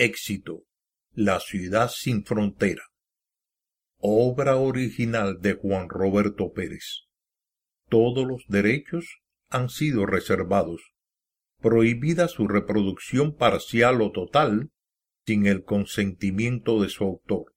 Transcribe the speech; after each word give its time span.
éxito, 0.00 0.64
La 1.12 1.40
ciudad 1.40 1.90
sin 1.94 2.24
frontera. 2.24 2.84
Obra 3.98 4.56
original 4.56 5.42
de 5.42 5.52
Juan 5.54 5.90
Roberto 5.90 6.52
Pérez. 6.52 7.02
Todos 7.90 8.26
los 8.26 8.46
derechos 8.48 9.18
han 9.50 9.68
sido 9.68 10.06
reservados. 10.06 10.80
Prohibida 11.60 12.28
su 12.28 12.48
reproducción 12.48 13.36
parcial 13.36 14.00
o 14.00 14.10
total 14.10 14.70
sin 15.26 15.46
el 15.46 15.64
consentimiento 15.64 16.80
de 16.80 16.88
su 16.88 17.04
autor. 17.04 17.54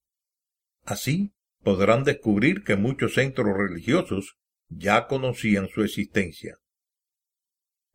Así 0.85 1.35
podrán 1.63 2.05
descubrir 2.05 2.63
que 2.63 2.77
muchos 2.77 3.15
centros 3.15 3.57
religiosos 3.57 4.37
ya 4.69 5.09
conocían 5.09 5.69
su 5.69 5.83
existencia. 5.83 6.59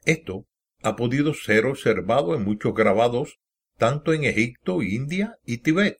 Esto 0.04 0.48
ha 0.84 0.96
podido 0.96 1.34
ser 1.34 1.66
observado 1.66 2.36
en 2.36 2.44
muchos 2.44 2.74
grabados 2.74 3.40
tanto 3.78 4.14
en 4.14 4.24
Egipto, 4.26 4.84
India 4.84 5.38
y 5.44 5.60
Tibet, 5.60 5.98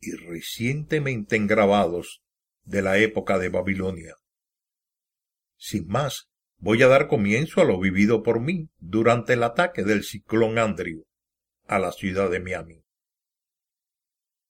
y 0.00 0.12
recientemente 0.12 1.36
en 1.36 1.46
grabados 1.46 2.22
de 2.64 2.82
la 2.82 2.98
época 2.98 3.38
de 3.38 3.48
Babilonia. 3.48 4.14
Sin 5.56 5.86
más, 5.88 6.28
voy 6.58 6.82
a 6.82 6.88
dar 6.88 7.08
comienzo 7.08 7.60
a 7.60 7.64
lo 7.64 7.78
vivido 7.78 8.22
por 8.22 8.40
mí 8.40 8.70
durante 8.78 9.34
el 9.34 9.42
ataque 9.42 9.82
del 9.82 10.04
ciclón 10.04 10.58
Andrew 10.58 11.04
a 11.66 11.78
la 11.78 11.92
ciudad 11.92 12.30
de 12.30 12.40
Miami. 12.40 12.82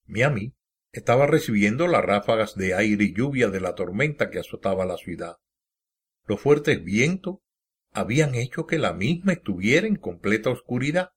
Miami 0.05 0.53
estaba 0.91 1.27
recibiendo 1.27 1.87
las 1.87 2.03
ráfagas 2.03 2.55
de 2.55 2.73
aire 2.73 3.05
y 3.05 3.13
lluvia 3.13 3.49
de 3.49 3.59
la 3.59 3.75
tormenta 3.75 4.29
que 4.29 4.39
azotaba 4.39 4.85
la 4.85 4.97
ciudad. 4.97 5.35
Los 6.25 6.39
fuertes 6.39 6.83
vientos 6.83 7.39
habían 7.91 8.35
hecho 8.35 8.65
que 8.65 8.77
la 8.77 8.93
misma 8.93 9.33
estuviera 9.33 9.87
en 9.87 9.95
completa 9.95 10.49
oscuridad. 10.49 11.11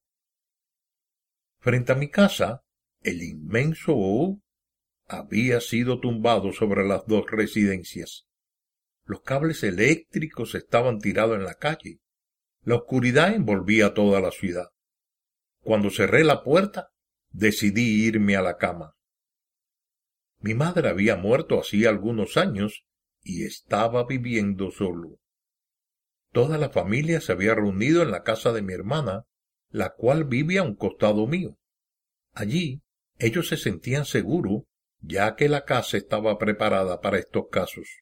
Frente 1.59 1.91
a 1.91 1.95
mi 1.95 2.09
casa, 2.09 2.63
el 3.01 3.21
inmenso 3.21 3.93
O 3.95 4.41
había 5.07 5.59
sido 5.59 5.99
tumbado 5.99 6.53
sobre 6.53 6.87
las 6.87 7.05
dos 7.05 7.25
residencias. 7.29 8.25
Los 9.03 9.21
cables 9.21 9.63
eléctricos 9.63 10.55
estaban 10.55 10.99
tirados 10.99 11.37
en 11.37 11.43
la 11.43 11.55
calle. 11.55 11.99
La 12.63 12.75
oscuridad 12.75 13.33
envolvía 13.33 13.93
toda 13.93 14.21
la 14.21 14.31
ciudad. 14.31 14.69
Cuando 15.59 15.89
cerré 15.89 16.23
la 16.23 16.43
puerta, 16.43 16.89
decidí 17.29 18.05
irme 18.05 18.35
a 18.35 18.41
la 18.41 18.57
cama. 18.57 18.95
Mi 20.39 20.53
madre 20.53 20.89
había 20.89 21.15
muerto 21.15 21.59
hacía 21.59 21.89
algunos 21.89 22.37
años 22.37 22.85
y 23.21 23.45
estaba 23.45 24.05
viviendo 24.05 24.71
solo. 24.71 25.19
Toda 26.31 26.57
la 26.57 26.69
familia 26.69 27.19
se 27.19 27.33
había 27.33 27.55
reunido 27.55 28.01
en 28.01 28.11
la 28.11 28.23
casa 28.23 28.53
de 28.53 28.61
mi 28.61 28.73
hermana, 28.73 29.25
la 29.69 29.93
cual 29.93 30.23
vive 30.23 30.57
a 30.57 30.63
un 30.63 30.75
costado 30.75 31.27
mío. 31.27 31.57
Allí 32.33 32.81
ellos 33.17 33.49
se 33.49 33.57
sentían 33.57 34.05
seguros, 34.05 34.63
ya 34.99 35.35
que 35.35 35.49
la 35.49 35.65
casa 35.65 35.97
estaba 35.97 36.37
preparada 36.37 37.01
para 37.01 37.19
estos 37.19 37.45
casos. 37.51 38.01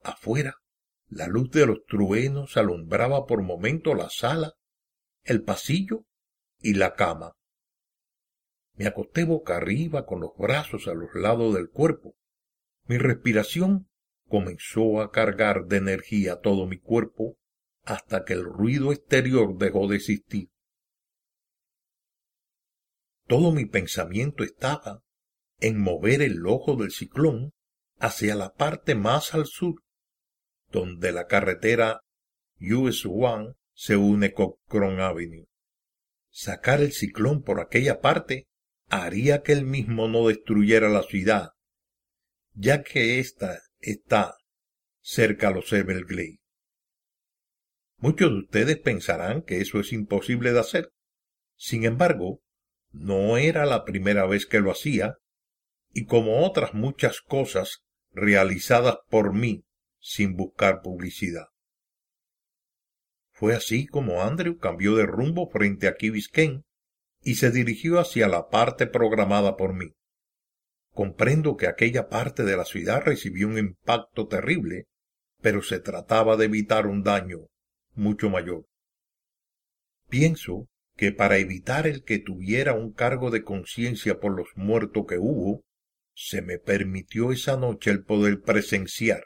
Afuera, 0.00 0.56
la 1.08 1.26
luz 1.26 1.50
de 1.50 1.66
los 1.66 1.84
truenos 1.86 2.56
alumbraba 2.56 3.26
por 3.26 3.42
momento 3.42 3.94
la 3.94 4.10
sala, 4.10 4.54
el 5.22 5.42
pasillo 5.42 6.04
y 6.60 6.74
la 6.74 6.94
cama. 6.94 7.32
Me 8.74 8.86
acosté 8.86 9.24
boca 9.24 9.56
arriba 9.56 10.06
con 10.06 10.20
los 10.20 10.36
brazos 10.36 10.88
a 10.88 10.94
los 10.94 11.14
lados 11.14 11.54
del 11.54 11.70
cuerpo. 11.70 12.16
Mi 12.86 12.98
respiración 12.98 13.88
comenzó 14.34 15.00
a 15.00 15.12
cargar 15.12 15.66
de 15.66 15.76
energía 15.76 16.40
todo 16.40 16.66
mi 16.66 16.76
cuerpo 16.76 17.38
hasta 17.84 18.24
que 18.24 18.32
el 18.32 18.42
ruido 18.42 18.90
exterior 18.90 19.56
dejó 19.56 19.86
de 19.86 19.94
existir. 19.94 20.48
Todo 23.28 23.52
mi 23.52 23.64
pensamiento 23.64 24.42
estaba 24.42 25.04
en 25.60 25.80
mover 25.80 26.20
el 26.20 26.44
ojo 26.48 26.74
del 26.74 26.90
ciclón 26.90 27.52
hacia 28.00 28.34
la 28.34 28.54
parte 28.54 28.96
más 28.96 29.34
al 29.34 29.46
sur, 29.46 29.84
donde 30.72 31.12
la 31.12 31.28
carretera 31.28 32.00
US 32.58 33.06
One 33.06 33.52
se 33.72 33.96
une 33.96 34.32
con 34.32 34.54
Cron 34.66 34.98
Avenue. 34.98 35.46
Sacar 36.30 36.80
el 36.80 36.90
ciclón 36.90 37.44
por 37.44 37.60
aquella 37.60 38.00
parte 38.00 38.48
haría 38.88 39.42
que 39.42 39.52
él 39.52 39.64
mismo 39.64 40.08
no 40.08 40.26
destruyera 40.26 40.88
la 40.88 41.04
ciudad, 41.04 41.50
ya 42.52 42.82
que 42.82 43.20
ésta 43.20 43.60
está 43.90 44.36
cerca 45.00 45.48
a 45.48 45.50
los 45.50 45.72
Everglades. 45.72 46.38
Muchos 47.98 48.30
de 48.30 48.38
ustedes 48.38 48.78
pensarán 48.78 49.42
que 49.42 49.60
eso 49.60 49.80
es 49.80 49.92
imposible 49.92 50.52
de 50.52 50.60
hacer. 50.60 50.92
Sin 51.56 51.84
embargo, 51.84 52.42
no 52.90 53.38
era 53.38 53.66
la 53.66 53.84
primera 53.84 54.26
vez 54.26 54.46
que 54.46 54.60
lo 54.60 54.70
hacía, 54.70 55.16
y 55.90 56.06
como 56.06 56.44
otras 56.44 56.74
muchas 56.74 57.20
cosas 57.20 57.84
realizadas 58.10 58.98
por 59.08 59.32
mí 59.32 59.64
sin 59.98 60.36
buscar 60.36 60.82
publicidad. 60.82 61.46
Fue 63.30 63.54
así 63.54 63.86
como 63.86 64.22
Andrew 64.22 64.58
cambió 64.58 64.96
de 64.96 65.06
rumbo 65.06 65.48
frente 65.50 65.88
a 65.88 65.96
Key 65.96 66.10
Biscayne 66.10 66.64
y 67.20 67.36
se 67.36 67.50
dirigió 67.50 67.98
hacia 67.98 68.28
la 68.28 68.48
parte 68.48 68.86
programada 68.86 69.56
por 69.56 69.74
mí. 69.74 69.94
Comprendo 70.94 71.56
que 71.56 71.66
aquella 71.66 72.08
parte 72.08 72.44
de 72.44 72.56
la 72.56 72.64
ciudad 72.64 73.02
recibió 73.02 73.48
un 73.48 73.58
impacto 73.58 74.28
terrible, 74.28 74.86
pero 75.42 75.60
se 75.60 75.80
trataba 75.80 76.36
de 76.36 76.46
evitar 76.46 76.86
un 76.86 77.02
daño 77.02 77.48
mucho 77.94 78.30
mayor. 78.30 78.64
Pienso 80.08 80.68
que 80.96 81.10
para 81.10 81.38
evitar 81.38 81.88
el 81.88 82.04
que 82.04 82.18
tuviera 82.20 82.74
un 82.74 82.92
cargo 82.92 83.32
de 83.32 83.42
conciencia 83.42 84.20
por 84.20 84.36
los 84.36 84.48
muertos 84.54 85.04
que 85.08 85.18
hubo, 85.18 85.64
se 86.14 86.42
me 86.42 86.58
permitió 86.58 87.32
esa 87.32 87.56
noche 87.56 87.90
el 87.90 88.04
poder 88.04 88.40
presenciar 88.40 89.24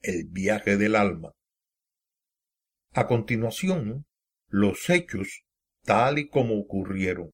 el 0.00 0.24
viaje 0.28 0.76
del 0.76 0.96
alma. 0.96 1.32
A 2.92 3.06
continuación, 3.06 4.04
los 4.48 4.90
hechos 4.90 5.44
tal 5.82 6.18
y 6.18 6.28
como 6.28 6.58
ocurrieron. 6.58 7.30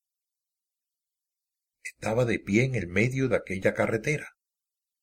Estaba 1.84 2.24
de 2.24 2.38
pie 2.38 2.64
en 2.64 2.74
el 2.74 2.86
medio 2.86 3.28
de 3.28 3.36
aquella 3.36 3.74
carretera. 3.74 4.30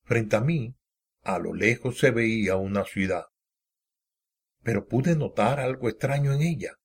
Frente 0.04 0.36
a 0.36 0.42
mí, 0.42 0.76
a 1.22 1.40
lo 1.40 1.54
lejos 1.54 2.00
se 2.00 2.12
veía 2.12 2.56
una 2.56 2.86
ciudad. 2.86 3.26
Pero 4.64 4.88
pude 4.88 5.16
notar 5.16 5.60
algo 5.60 5.90
extraño 5.90 6.34
en 6.34 6.42
ella. 6.42 6.76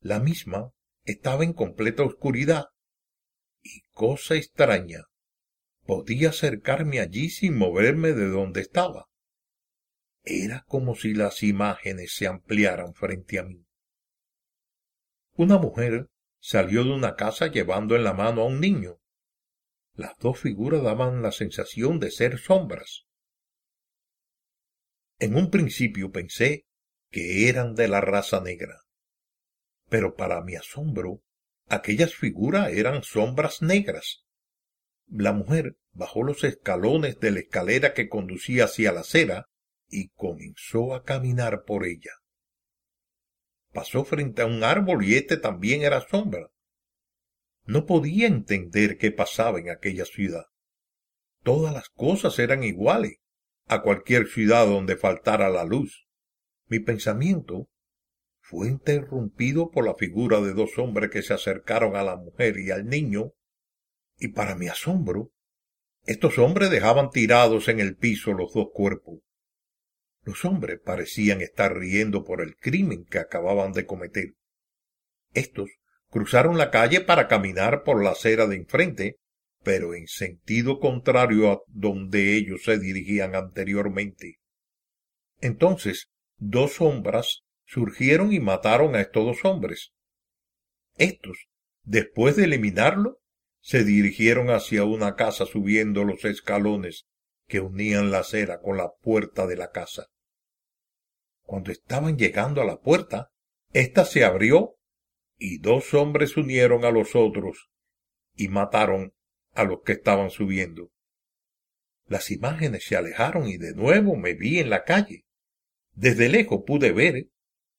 La 0.00 0.20
misma 0.20 0.72
estaba 1.04 1.44
en 1.44 1.52
completa 1.52 2.02
oscuridad. 2.02 2.66
Y 3.62 3.82
cosa 3.92 4.34
extraña, 4.34 5.04
podía 5.84 6.30
acercarme 6.30 7.00
allí 7.00 7.30
sin 7.30 7.56
moverme 7.56 8.12
de 8.12 8.28
donde 8.28 8.60
estaba. 8.60 9.06
Era 10.22 10.64
como 10.66 10.94
si 10.94 11.14
las 11.14 11.42
imágenes 11.42 12.14
se 12.14 12.26
ampliaran 12.26 12.94
frente 12.94 13.38
a 13.38 13.44
mí. 13.44 13.66
Una 15.34 15.58
mujer 15.58 16.08
salió 16.38 16.84
de 16.84 16.92
una 16.92 17.16
casa 17.16 17.48
llevando 17.48 17.96
en 17.96 18.04
la 18.04 18.14
mano 18.14 18.42
a 18.42 18.46
un 18.46 18.60
niño. 18.60 18.98
Las 19.94 20.18
dos 20.18 20.40
figuras 20.40 20.82
daban 20.82 21.22
la 21.22 21.30
sensación 21.30 22.00
de 22.00 22.10
ser 22.10 22.38
sombras. 22.38 23.06
En 25.20 25.36
un 25.36 25.50
principio 25.50 26.10
pensé 26.10 26.66
que 27.10 27.48
eran 27.48 27.76
de 27.76 27.86
la 27.86 28.00
raza 28.00 28.40
negra. 28.40 28.80
Pero 29.88 30.16
para 30.16 30.42
mi 30.42 30.56
asombro, 30.56 31.22
aquellas 31.68 32.14
figuras 32.14 32.72
eran 32.72 33.04
sombras 33.04 33.62
negras. 33.62 34.24
La 35.06 35.32
mujer 35.32 35.76
bajó 35.92 36.24
los 36.24 36.42
escalones 36.42 37.20
de 37.20 37.30
la 37.30 37.40
escalera 37.40 37.94
que 37.94 38.08
conducía 38.08 38.64
hacia 38.64 38.90
la 38.90 39.00
acera 39.00 39.46
y 39.88 40.08
comenzó 40.08 40.94
a 40.94 41.04
caminar 41.04 41.62
por 41.64 41.86
ella. 41.86 42.10
Pasó 43.72 44.04
frente 44.04 44.42
a 44.42 44.46
un 44.46 44.64
árbol 44.64 45.04
y 45.04 45.14
este 45.14 45.36
también 45.36 45.82
era 45.82 46.00
sombra. 46.00 46.48
No 47.64 47.86
podía 47.86 48.26
entender 48.26 48.98
qué 48.98 49.10
pasaba 49.10 49.58
en 49.58 49.70
aquella 49.70 50.04
ciudad. 50.04 50.46
Todas 51.42 51.72
las 51.72 51.88
cosas 51.88 52.38
eran 52.38 52.62
iguales 52.62 53.18
a 53.66 53.82
cualquier 53.82 54.26
ciudad 54.26 54.66
donde 54.66 54.96
faltara 54.96 55.48
la 55.48 55.64
luz. 55.64 56.06
Mi 56.66 56.78
pensamiento 56.78 57.68
fue 58.40 58.68
interrumpido 58.68 59.70
por 59.70 59.86
la 59.86 59.94
figura 59.94 60.40
de 60.40 60.52
dos 60.52 60.78
hombres 60.78 61.10
que 61.10 61.22
se 61.22 61.32
acercaron 61.32 61.96
a 61.96 62.02
la 62.02 62.16
mujer 62.16 62.58
y 62.58 62.70
al 62.70 62.86
niño, 62.86 63.32
y 64.18 64.28
para 64.28 64.54
mi 64.54 64.68
asombro, 64.68 65.32
estos 66.04 66.38
hombres 66.38 66.70
dejaban 66.70 67.08
tirados 67.08 67.68
en 67.68 67.80
el 67.80 67.96
piso 67.96 68.34
los 68.34 68.52
dos 68.52 68.68
cuerpos. 68.74 69.20
Los 70.22 70.44
hombres 70.44 70.80
parecían 70.84 71.40
estar 71.40 71.74
riendo 71.74 72.24
por 72.24 72.42
el 72.42 72.56
crimen 72.56 73.04
que 73.06 73.18
acababan 73.18 73.72
de 73.72 73.86
cometer. 73.86 74.34
Estos 75.32 75.70
cruzaron 76.14 76.58
la 76.58 76.70
calle 76.70 77.00
para 77.00 77.26
caminar 77.26 77.82
por 77.82 78.00
la 78.00 78.10
acera 78.10 78.46
de 78.46 78.54
enfrente, 78.54 79.16
pero 79.64 79.96
en 79.96 80.06
sentido 80.06 80.78
contrario 80.78 81.50
a 81.50 81.58
donde 81.66 82.36
ellos 82.36 82.62
se 82.62 82.78
dirigían 82.78 83.34
anteriormente. 83.34 84.38
Entonces, 85.40 86.10
dos 86.36 86.74
sombras 86.74 87.40
surgieron 87.66 88.32
y 88.32 88.38
mataron 88.38 88.94
a 88.94 89.00
estos 89.00 89.24
dos 89.24 89.44
hombres. 89.44 89.90
Estos, 90.98 91.48
después 91.82 92.36
de 92.36 92.44
eliminarlo, 92.44 93.18
se 93.60 93.82
dirigieron 93.82 94.50
hacia 94.50 94.84
una 94.84 95.16
casa 95.16 95.46
subiendo 95.46 96.04
los 96.04 96.24
escalones 96.24 97.06
que 97.48 97.58
unían 97.58 98.12
la 98.12 98.20
acera 98.20 98.60
con 98.60 98.76
la 98.76 98.92
puerta 99.02 99.48
de 99.48 99.56
la 99.56 99.72
casa. 99.72 100.06
Cuando 101.42 101.72
estaban 101.72 102.16
llegando 102.16 102.62
a 102.62 102.64
la 102.64 102.78
puerta, 102.78 103.32
ésta 103.72 104.04
se 104.04 104.24
abrió 104.24 104.76
y 105.38 105.58
dos 105.58 105.94
hombres 105.94 106.36
unieron 106.36 106.84
a 106.84 106.90
los 106.90 107.14
otros 107.14 107.70
y 108.34 108.48
mataron 108.48 109.12
a 109.52 109.64
los 109.64 109.82
que 109.84 109.92
estaban 109.92 110.30
subiendo. 110.30 110.90
Las 112.06 112.30
imágenes 112.30 112.84
se 112.84 112.96
alejaron 112.96 113.48
y 113.48 113.56
de 113.56 113.74
nuevo 113.74 114.16
me 114.16 114.34
vi 114.34 114.58
en 114.58 114.70
la 114.70 114.84
calle. 114.84 115.24
Desde 115.92 116.28
lejos 116.28 116.62
pude 116.66 116.92
ver 116.92 117.28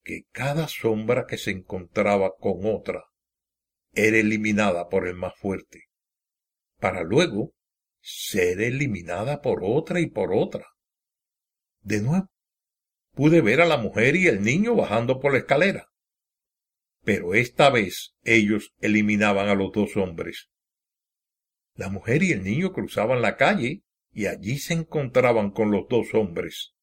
que 0.02 0.22
cada 0.32 0.68
sombra 0.68 1.26
que 1.26 1.38
se 1.38 1.50
encontraba 1.50 2.32
con 2.38 2.64
otra 2.64 3.04
era 3.92 4.18
eliminada 4.18 4.88
por 4.88 5.06
el 5.06 5.14
más 5.14 5.34
fuerte, 5.36 5.84
para 6.78 7.02
luego 7.02 7.52
ser 8.00 8.60
eliminada 8.60 9.40
por 9.42 9.60
otra 9.64 10.00
y 10.00 10.06
por 10.06 10.32
otra. 10.32 10.66
De 11.80 12.00
nuevo, 12.00 12.28
pude 13.14 13.40
ver 13.40 13.60
a 13.60 13.66
la 13.66 13.78
mujer 13.78 14.16
y 14.16 14.26
el 14.26 14.42
niño 14.42 14.74
bajando 14.74 15.18
por 15.18 15.32
la 15.32 15.38
escalera. 15.38 15.88
Pero 17.06 17.34
esta 17.34 17.70
vez 17.70 18.16
ellos 18.24 18.74
eliminaban 18.80 19.48
a 19.48 19.54
los 19.54 19.70
dos 19.70 19.96
hombres. 19.96 20.50
La 21.76 21.88
mujer 21.88 22.24
y 22.24 22.32
el 22.32 22.42
niño 22.42 22.72
cruzaban 22.72 23.22
la 23.22 23.36
calle 23.36 23.84
y 24.12 24.26
allí 24.26 24.58
se 24.58 24.74
encontraban 24.74 25.52
con 25.52 25.70
los 25.70 25.86
dos 25.88 26.14
hombres. 26.14 26.74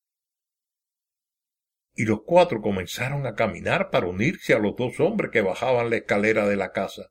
Y 1.94 2.06
los 2.06 2.22
cuatro 2.26 2.62
comenzaron 2.62 3.28
a 3.28 3.36
caminar 3.36 3.90
para 3.90 4.08
unirse 4.08 4.54
a 4.54 4.60
los 4.60 4.78
dos 4.78 4.98
hombres 5.02 5.30
que 5.30 5.42
bajaban 5.42 5.90
la 5.90 5.98
escalera 5.98 6.48
de 6.48 6.56
la 6.56 6.72
casa. 6.72 7.10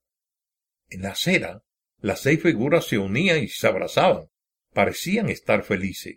En 0.89 1.03
la 1.03 1.11
acera, 1.11 1.63
las 1.99 2.21
seis 2.21 2.41
figuras 2.41 2.87
se 2.87 2.97
unían 2.97 3.43
y 3.43 3.49
se 3.49 3.67
abrazaban. 3.67 4.29
Parecían 4.73 5.29
estar 5.29 5.65
felices. 5.65 6.17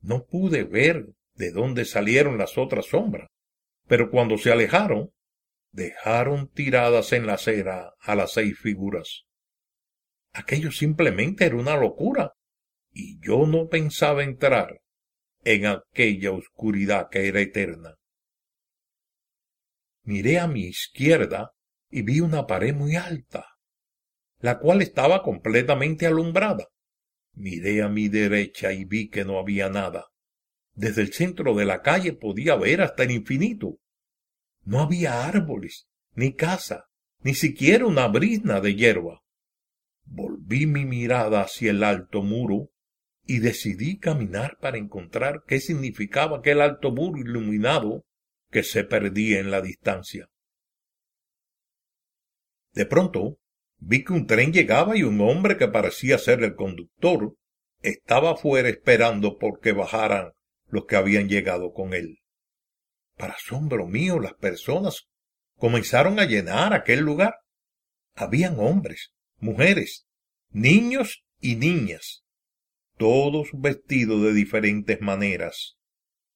No 0.00 0.24
pude 0.24 0.64
ver 0.64 1.04
de 1.34 1.50
dónde 1.50 1.84
salieron 1.84 2.38
las 2.38 2.56
otras 2.56 2.86
sombras. 2.86 3.28
Pero 3.86 4.10
cuando 4.10 4.38
se 4.38 4.50
alejaron, 4.50 5.10
dejaron 5.74 6.48
tiradas 6.48 7.12
en 7.12 7.26
la 7.26 7.34
acera 7.34 7.94
a 7.98 8.14
las 8.14 8.32
seis 8.32 8.56
figuras. 8.58 9.24
Aquello 10.32 10.70
simplemente 10.70 11.44
era 11.44 11.56
una 11.56 11.76
locura, 11.76 12.32
y 12.92 13.18
yo 13.20 13.46
no 13.46 13.68
pensaba 13.68 14.22
entrar 14.22 14.80
en 15.42 15.66
aquella 15.66 16.30
oscuridad 16.30 17.08
que 17.10 17.26
era 17.26 17.40
eterna. 17.40 17.96
Miré 20.04 20.38
a 20.38 20.46
mi 20.46 20.66
izquierda 20.66 21.50
y 21.90 22.02
vi 22.02 22.20
una 22.20 22.46
pared 22.46 22.74
muy 22.74 22.94
alta, 22.94 23.44
la 24.38 24.58
cual 24.60 24.80
estaba 24.80 25.22
completamente 25.22 26.06
alumbrada. 26.06 26.68
Miré 27.32 27.82
a 27.82 27.88
mi 27.88 28.08
derecha 28.08 28.72
y 28.72 28.84
vi 28.84 29.08
que 29.08 29.24
no 29.24 29.40
había 29.40 29.68
nada. 29.70 30.06
Desde 30.72 31.02
el 31.02 31.12
centro 31.12 31.54
de 31.54 31.64
la 31.64 31.82
calle 31.82 32.12
podía 32.12 32.54
ver 32.54 32.80
hasta 32.80 33.02
el 33.02 33.10
infinito. 33.10 33.78
No 34.64 34.80
había 34.80 35.26
árboles, 35.26 35.86
ni 36.14 36.34
casa, 36.34 36.86
ni 37.20 37.34
siquiera 37.34 37.86
una 37.86 38.08
brizna 38.08 38.60
de 38.60 38.74
hierba. 38.74 39.22
Volví 40.04 40.66
mi 40.66 40.84
mirada 40.84 41.42
hacia 41.42 41.70
el 41.70 41.82
alto 41.82 42.22
muro 42.22 42.70
y 43.26 43.38
decidí 43.38 43.98
caminar 43.98 44.58
para 44.60 44.78
encontrar 44.78 45.42
qué 45.46 45.60
significaba 45.60 46.38
aquel 46.38 46.60
alto 46.60 46.90
muro 46.90 47.18
iluminado 47.18 48.04
que 48.50 48.62
se 48.62 48.84
perdía 48.84 49.40
en 49.40 49.50
la 49.50 49.60
distancia. 49.60 50.28
De 52.72 52.86
pronto 52.86 53.38
vi 53.78 54.04
que 54.04 54.12
un 54.12 54.26
tren 54.26 54.52
llegaba 54.52 54.96
y 54.96 55.02
un 55.02 55.20
hombre 55.20 55.56
que 55.56 55.68
parecía 55.68 56.18
ser 56.18 56.42
el 56.42 56.54
conductor 56.54 57.34
estaba 57.82 58.32
afuera 58.32 58.68
esperando 58.68 59.38
por 59.38 59.60
que 59.60 59.72
bajaran 59.72 60.32
los 60.68 60.86
que 60.86 60.96
habían 60.96 61.28
llegado 61.28 61.72
con 61.72 61.94
él. 61.94 62.18
Para 63.16 63.34
asombro 63.34 63.86
mío, 63.86 64.18
las 64.18 64.34
personas 64.34 65.06
comenzaron 65.56 66.18
a 66.18 66.24
llenar 66.24 66.72
aquel 66.72 67.00
lugar. 67.00 67.36
Habían 68.14 68.58
hombres, 68.58 69.12
mujeres, 69.38 70.06
niños 70.50 71.24
y 71.40 71.56
niñas, 71.56 72.24
todos 72.96 73.48
vestidos 73.52 74.22
de 74.22 74.32
diferentes 74.32 75.00
maneras. 75.00 75.76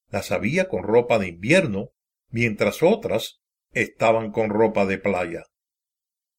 Las 0.09 0.31
había 0.31 0.67
con 0.67 0.83
ropa 0.83 1.19
de 1.19 1.27
invierno, 1.27 1.89
mientras 2.29 2.81
otras 2.83 3.39
estaban 3.71 4.31
con 4.31 4.49
ropa 4.49 4.85
de 4.85 4.97
playa. 4.97 5.43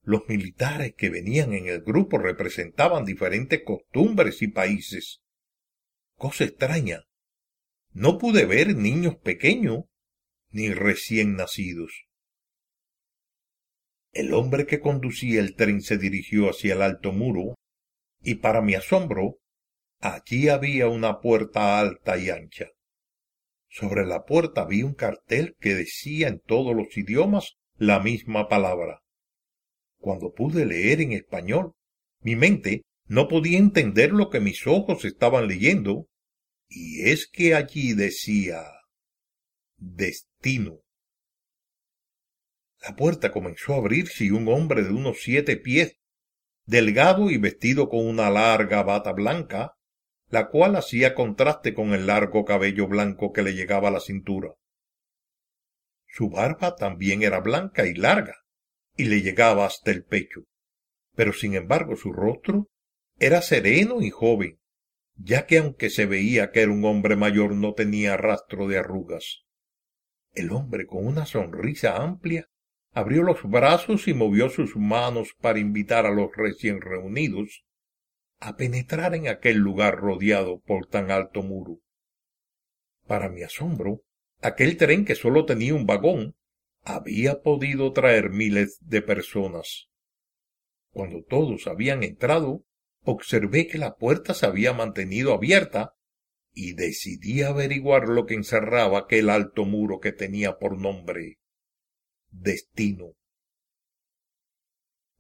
Los 0.03 0.29
militares 0.29 0.95
que 0.97 1.11
venían 1.11 1.53
en 1.53 1.69
el 1.69 1.83
grupo 1.83 2.19
representaban 2.19 3.05
diferentes 3.05 3.63
costumbres 3.65 4.43
y 4.43 4.49
países. 4.49 5.21
Cosa 6.17 6.45
extraña, 6.45 7.05
no 7.93 8.19
pude 8.19 8.47
ver 8.47 8.77
niños 8.77 9.17
pequeños 9.17 9.85
ni 10.51 10.73
recién 10.73 11.37
nacidos. 11.37 12.07
El 14.13 14.35
hombre 14.35 14.67
que 14.67 14.81
conducía 14.81 15.41
el 15.41 15.55
tren 15.55 15.83
se 15.83 15.97
dirigió 15.97 16.51
hacia 16.51 16.75
el 16.75 16.83
alto 16.83 17.13
muro, 17.13 17.55
y 18.23 18.37
para 18.37 18.61
mi 18.61 18.75
asombro, 18.75 19.39
allí 20.01 20.49
había 20.49 20.89
una 20.89 21.21
puerta 21.21 21.79
alta 21.79 22.19
y 22.19 22.31
ancha. 22.31 22.69
Sobre 23.69 24.05
la 24.05 24.25
puerta 24.25 24.65
vi 24.65 24.83
un 24.83 24.95
cartel 24.95 25.57
que 25.61 25.75
decía 25.75 26.27
en 26.27 26.41
todos 26.41 26.75
los 26.75 26.97
idiomas 26.97 27.57
la 27.77 28.01
misma 28.01 28.49
palabra. 28.49 29.01
Cuando 29.99 30.33
pude 30.33 30.67
leer 30.67 31.01
en 31.01 31.13
español, 31.13 31.75
mi 32.21 32.35
mente 32.35 32.83
no 33.07 33.29
podía 33.29 33.59
entender 33.59 34.13
lo 34.13 34.29
que 34.29 34.41
mis 34.41 34.67
ojos 34.67 35.05
estaban 35.05 35.47
leyendo, 35.47 36.09
y 36.69 37.11
es 37.11 37.29
que 37.29 37.55
allí 37.55 37.95
decía 37.95 38.65
La 42.83 42.97
puerta 42.97 43.31
comenzó 43.31 43.75
a 43.75 43.77
abrirse 43.77 44.25
y 44.25 44.31
un 44.31 44.49
hombre 44.49 44.83
de 44.83 44.91
unos 44.91 45.23
siete 45.23 45.57
pies, 45.57 45.99
delgado 46.65 47.31
y 47.31 47.37
vestido 47.37 47.89
con 47.89 48.07
una 48.07 48.31
larga 48.31 48.83
bata 48.83 49.13
blanca, 49.13 49.75
la 50.29 50.49
cual 50.49 50.77
hacía 50.77 51.15
contraste 51.15 51.75
con 51.75 51.93
el 51.93 52.07
largo 52.07 52.45
cabello 52.45 52.87
blanco 52.87 53.33
que 53.33 53.43
le 53.43 53.55
llegaba 53.55 53.89
a 53.89 53.91
la 53.91 54.01
cintura. 54.01 54.55
Su 56.07 56.31
barba 56.31 56.77
también 56.77 57.23
era 57.23 57.41
blanca 57.41 57.87
y 57.87 57.95
larga, 57.95 58.37
y 58.97 59.05
le 59.05 59.21
llegaba 59.21 59.67
hasta 59.67 59.91
el 59.91 60.05
pecho. 60.05 60.43
Pero 61.15 61.33
sin 61.33 61.55
embargo 61.55 61.97
su 61.97 62.13
rostro 62.13 62.69
era 63.19 63.43
sereno 63.43 64.01
y 64.01 64.11
joven, 64.11 64.59
ya 65.17 65.47
que 65.47 65.59
aunque 65.59 65.91
se 65.91 66.07
veía 66.07 66.51
que 66.51 66.63
era 66.63 66.73
un 66.73 66.85
hombre 66.85 67.17
mayor 67.17 67.55
no 67.55 67.75
tenía 67.75 68.17
rastro 68.17 68.67
de 68.69 68.79
arrugas. 68.79 69.45
El 70.33 70.53
hombre 70.53 70.87
con 70.87 71.07
una 71.07 71.27
sonrisa 71.27 71.97
amplia 71.97 72.49
abrió 72.93 73.23
los 73.23 73.43
brazos 73.43 74.09
y 74.09 74.15
movió 74.15 74.49
sus 74.49 74.77
manos 74.77 75.35
para 75.41 75.59
invitar 75.59 76.07
a 76.07 76.11
los 76.11 76.31
recién 76.35 76.81
reunidos 76.81 77.65
a 78.39 78.57
penetrar 78.57 79.15
en 79.15 79.29
aquel 79.29 79.59
lugar 79.59 79.97
rodeado 79.97 80.61
por 80.61 80.87
tan 80.87 81.11
alto 81.11 81.43
muro. 81.43 81.79
Para 83.07 83.29
mi 83.29 83.43
asombro, 83.43 84.03
aquel 84.41 84.77
tren 84.77 85.05
que 85.05 85.15
sólo 85.15 85.45
tenía 85.45 85.75
un 85.75 85.87
vagón 85.87 86.37
había 86.83 87.43
podido 87.43 87.93
traer 87.93 88.31
miles 88.31 88.79
de 88.81 89.03
personas. 89.03 89.89
Cuando 90.91 91.23
todos 91.23 91.67
habían 91.67 92.03
entrado, 92.03 92.65
observé 93.03 93.67
que 93.67 93.79
la 93.79 93.97
puerta 93.97 94.33
se 94.33 94.47
había 94.47 94.73
mantenido 94.73 95.35
abierta 95.35 95.95
y 96.63 96.75
decidí 96.75 97.43
averiguar 97.43 98.11
lo 98.11 98.27
que 98.27 98.35
encerraba 98.35 98.99
aquel 98.99 99.31
alto 99.31 99.65
muro 99.65 99.99
que 99.99 100.13
tenía 100.13 100.59
por 100.59 100.77
nombre 100.77 101.39
destino. 102.31 103.15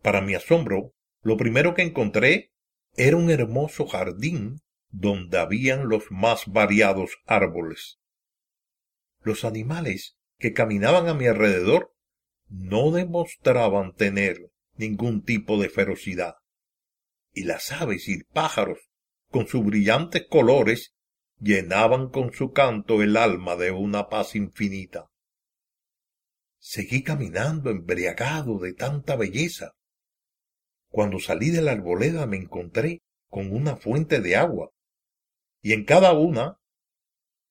Para 0.02 0.20
mi 0.20 0.34
asombro, 0.34 0.92
lo 1.22 1.38
primero 1.38 1.74
que 1.74 1.80
encontré 1.80 2.52
era 2.94 3.16
un 3.16 3.30
hermoso 3.30 3.86
jardín 3.86 4.60
donde 4.90 5.38
habían 5.38 5.88
los 5.88 6.10
más 6.10 6.44
variados 6.46 7.16
árboles. 7.24 7.98
Los 9.22 9.46
animales 9.46 10.18
que 10.36 10.52
caminaban 10.52 11.08
a 11.08 11.14
mi 11.14 11.26
alrededor 11.26 11.94
no 12.50 12.90
demostraban 12.90 13.94
tener 13.94 14.50
ningún 14.74 15.24
tipo 15.24 15.58
de 15.58 15.70
ferocidad 15.70 16.34
y 17.32 17.44
las 17.44 17.72
aves 17.72 18.08
y 18.08 18.24
pájaros, 18.24 18.90
con 19.30 19.46
sus 19.46 19.64
brillantes 19.64 20.26
colores, 20.28 20.92
llenaban 21.40 22.10
con 22.10 22.32
su 22.32 22.52
canto 22.52 23.02
el 23.02 23.16
alma 23.16 23.56
de 23.56 23.70
una 23.70 24.08
paz 24.08 24.36
infinita. 24.36 25.10
Seguí 26.58 27.02
caminando 27.02 27.70
embriagado 27.70 28.58
de 28.58 28.74
tanta 28.74 29.16
belleza. 29.16 29.72
Cuando 30.88 31.18
salí 31.18 31.50
de 31.50 31.62
la 31.62 31.72
arboleda 31.72 32.26
me 32.26 32.36
encontré 32.36 33.02
con 33.28 33.52
una 33.52 33.76
fuente 33.76 34.20
de 34.20 34.36
agua, 34.36 34.70
y 35.62 35.72
en 35.72 35.84
cada 35.84 36.12
una 36.12 36.58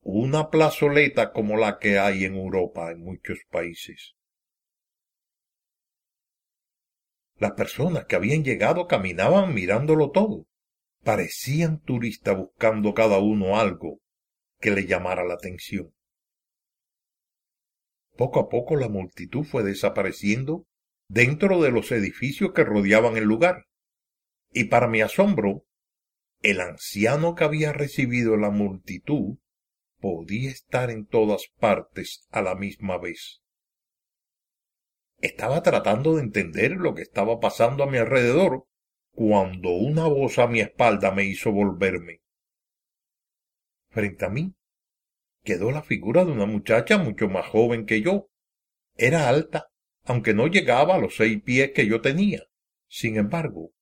una 0.01 0.49
plazoleta 0.49 1.31
como 1.33 1.57
la 1.57 1.77
que 1.77 1.99
hay 1.99 2.25
en 2.25 2.35
Europa 2.35 2.91
en 2.91 3.01
muchos 3.03 3.39
países. 3.49 4.15
Las 7.35 7.51
personas 7.51 8.05
que 8.05 8.15
habían 8.15 8.43
llegado 8.43 8.87
caminaban 8.87 9.53
mirándolo 9.53 10.11
todo. 10.11 10.48
Parecían 11.03 11.79
turistas 11.79 12.37
buscando 12.37 12.93
cada 12.93 13.19
uno 13.19 13.57
algo 13.57 13.99
que 14.59 14.71
le 14.71 14.85
llamara 14.85 15.23
la 15.23 15.35
atención. 15.35 15.93
Poco 18.17 18.41
a 18.41 18.49
poco 18.49 18.75
la 18.75 18.89
multitud 18.89 19.43
fue 19.43 19.63
desapareciendo 19.63 20.65
dentro 21.07 21.61
de 21.61 21.71
los 21.71 21.91
edificios 21.91 22.51
que 22.53 22.65
rodeaban 22.65 23.15
el 23.15 23.23
lugar. 23.23 23.65
Y 24.51 24.65
para 24.65 24.87
mi 24.87 25.01
asombro, 25.01 25.63
el 26.41 26.59
anciano 26.59 27.35
que 27.35 27.43
había 27.43 27.71
recibido 27.71 28.35
la 28.35 28.49
multitud 28.49 29.37
podía 29.99 30.49
estar 30.49 30.89
en 30.89 31.05
todas 31.05 31.47
partes 31.59 32.27
a 32.29 32.41
la 32.41 32.55
misma 32.55 32.97
vez. 32.97 33.41
Estaba 35.21 35.63
tratando 35.63 36.15
de 36.15 36.23
entender 36.23 36.71
lo 36.71 36.95
que 36.95 37.01
estaba 37.01 37.39
pasando 37.39 37.83
a 37.83 37.87
mi 37.87 37.97
alrededor 37.97 38.65
cuando 39.19 39.71
una 39.71 40.07
voz 40.07 40.39
a 40.39 40.47
mi 40.47 40.61
espalda 40.61 41.11
me 41.11 41.25
hizo 41.25 41.51
volverme. 41.51 42.21
Frente 43.89 44.23
a 44.23 44.29
mí 44.29 44.55
quedó 45.43 45.71
la 45.71 45.83
figura 45.83 46.23
de 46.23 46.31
una 46.31 46.45
muchacha 46.45 46.97
mucho 46.97 47.27
más 47.27 47.45
joven 47.47 47.85
que 47.85 48.01
yo. 48.01 48.29
Era 48.95 49.27
alta, 49.27 49.73
aunque 50.05 50.33
no 50.33 50.47
llegaba 50.47 50.95
a 50.95 50.99
los 50.99 51.17
seis 51.17 51.43
pies 51.43 51.71
que 51.75 51.85
yo 51.85 51.99
tenía. 51.99 52.43
Sin 52.87 53.17
embargo, 53.17 53.73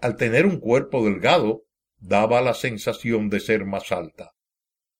al 0.00 0.14
tener 0.14 0.46
un 0.46 0.60
cuerpo 0.60 1.04
delgado, 1.04 1.64
daba 1.98 2.40
la 2.40 2.54
sensación 2.54 3.30
de 3.30 3.40
ser 3.40 3.64
más 3.64 3.90
alta. 3.90 4.36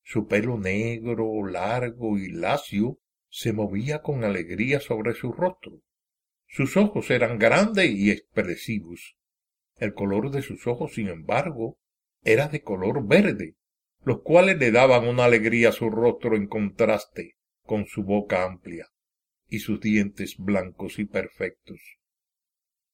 Su 0.02 0.26
pelo 0.26 0.58
negro, 0.58 1.46
largo 1.46 2.18
y 2.18 2.32
lacio 2.32 2.98
se 3.28 3.52
movía 3.52 4.02
con 4.02 4.24
alegría 4.24 4.80
sobre 4.80 5.14
su 5.14 5.30
rostro. 5.30 5.82
Sus 6.48 6.76
ojos 6.76 7.12
eran 7.12 7.38
grandes 7.38 7.88
y 7.92 8.10
expresivos. 8.10 9.14
El 9.76 9.95
color 9.95 10.31
de 10.31 10.43
sus 10.43 10.66
ojos, 10.66 10.95
sin 10.95 11.09
embargo, 11.09 11.78
era 12.23 12.49
de 12.49 12.62
color 12.62 13.07
verde, 13.07 13.57
los 14.04 14.23
cuales 14.23 14.59
le 14.59 14.71
daban 14.71 15.07
una 15.07 15.25
alegría 15.25 15.71
a 15.71 15.73
su 15.73 15.90
rostro 15.90 16.37
en 16.37 16.47
contraste 16.47 17.37
con 17.62 17.87
su 17.87 18.02
boca 18.02 18.45
amplia 18.45 18.88
y 19.49 19.59
sus 19.61 19.81
dientes 19.81 20.37
blancos 20.38 20.99
y 20.99 21.07
perfectos. 21.07 21.81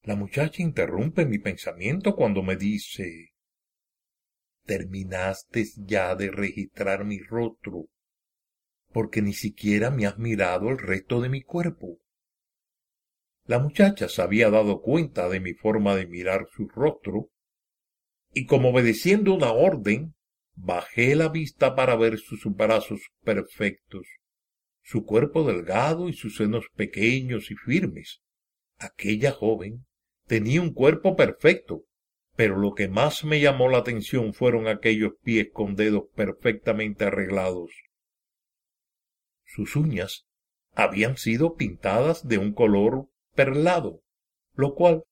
La 0.03 0.17
muchacha 0.17 0.63
interrumpe 0.63 1.27
mi 1.27 1.39
pensamiento 1.39 2.17
cuando 2.17 2.43
me 2.43 2.57
dice 2.57 3.35
Terminaste 4.65 5.67
ya 5.77 6.15
de 6.15 6.31
registrar 6.31 7.05
mi 7.05 7.19
rostro, 7.19 7.87
porque 8.93 9.21
ni 9.21 9.33
siquiera 9.33 9.91
me 9.91 10.07
has 10.07 10.19
mirado 10.19 10.71
el 10.71 10.79
resto 10.79 11.21
de 11.21 11.29
mi 11.29 11.43
cuerpo. 11.43 11.99
La 13.51 13.59
muchacha 13.59 14.09
se 14.09 14.23
había 14.23 14.49
dado 14.49 14.81
cuenta 14.81 15.29
de 15.29 15.41
mi 15.41 15.55
forma 15.55 15.97
de 15.97 16.07
mirar 16.07 16.47
su 16.53 16.69
rostro, 16.69 17.31
y 18.33 18.47
como 18.47 18.69
obedeciendo 18.69 19.35
una 19.35 19.51
orden, 19.51 20.15
bajé 20.55 21.17
la 21.17 21.31
vista 21.31 21.75
para 21.75 21.97
ver 21.97 22.19
sus 22.19 22.45
brazos 22.55 23.01
perfectos, 23.25 24.07
su 24.85 25.05
cuerpo 25.05 25.43
delgado 25.43 26.09
y 26.09 26.13
sus 26.13 26.37
senos 26.37 26.67
pequeños 26.77 27.51
y 27.51 27.57
firmes. 27.57 28.21
Aquella 28.79 29.33
joven 29.33 29.85
tenía 30.29 30.63
un 30.63 30.73
cuerpo 30.73 31.17
perfecto, 31.17 31.83
pero 32.37 32.57
lo 32.57 32.75
que 32.75 32.87
más 32.87 33.25
me 33.25 33.41
llamó 33.41 33.69
la 33.69 33.79
atención 33.79 34.33
fueron 34.33 34.69
aquellos 34.69 35.15
pies 35.25 35.49
con 35.53 35.75
dedos 35.75 36.05
perfectamente 36.15 37.07
arreglados. 37.07 37.73
Sus 39.45 39.75
uñas 39.75 40.29
habían 40.73 41.17
sido 41.17 41.57
pintadas 41.57 42.29
de 42.29 42.39
un 42.39 42.53
color 42.53 43.10
perlado, 43.41 44.03
lo 44.53 44.75
cual 44.75 45.05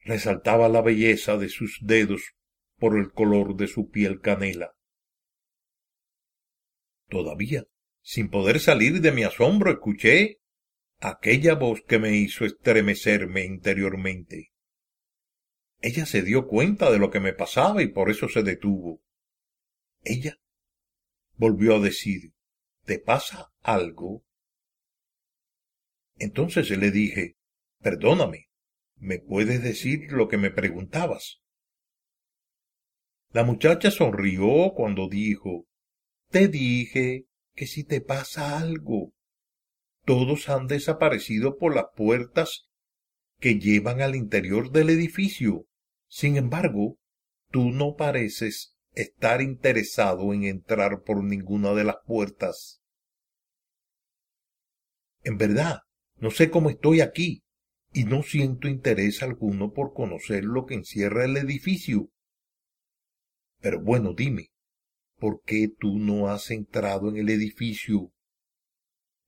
resaltaba 0.00 0.68
la 0.68 0.82
belleza 0.82 1.38
de 1.38 1.48
sus 1.48 1.78
dedos 1.80 2.34
por 2.76 2.98
el 2.98 3.10
color 3.10 3.56
de 3.56 3.68
su 3.68 3.88
piel 3.88 4.20
canela. 4.20 4.74
Todavía, 7.08 7.64
sin 8.02 8.28
poder 8.28 8.60
salir 8.60 9.00
de 9.00 9.12
mi 9.12 9.22
asombro, 9.22 9.70
escuché 9.70 10.40
aquella 10.98 11.54
voz 11.54 11.80
que 11.88 11.98
me 11.98 12.16
hizo 12.16 12.44
estremecerme 12.44 13.46
interiormente. 13.46 14.52
Ella 15.80 16.04
se 16.04 16.20
dio 16.20 16.46
cuenta 16.46 16.90
de 16.90 16.98
lo 16.98 17.10
que 17.10 17.20
me 17.20 17.32
pasaba 17.32 17.82
y 17.82 17.88
por 17.88 18.10
eso 18.10 18.28
se 18.28 18.42
detuvo. 18.42 19.00
Ella 20.02 20.38
volvió 21.36 21.76
a 21.76 21.80
decir 21.80 22.34
¿Te 22.84 22.98
pasa 22.98 23.54
algo? 23.62 24.22
Entonces 26.22 26.70
le 26.70 26.92
dije 26.92 27.36
Perdóname, 27.80 28.46
¿me 28.94 29.18
puedes 29.18 29.60
decir 29.60 30.12
lo 30.12 30.28
que 30.28 30.38
me 30.38 30.52
preguntabas? 30.52 31.40
La 33.32 33.42
muchacha 33.42 33.90
sonrió 33.90 34.72
cuando 34.72 35.08
dijo 35.08 35.66
Te 36.28 36.46
dije 36.46 37.24
que 37.54 37.66
si 37.66 37.82
te 37.82 38.00
pasa 38.00 38.60
algo. 38.60 39.12
Todos 40.04 40.48
han 40.48 40.68
desaparecido 40.68 41.58
por 41.58 41.74
las 41.74 41.86
puertas 41.96 42.68
que 43.40 43.58
llevan 43.58 44.00
al 44.00 44.14
interior 44.14 44.70
del 44.70 44.90
edificio. 44.90 45.66
Sin 46.06 46.36
embargo, 46.36 46.98
tú 47.50 47.70
no 47.70 47.96
pareces 47.96 48.76
estar 48.92 49.42
interesado 49.42 50.32
en 50.32 50.44
entrar 50.44 51.02
por 51.02 51.24
ninguna 51.24 51.72
de 51.74 51.82
las 51.82 51.96
puertas. 52.06 52.80
En 55.24 55.36
verdad, 55.36 55.80
no 56.22 56.30
sé 56.30 56.50
cómo 56.50 56.70
estoy 56.70 57.00
aquí, 57.00 57.42
y 57.92 58.04
no 58.04 58.22
siento 58.22 58.68
interés 58.68 59.24
alguno 59.24 59.72
por 59.72 59.92
conocer 59.92 60.44
lo 60.44 60.66
que 60.66 60.74
encierra 60.74 61.24
el 61.24 61.36
edificio. 61.36 62.10
Pero 63.58 63.82
bueno, 63.82 64.14
dime, 64.14 64.52
¿por 65.18 65.42
qué 65.42 65.68
tú 65.76 65.98
no 65.98 66.28
has 66.28 66.52
entrado 66.52 67.08
en 67.08 67.16
el 67.16 67.28
edificio? 67.28 68.12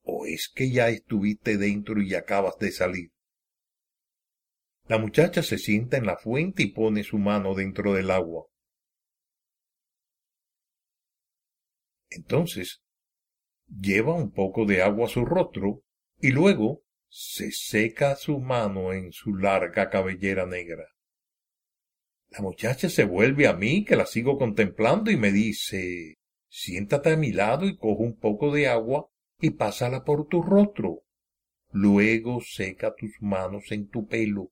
¿O 0.02 0.24
es 0.26 0.48
que 0.54 0.70
ya 0.70 0.88
estuviste 0.88 1.58
dentro 1.58 2.00
y 2.00 2.14
acabas 2.14 2.58
de 2.60 2.70
salir? 2.70 3.10
La 4.86 4.98
muchacha 4.98 5.42
se 5.42 5.58
sienta 5.58 5.96
en 5.96 6.06
la 6.06 6.16
fuente 6.16 6.62
y 6.62 6.70
pone 6.70 7.02
su 7.02 7.18
mano 7.18 7.56
dentro 7.56 7.92
del 7.94 8.12
agua. 8.12 8.46
Entonces, 12.08 12.84
lleva 13.66 14.14
un 14.14 14.30
poco 14.30 14.64
de 14.64 14.80
agua 14.80 15.06
a 15.06 15.10
su 15.10 15.24
rostro 15.24 15.82
y 16.24 16.30
luego 16.30 16.82
se 17.10 17.52
seca 17.52 18.16
su 18.16 18.40
mano 18.40 18.94
en 18.94 19.12
su 19.12 19.34
larga 19.36 19.90
cabellera 19.90 20.46
negra. 20.46 20.86
La 22.30 22.40
muchacha 22.40 22.88
se 22.88 23.04
vuelve 23.04 23.46
a 23.46 23.52
mí, 23.52 23.84
que 23.84 23.94
la 23.94 24.06
sigo 24.06 24.38
contemplando, 24.38 25.10
y 25.10 25.18
me 25.18 25.30
dice 25.30 26.16
Siéntate 26.48 27.12
a 27.12 27.18
mi 27.18 27.30
lado 27.30 27.66
y 27.66 27.76
coge 27.76 28.04
un 28.04 28.18
poco 28.18 28.50
de 28.54 28.68
agua 28.68 29.10
y 29.38 29.50
pásala 29.50 30.02
por 30.02 30.26
tu 30.26 30.40
rostro. 30.40 31.02
Luego 31.72 32.40
seca 32.40 32.94
tus 32.94 33.20
manos 33.20 33.70
en 33.70 33.90
tu 33.90 34.06
pelo. 34.06 34.50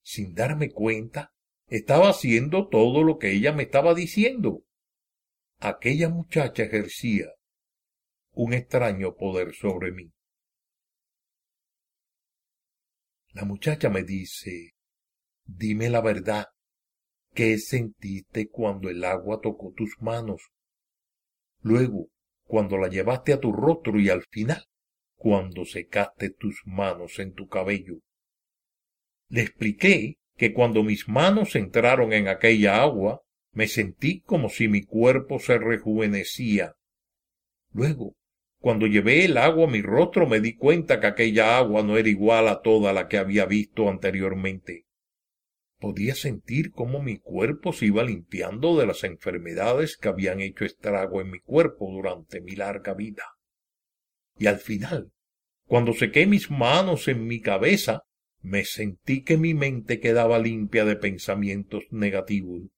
Sin 0.00 0.32
darme 0.32 0.70
cuenta, 0.70 1.34
estaba 1.66 2.08
haciendo 2.08 2.68
todo 2.68 3.04
lo 3.04 3.18
que 3.18 3.32
ella 3.32 3.52
me 3.52 3.64
estaba 3.64 3.92
diciendo. 3.92 4.64
Aquella 5.58 6.08
muchacha 6.08 6.62
ejercía 6.62 7.26
un 8.32 8.52
extraño 8.52 9.14
poder 9.14 9.54
sobre 9.54 9.92
mí. 9.92 10.12
La 13.32 13.44
muchacha 13.44 13.88
me 13.88 14.02
dice, 14.02 14.74
dime 15.44 15.88
la 15.88 16.00
verdad, 16.00 16.46
¿qué 17.32 17.58
sentiste 17.58 18.48
cuando 18.48 18.88
el 18.88 19.04
agua 19.04 19.40
tocó 19.40 19.72
tus 19.76 19.96
manos? 20.00 20.42
Luego, 21.62 22.08
cuando 22.44 22.76
la 22.78 22.88
llevaste 22.88 23.32
a 23.32 23.40
tu 23.40 23.52
rostro 23.52 24.00
y 24.00 24.08
al 24.08 24.22
final, 24.30 24.64
cuando 25.14 25.64
secaste 25.64 26.30
tus 26.30 26.62
manos 26.64 27.18
en 27.18 27.34
tu 27.34 27.46
cabello. 27.46 27.98
Le 29.28 29.42
expliqué 29.42 30.16
que 30.36 30.52
cuando 30.52 30.82
mis 30.82 31.08
manos 31.08 31.54
entraron 31.54 32.12
en 32.12 32.26
aquella 32.26 32.82
agua, 32.82 33.20
me 33.52 33.68
sentí 33.68 34.22
como 34.22 34.48
si 34.48 34.66
mi 34.66 34.82
cuerpo 34.82 35.38
se 35.38 35.58
rejuvenecía. 35.58 36.74
Luego, 37.72 38.16
cuando 38.60 38.86
llevé 38.86 39.24
el 39.24 39.38
agua 39.38 39.64
a 39.64 39.70
mi 39.70 39.80
rostro 39.80 40.26
me 40.26 40.38
di 40.38 40.54
cuenta 40.54 41.00
que 41.00 41.06
aquella 41.06 41.56
agua 41.56 41.82
no 41.82 41.96
era 41.96 42.10
igual 42.10 42.46
a 42.46 42.60
toda 42.60 42.92
la 42.92 43.08
que 43.08 43.16
había 43.16 43.46
visto 43.46 43.88
anteriormente. 43.88 44.86
Podía 45.78 46.14
sentir 46.14 46.70
cómo 46.70 47.02
mi 47.02 47.18
cuerpo 47.18 47.72
se 47.72 47.86
iba 47.86 48.04
limpiando 48.04 48.78
de 48.78 48.86
las 48.86 49.02
enfermedades 49.02 49.96
que 49.96 50.08
habían 50.08 50.42
hecho 50.42 50.66
estrago 50.66 51.22
en 51.22 51.30
mi 51.30 51.40
cuerpo 51.40 51.90
durante 51.90 52.42
mi 52.42 52.54
larga 52.54 52.92
vida. 52.92 53.24
Y 54.36 54.46
al 54.46 54.58
final, 54.58 55.10
cuando 55.64 55.94
sequé 55.94 56.26
mis 56.26 56.50
manos 56.50 57.08
en 57.08 57.26
mi 57.26 57.40
cabeza, 57.40 58.02
me 58.42 58.66
sentí 58.66 59.22
que 59.22 59.38
mi 59.38 59.54
mente 59.54 60.00
quedaba 60.00 60.38
limpia 60.38 60.84
de 60.84 60.96
pensamientos 60.96 61.84
negativos. 61.90 62.68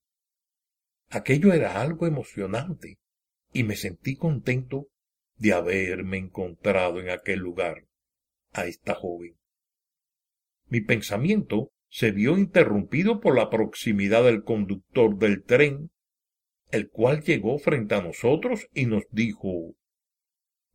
Aquello 1.09 1.51
era 1.51 1.81
algo 1.81 2.07
emocionante, 2.07 2.99
y 3.51 3.63
me 3.63 3.75
sentí 3.75 4.15
contento 4.15 4.87
de 5.37 5.53
haberme 5.53 6.17
encontrado 6.17 6.99
en 6.99 7.09
aquel 7.09 7.39
lugar 7.39 7.85
a 8.51 8.65
esta 8.65 8.95
joven. 8.95 9.35
Mi 10.67 10.81
pensamiento 10.81 11.71
se 11.89 12.11
vio 12.11 12.37
interrumpido 12.37 13.19
por 13.19 13.35
la 13.35 13.49
proximidad 13.49 14.23
del 14.23 14.43
conductor 14.43 15.17
del 15.17 15.43
tren, 15.43 15.91
el 16.71 16.89
cual 16.89 17.21
llegó 17.21 17.59
frente 17.59 17.93
a 17.93 18.01
nosotros 18.01 18.67
y 18.73 18.87
nos 18.87 19.03
dijo 19.11 19.75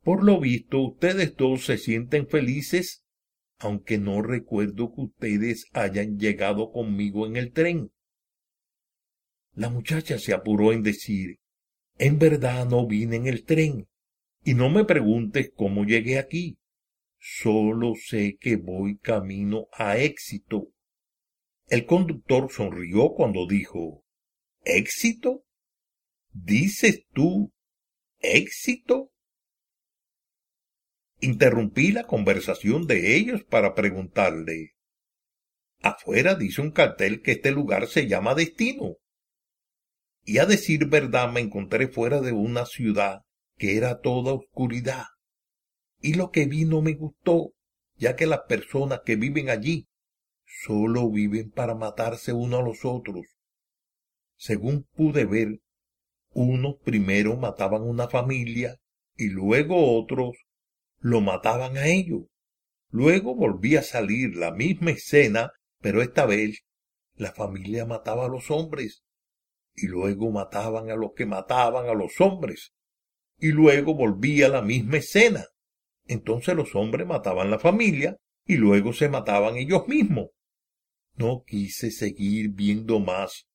Por 0.01 0.23
lo 0.23 0.39
visto 0.39 0.79
ustedes 0.79 1.35
dos 1.35 1.65
se 1.65 1.77
sienten 1.77 2.27
felices, 2.27 3.03
aunque 3.57 3.97
no 3.97 4.21
recuerdo 4.21 4.93
que 4.93 5.01
ustedes 5.01 5.65
hayan 5.73 6.17
llegado 6.17 6.71
conmigo 6.71 7.27
en 7.27 7.35
el 7.35 7.51
tren. 7.51 7.91
La 9.53 9.69
muchacha 9.69 10.19
se 10.19 10.33
apuró 10.33 10.71
en 10.71 10.83
decir 10.83 11.39
En 11.97 12.17
verdad 12.17 12.65
no 12.65 12.87
vine 12.87 13.17
en 13.17 13.27
el 13.27 13.43
tren, 13.43 13.89
y 14.43 14.53
no 14.53 14.69
me 14.69 14.85
preguntes 14.85 15.51
cómo 15.55 15.83
llegué 15.83 16.17
aquí. 16.17 16.57
Solo 17.17 17.93
sé 17.95 18.37
que 18.39 18.55
voy 18.55 18.97
camino 18.97 19.67
a 19.73 19.97
éxito. 19.97 20.69
El 21.67 21.85
conductor 21.85 22.51
sonrió 22.51 23.11
cuando 23.15 23.45
dijo 23.47 24.03
¿Éxito? 24.63 25.43
¿Dices 26.31 27.05
tú 27.13 27.53
éxito? 28.19 29.11
Interrumpí 31.19 31.91
la 31.91 32.05
conversación 32.05 32.87
de 32.87 33.15
ellos 33.15 33.43
para 33.43 33.75
preguntarle 33.75 34.75
Afuera 35.81 36.35
dice 36.35 36.61
un 36.61 36.71
cartel 36.71 37.21
que 37.21 37.31
este 37.31 37.51
lugar 37.51 37.87
se 37.87 38.07
llama 38.07 38.35
Destino. 38.35 38.97
Y 40.25 40.39
a 40.39 40.45
decir 40.45 40.87
verdad 40.87 41.31
me 41.31 41.39
encontré 41.39 41.87
fuera 41.87 42.19
de 42.19 42.33
una 42.33 42.65
ciudad 42.65 43.21
que 43.59 43.75
era 43.77 43.99
toda 43.99 44.33
oscuridad. 44.33 45.03
Y 45.99 46.13
lo 46.13 46.31
que 46.31 46.45
vi 46.45 46.63
no 46.63 46.81
me 46.81 46.93
gustó, 46.93 47.51
ya 47.97 48.15
que 48.15 48.25
las 48.25 48.43
personas 48.47 49.01
que 49.05 49.17
viven 49.17 49.49
allí 49.49 49.87
solo 50.45 51.11
viven 51.11 51.51
para 51.51 51.75
matarse 51.75 52.31
uno 52.31 52.59
a 52.59 52.63
los 52.63 52.85
otros. 52.85 53.25
Según 54.37 54.87
pude 54.95 55.25
ver, 55.25 55.59
unos 56.31 56.77
primero 56.83 57.35
mataban 57.35 57.81
una 57.83 58.07
familia 58.07 58.77
y 59.15 59.27
luego 59.27 59.99
otros 59.99 60.37
lo 60.99 61.19
mataban 61.19 61.77
a 61.77 61.87
ellos. 61.87 62.27
Luego 62.89 63.35
volvía 63.35 63.81
a 63.81 63.83
salir 63.83 64.37
la 64.37 64.51
misma 64.51 64.91
escena, 64.91 65.51
pero 65.81 66.01
esta 66.01 66.25
vez 66.25 66.63
la 67.15 67.33
familia 67.33 67.85
mataba 67.85 68.25
a 68.25 68.29
los 68.29 68.49
hombres 68.49 69.03
y 69.75 69.87
luego 69.87 70.31
mataban 70.31 70.89
a 70.89 70.95
los 70.95 71.11
que 71.13 71.25
mataban 71.25 71.89
a 71.89 71.93
los 71.93 72.21
hombres 72.21 72.73
y 73.39 73.49
luego 73.49 73.95
volvía 73.95 74.49
la 74.49 74.61
misma 74.61 74.97
escena. 74.97 75.45
Entonces 76.05 76.55
los 76.55 76.75
hombres 76.75 77.07
mataban 77.07 77.51
la 77.51 77.59
familia 77.59 78.17
y 78.45 78.55
luego 78.55 78.93
se 78.93 79.09
mataban 79.09 79.57
ellos 79.57 79.87
mismos. 79.87 80.29
No 81.15 81.43
quise 81.45 81.91
seguir 81.91 82.49
viendo 82.53 82.99
más 82.99 83.47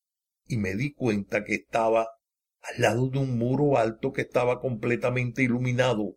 y 0.47 0.57
me 0.57 0.75
di 0.75 0.93
cuenta 0.93 1.43
que 1.43 1.55
estaba 1.55 2.07
al 2.61 2.81
lado 2.81 3.09
de 3.09 3.19
un 3.19 3.37
muro 3.37 3.77
alto 3.77 4.11
que 4.11 4.21
estaba 4.21 4.59
completamente 4.59 5.43
iluminado. 5.43 6.15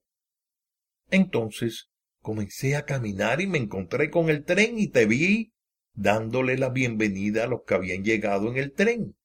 Entonces 1.11 1.91
comencé 2.21 2.77
a 2.77 2.85
caminar 2.85 3.41
y 3.41 3.47
me 3.47 3.59
encontré 3.59 4.11
con 4.11 4.31
el 4.31 4.45
tren 4.45 4.79
y 4.79 4.89
te 4.89 5.07
vi 5.07 5.53
dándole 5.93 6.57
la 6.57 6.69
bienvenida 6.71 7.45
a 7.45 7.47
los 7.49 7.63
que 7.67 7.75
habían 7.75 8.05
llegado 8.05 8.49
en 8.51 8.57
el 8.59 8.73
tren. 8.73 9.18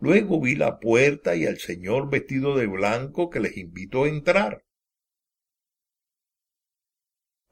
Luego 0.00 0.40
vi 0.40 0.54
la 0.54 0.78
puerta 0.78 1.34
y 1.34 1.46
al 1.46 1.58
señor 1.58 2.08
vestido 2.08 2.56
de 2.56 2.66
blanco 2.66 3.30
que 3.30 3.40
les 3.40 3.56
invitó 3.56 4.04
a 4.04 4.08
entrar. 4.08 4.64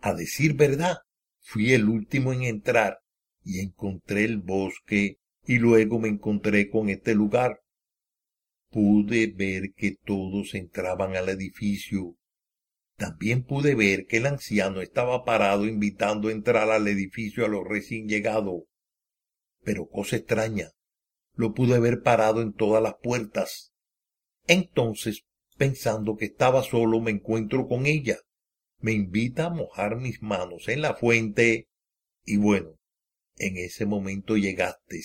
A 0.00 0.14
decir 0.14 0.54
verdad, 0.54 0.98
fui 1.40 1.72
el 1.72 1.88
último 1.88 2.32
en 2.32 2.44
entrar 2.44 3.00
y 3.42 3.61
encontré 3.61 4.24
el 4.24 4.38
bosque 4.38 5.18
y 5.44 5.59
luego 5.59 5.98
me 5.98 6.09
encontré 6.09 6.70
con 6.70 6.88
este 6.88 7.14
lugar. 7.14 7.61
Pude 8.70 9.26
ver 9.28 9.72
que 9.74 9.96
todos 10.04 10.54
entraban 10.54 11.16
al 11.16 11.28
edificio. 11.28 12.16
También 12.96 13.42
pude 13.42 13.74
ver 13.74 14.06
que 14.06 14.18
el 14.18 14.26
anciano 14.26 14.80
estaba 14.80 15.24
parado 15.24 15.66
invitando 15.66 16.28
a 16.28 16.32
entrar 16.32 16.70
al 16.70 16.87
edificio 16.87 17.44
a 17.44 17.48
los 17.48 17.64
recién 17.64 18.09
llegados. 18.09 18.62
Pero 19.62 19.88
cosa 19.88 20.16
extraña, 20.16 20.70
lo 21.37 21.55
pude 21.55 21.79
ver 21.79 22.03
parado 22.03 22.42
en 22.42 22.53
todas 22.53 22.83
las 22.83 22.94
puertas. 23.03 23.72
Entonces, 24.46 25.25
pensando 25.57 26.16
que 26.16 26.27
estaba 26.27 26.62
solo, 26.62 27.01
me 27.01 27.12
encuentro 27.12 27.68
con 27.68 27.87
ella. 27.87 28.18
Me 28.79 28.92
invita 28.92 29.46
a 29.46 29.51
mojar 29.51 29.96
mis 29.96 30.22
manos 30.22 30.68
en 30.68 30.83
la 30.83 30.94
fuente 30.94 31.68
y 32.25 32.37
bueno, 32.37 32.77
en 33.37 33.57
ese 33.57 33.87
momento 33.87 34.37
llegaste 34.37 35.01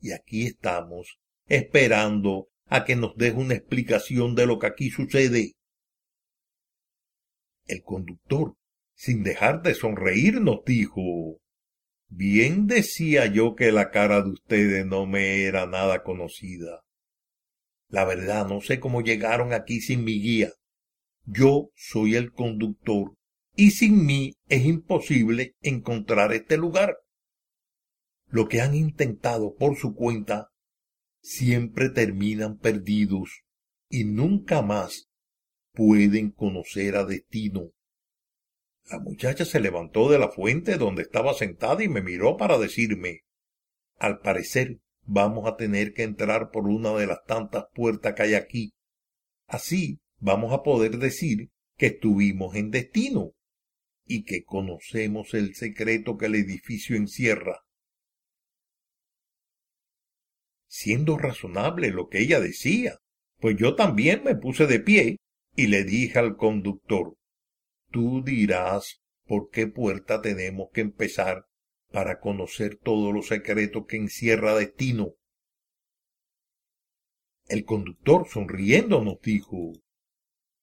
y 0.00 0.12
aquí 0.12 0.46
estamos 0.46 1.18
esperando 1.46 2.48
a 2.66 2.84
que 2.84 2.96
nos 2.96 3.16
deje 3.16 3.38
una 3.38 3.54
explicación 3.54 4.34
de 4.34 4.46
lo 4.46 4.58
que 4.58 4.66
aquí 4.66 4.90
sucede. 4.90 5.54
El 7.66 7.82
conductor, 7.82 8.54
sin 8.94 9.22
dejar 9.22 9.62
de 9.62 9.74
sonreír, 9.74 10.40
nos 10.40 10.62
dijo 10.64 11.40
Bien 12.16 12.68
decía 12.68 13.26
yo 13.26 13.56
que 13.56 13.72
la 13.72 13.90
cara 13.90 14.22
de 14.22 14.30
ustedes 14.30 14.86
no 14.86 15.04
me 15.04 15.46
era 15.46 15.66
nada 15.66 16.04
conocida. 16.04 16.84
La 17.88 18.04
verdad, 18.04 18.46
no 18.46 18.60
sé 18.60 18.78
cómo 18.78 19.00
llegaron 19.00 19.52
aquí 19.52 19.80
sin 19.80 20.04
mi 20.04 20.22
guía. 20.22 20.52
Yo 21.24 21.70
soy 21.74 22.14
el 22.14 22.30
conductor 22.30 23.16
y 23.56 23.72
sin 23.72 24.06
mí 24.06 24.34
es 24.48 24.64
imposible 24.64 25.56
encontrar 25.60 26.32
este 26.32 26.56
lugar. 26.56 26.98
Lo 28.28 28.46
que 28.46 28.60
han 28.60 28.76
intentado 28.76 29.56
por 29.56 29.76
su 29.76 29.96
cuenta 29.96 30.50
siempre 31.20 31.90
terminan 31.90 32.58
perdidos 32.58 33.42
y 33.88 34.04
nunca 34.04 34.62
más 34.62 35.08
pueden 35.72 36.30
conocer 36.30 36.94
a 36.94 37.04
destino. 37.04 37.72
La 38.90 38.98
muchacha 38.98 39.44
se 39.44 39.60
levantó 39.60 40.10
de 40.10 40.18
la 40.18 40.28
fuente 40.28 40.76
donde 40.76 41.02
estaba 41.02 41.32
sentada 41.34 41.82
y 41.82 41.88
me 41.88 42.02
miró 42.02 42.36
para 42.36 42.58
decirme 42.58 43.20
Al 43.98 44.20
parecer 44.20 44.78
vamos 45.06 45.46
a 45.46 45.56
tener 45.56 45.92
que 45.92 46.02
entrar 46.02 46.50
por 46.50 46.66
una 46.66 46.92
de 46.94 47.06
las 47.06 47.24
tantas 47.24 47.64
puertas 47.74 48.14
que 48.14 48.22
hay 48.22 48.34
aquí. 48.34 48.74
Así 49.46 50.00
vamos 50.18 50.52
a 50.52 50.62
poder 50.62 50.98
decir 50.98 51.50
que 51.76 51.86
estuvimos 51.86 52.54
en 52.56 52.70
destino. 52.70 53.32
y 54.06 54.24
que 54.24 54.44
conocemos 54.44 55.32
el 55.32 55.54
secreto 55.54 56.18
que 56.18 56.26
el 56.26 56.34
edificio 56.34 56.94
encierra. 56.94 57.64
Siendo 60.66 61.16
razonable 61.16 61.90
lo 61.90 62.08
que 62.08 62.20
ella 62.20 62.38
decía, 62.38 62.98
pues 63.38 63.56
yo 63.56 63.76
también 63.76 64.22
me 64.22 64.36
puse 64.36 64.66
de 64.66 64.78
pie 64.78 65.16
y 65.56 65.68
le 65.68 65.84
dije 65.84 66.18
al 66.18 66.36
conductor, 66.36 67.16
tú 67.94 68.24
dirás 68.24 69.00
por 69.24 69.50
qué 69.50 69.68
puerta 69.68 70.20
tenemos 70.20 70.70
que 70.72 70.80
empezar 70.80 71.46
para 71.92 72.18
conocer 72.18 72.74
todos 72.74 73.14
los 73.14 73.28
secretos 73.28 73.86
que 73.86 73.96
encierra 73.96 74.56
destino. 74.56 75.12
El 77.46 77.64
conductor, 77.64 78.26
sonriendo, 78.28 79.00
nos 79.04 79.20
dijo, 79.20 79.74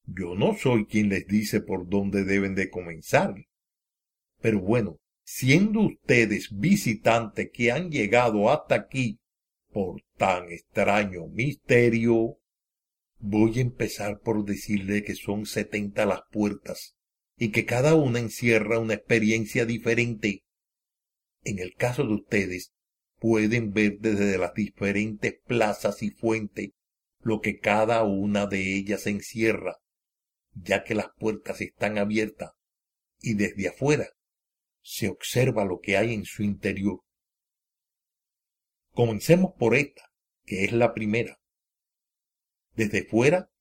yo 0.04 0.34
no 0.34 0.54
soy 0.54 0.84
quien 0.84 1.08
les 1.08 1.26
dice 1.26 1.62
por 1.62 1.88
dónde 1.88 2.24
deben 2.24 2.54
de 2.54 2.68
comenzar. 2.68 3.34
Pero 4.42 4.60
bueno, 4.60 4.98
siendo 5.24 5.80
ustedes 5.80 6.50
visitantes 6.54 7.48
que 7.50 7.72
han 7.72 7.90
llegado 7.90 8.50
hasta 8.50 8.74
aquí 8.74 9.20
por 9.70 10.02
tan 10.18 10.52
extraño 10.52 11.28
misterio, 11.28 12.36
voy 13.20 13.58
a 13.58 13.62
empezar 13.62 14.20
por 14.20 14.44
decirle 14.44 15.02
que 15.02 15.14
son 15.14 15.46
setenta 15.46 16.04
las 16.04 16.20
puertas 16.30 16.94
y 17.36 17.50
que 17.50 17.64
cada 17.64 17.94
una 17.94 18.18
encierra 18.18 18.78
una 18.78 18.94
experiencia 18.94 19.64
diferente. 19.66 20.44
En 21.42 21.58
el 21.58 21.74
caso 21.74 22.04
de 22.04 22.14
ustedes, 22.14 22.72
pueden 23.18 23.72
ver 23.72 23.98
desde 24.00 24.36
las 24.38 24.54
diferentes 24.54 25.40
plazas 25.46 26.02
y 26.02 26.10
fuentes 26.10 26.70
lo 27.20 27.40
que 27.40 27.58
cada 27.58 28.02
una 28.02 28.46
de 28.46 28.76
ellas 28.76 29.06
encierra, 29.06 29.76
ya 30.54 30.82
que 30.82 30.94
las 30.94 31.08
puertas 31.16 31.60
están 31.60 31.98
abiertas 31.98 32.52
y 33.20 33.34
desde 33.34 33.68
afuera 33.68 34.08
se 34.82 35.08
observa 35.08 35.64
lo 35.64 35.78
que 35.78 35.96
hay 35.96 36.12
en 36.12 36.24
su 36.24 36.42
interior. 36.42 37.00
Comencemos 38.90 39.52
por 39.56 39.76
esta, 39.76 40.02
que 40.44 40.64
es 40.64 40.72
la 40.72 40.92
primera. 40.92 41.38
Desde 42.74 43.04
fuera 43.04 43.51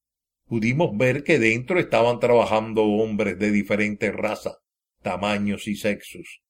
pudimos 0.52 0.98
ver 0.98 1.24
que 1.24 1.40
dentro 1.40 1.80
estaban 1.80 2.20
trabajando 2.20 2.84
hombres 2.84 3.40
de 3.40 3.52
diferentes 3.52 4.14
razas, 4.14 4.58
tamaños 5.02 5.66
y 5.70 5.78
sexos. 5.78 6.42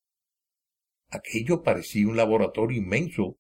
Aquello 1.11 1.61
parecía 1.61 2.07
un 2.07 2.17
laboratorio 2.17 2.79
inmenso, 2.79 3.37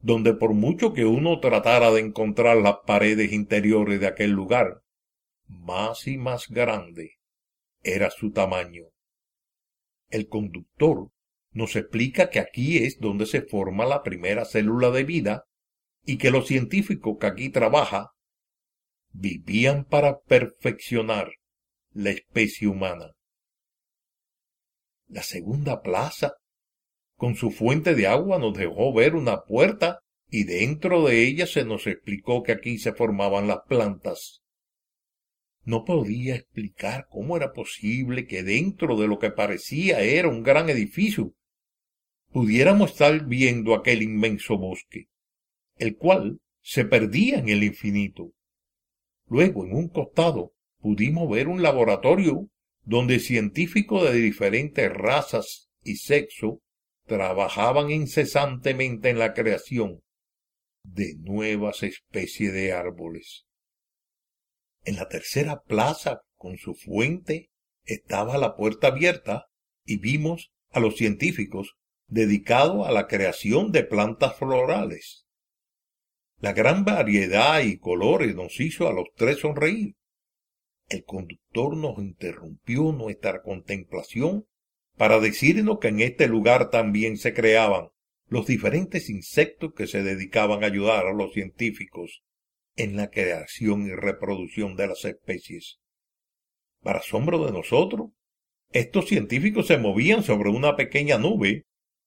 donde 0.00 0.34
por 0.34 0.54
mucho 0.54 0.92
que 0.92 1.04
uno 1.04 1.40
tratara 1.40 1.90
de 1.90 1.98
encontrar 1.98 2.58
las 2.58 2.76
paredes 2.86 3.32
interiores 3.32 3.98
de 3.98 4.06
aquel 4.06 4.30
lugar, 4.30 4.82
más 5.48 6.06
y 6.06 6.16
más 6.16 6.46
grande 6.46 7.14
era 7.82 8.12
su 8.12 8.30
tamaño. 8.30 8.84
El 10.10 10.28
conductor 10.28 11.10
nos 11.50 11.74
explica 11.74 12.30
que 12.30 12.38
aquí 12.38 12.84
es 12.84 13.00
donde 13.00 13.26
se 13.26 13.42
forma 13.42 13.84
la 13.84 14.04
primera 14.04 14.44
célula 14.44 14.92
de 14.92 15.02
vida 15.02 15.46
y 16.04 16.18
que 16.18 16.30
los 16.30 16.46
científicos 16.46 17.16
que 17.18 17.26
aquí 17.26 17.48
trabajan 17.48 18.06
vivían 19.18 19.84
para 19.84 20.20
perfeccionar 20.20 21.32
la 21.92 22.10
especie 22.10 22.68
humana. 22.68 23.12
La 25.08 25.22
segunda 25.22 25.82
plaza 25.82 26.34
con 27.16 27.34
su 27.34 27.50
fuente 27.50 27.94
de 27.94 28.06
agua 28.06 28.38
nos 28.38 28.56
dejó 28.56 28.92
ver 28.92 29.16
una 29.16 29.42
puerta 29.42 30.00
y 30.30 30.44
dentro 30.44 31.04
de 31.06 31.26
ella 31.26 31.46
se 31.46 31.64
nos 31.64 31.86
explicó 31.86 32.42
que 32.42 32.52
aquí 32.52 32.78
se 32.78 32.92
formaban 32.92 33.48
las 33.48 33.60
plantas. 33.66 34.42
No 35.64 35.84
podía 35.84 36.36
explicar 36.36 37.06
cómo 37.10 37.36
era 37.36 37.52
posible 37.52 38.26
que 38.26 38.42
dentro 38.42 38.96
de 38.96 39.08
lo 39.08 39.18
que 39.18 39.30
parecía 39.30 40.00
era 40.00 40.28
un 40.28 40.42
gran 40.42 40.68
edificio 40.68 41.34
pudiéramos 42.30 42.92
estar 42.92 43.26
viendo 43.26 43.74
aquel 43.74 44.02
inmenso 44.02 44.58
bosque, 44.58 45.08
el 45.76 45.96
cual 45.96 46.40
se 46.60 46.84
perdía 46.84 47.38
en 47.38 47.48
el 47.48 47.64
infinito. 47.64 48.32
Luego, 49.28 49.64
en 49.64 49.74
un 49.74 49.88
costado, 49.88 50.52
pudimos 50.78 51.28
ver 51.30 51.48
un 51.48 51.62
laboratorio 51.62 52.48
donde 52.82 53.18
científicos 53.18 54.10
de 54.10 54.18
diferentes 54.18 54.92
razas 54.92 55.68
y 55.82 55.96
sexo 55.96 56.60
trabajaban 57.06 57.90
incesantemente 57.90 59.10
en 59.10 59.18
la 59.18 59.34
creación 59.34 60.02
de 60.84 61.14
nuevas 61.18 61.82
especies 61.82 62.52
de 62.52 62.72
árboles. 62.72 63.44
En 64.84 64.96
la 64.96 65.08
tercera 65.08 65.62
plaza, 65.62 66.22
con 66.36 66.56
su 66.56 66.74
fuente, 66.74 67.50
estaba 67.84 68.38
la 68.38 68.56
puerta 68.56 68.88
abierta 68.88 69.46
y 69.84 69.98
vimos 69.98 70.50
a 70.70 70.80
los 70.80 70.96
científicos 70.96 71.76
dedicados 72.06 72.86
a 72.86 72.92
la 72.92 73.06
creación 73.06 73.72
de 73.72 73.84
plantas 73.84 74.36
florales. 74.36 75.27
La 76.40 76.52
gran 76.52 76.84
variedad 76.84 77.60
y 77.62 77.78
colores 77.78 78.36
nos 78.36 78.60
hizo 78.60 78.86
a 78.88 78.92
los 78.92 79.06
tres 79.16 79.38
sonreír. 79.38 79.96
El 80.88 81.04
conductor 81.04 81.76
nos 81.76 81.98
interrumpió 81.98 82.92
nuestra 82.92 83.42
contemplación 83.42 84.46
para 84.96 85.18
decirnos 85.18 85.80
que 85.80 85.88
en 85.88 86.00
este 86.00 86.28
lugar 86.28 86.70
también 86.70 87.16
se 87.16 87.34
creaban 87.34 87.88
los 88.28 88.46
diferentes 88.46 89.10
insectos 89.10 89.72
que 89.74 89.88
se 89.88 90.04
dedicaban 90.04 90.62
a 90.62 90.68
ayudar 90.68 91.06
a 91.06 91.12
los 91.12 91.32
científicos 91.32 92.22
en 92.76 92.96
la 92.96 93.10
creación 93.10 93.86
y 93.86 93.94
reproducción 93.94 94.76
de 94.76 94.86
las 94.86 95.04
especies. 95.04 95.80
Para 96.82 97.00
asombro 97.00 97.44
de 97.44 97.50
nosotros, 97.50 98.10
estos 98.70 99.08
científicos 99.08 99.66
se 99.66 99.78
movían 99.78 100.22
sobre 100.22 100.50
una 100.50 100.76
pequeña 100.76 101.18
nube, 101.18 101.64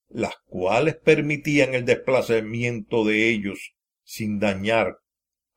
las 0.08 0.36
cuales 0.46 0.96
permitían 0.96 1.74
el 1.74 1.84
desplazamiento 1.84 3.04
de 3.04 3.28
ellos 3.28 3.74
sin 4.04 4.38
dañar 4.38 4.98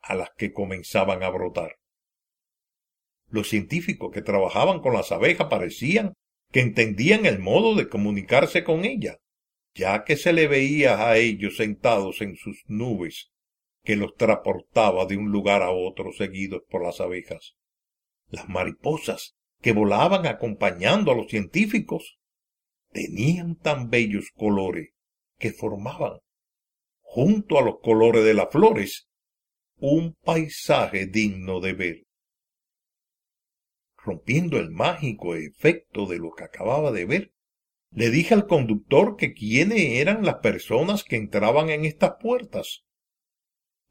a 0.02 0.16
las 0.16 0.30
que 0.38 0.54
comenzaban 0.54 1.24
a 1.24 1.30
brotar. 1.30 1.78
Los 3.28 3.50
científicos 3.50 4.12
que 4.12 4.22
trabajaban 4.22 4.82
con 4.82 4.94
las 4.94 5.12
abejas 5.12 5.48
parecían 5.50 6.14
que 6.52 6.62
entendían 6.62 7.26
el 7.26 7.40
modo 7.40 7.76
de 7.76 7.90
comunicarse 7.90 8.64
con 8.64 8.86
ella, 8.86 9.18
ya 9.74 10.04
que 10.04 10.16
se 10.16 10.32
le 10.32 10.48
veía 10.48 11.08
a 11.08 11.18
ellos 11.18 11.58
sentados 11.58 12.22
en 12.22 12.36
sus 12.36 12.64
nubes, 12.68 13.32
que 13.84 13.96
los 13.96 14.16
transportaba 14.16 15.06
de 15.06 15.18
un 15.18 15.32
lugar 15.32 15.62
a 15.62 15.72
otro 15.72 16.12
seguidos 16.14 16.64
por 16.70 16.84
las 16.84 17.02
abejas. 17.02 17.56
Las 18.30 18.48
mariposas 18.48 19.36
que 19.62 19.74
volaban 19.74 20.28
acompañando 20.28 21.12
a 21.12 21.16
los 21.16 21.28
científicos 21.30 22.18
tenían 22.92 23.56
tan 23.58 23.90
bellos 23.90 24.32
colores 24.36 24.92
que 25.38 25.52
formaban, 25.52 26.20
junto 27.16 27.58
a 27.58 27.62
los 27.62 27.80
colores 27.80 28.26
de 28.26 28.34
las 28.34 28.52
flores, 28.52 29.08
un 29.78 30.16
paisaje 30.22 31.06
digno 31.06 31.62
de 31.62 31.72
ver 31.72 32.04
rompiendo 34.04 34.60
el 34.60 34.70
mágico 34.70 35.34
efecto 35.34 36.08
de 36.08 36.18
lo 36.18 36.32
que 36.34 36.44
acababa 36.44 36.92
de 36.92 37.06
ver, 37.06 37.32
le 37.92 38.10
dije 38.10 38.34
al 38.34 38.48
conductor 38.48 39.16
que 39.16 39.34
quiénes 39.34 39.80
eran 39.80 40.26
las 40.26 40.40
personas 40.40 41.06
que 41.06 41.16
entraban 41.16 41.70
en 41.70 41.86
estas 41.86 42.16
puertas. 42.20 42.84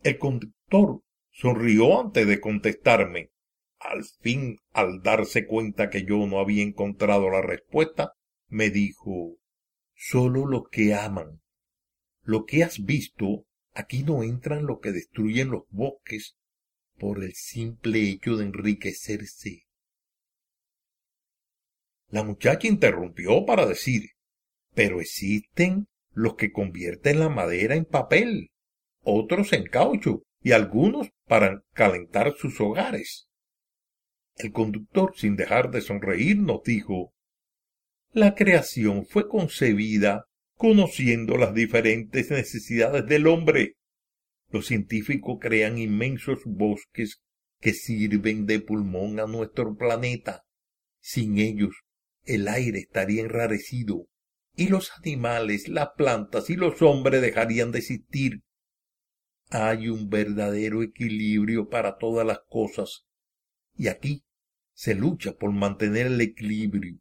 El 0.02 0.18
conductor 0.18 1.00
sonrió 1.30 1.98
antes 1.98 2.26
de 2.26 2.40
contestarme. 2.42 3.30
Al 3.78 4.04
fin, 4.20 4.58
al 4.72 5.00
darse 5.00 5.46
cuenta 5.46 5.88
que 5.88 6.04
yo 6.04 6.26
no 6.26 6.40
había 6.40 6.62
encontrado 6.62 7.30
la 7.30 7.40
respuesta, 7.40 8.12
me 8.48 8.68
dijo 8.68 9.38
Solo 9.94 10.44
los 10.44 10.68
que 10.70 10.94
aman. 10.94 11.40
Lo 12.24 12.44
que 12.44 12.64
has 12.64 12.84
visto, 12.84 13.46
aquí 13.72 14.02
no 14.02 14.22
entran 14.22 14.66
los 14.66 14.80
que 14.80 14.92
destruyen 14.92 15.50
los 15.50 15.64
bosques 15.70 16.36
por 16.98 17.22
el 17.22 17.34
simple 17.34 18.08
hecho 18.08 18.36
de 18.36 18.46
enriquecerse 18.46 19.64
la 22.14 22.22
muchacha 22.22 22.68
interrumpió 22.68 23.44
para 23.44 23.66
decir, 23.66 24.10
pero 24.72 25.00
existen 25.00 25.88
los 26.12 26.36
que 26.36 26.52
convierten 26.52 27.18
la 27.18 27.28
madera 27.28 27.74
en 27.74 27.84
papel, 27.84 28.52
otros 29.02 29.52
en 29.52 29.66
caucho 29.66 30.22
y 30.40 30.52
algunos 30.52 31.08
para 31.26 31.64
calentar 31.72 32.34
sus 32.36 32.60
hogares. 32.60 33.26
El 34.36 34.52
conductor, 34.52 35.14
sin 35.16 35.34
dejar 35.34 35.72
de 35.72 35.80
sonreír, 35.80 36.38
nos 36.38 36.62
dijo, 36.62 37.12
la 38.12 38.36
creación 38.36 39.06
fue 39.06 39.28
concebida 39.28 40.26
conociendo 40.56 41.36
las 41.36 41.54
diferentes 41.54 42.30
necesidades 42.30 43.06
del 43.06 43.26
hombre. 43.26 43.76
Los 44.50 44.66
científicos 44.66 45.38
crean 45.40 45.78
inmensos 45.78 46.40
bosques 46.44 47.20
que 47.60 47.72
sirven 47.72 48.46
de 48.46 48.60
pulmón 48.60 49.18
a 49.20 49.26
nuestro 49.26 49.74
planeta. 49.74 50.44
Sin 51.00 51.38
ellos 51.38 51.74
el 52.24 52.48
aire 52.48 52.78
estaría 52.78 53.22
enrarecido, 53.22 54.06
y 54.56 54.68
los 54.68 54.92
animales, 54.98 55.68
las 55.68 55.90
plantas 55.96 56.48
y 56.48 56.56
los 56.56 56.80
hombres 56.82 57.20
dejarían 57.20 57.72
de 57.72 57.80
existir. 57.80 58.42
Hay 59.50 59.88
un 59.88 60.08
verdadero 60.08 60.82
equilibrio 60.82 61.68
para 61.68 61.98
todas 61.98 62.26
las 62.26 62.40
cosas, 62.48 63.04
y 63.76 63.88
aquí 63.88 64.24
se 64.72 64.94
lucha 64.94 65.34
por 65.34 65.52
mantener 65.52 66.06
el 66.06 66.20
equilibrio. 66.20 66.98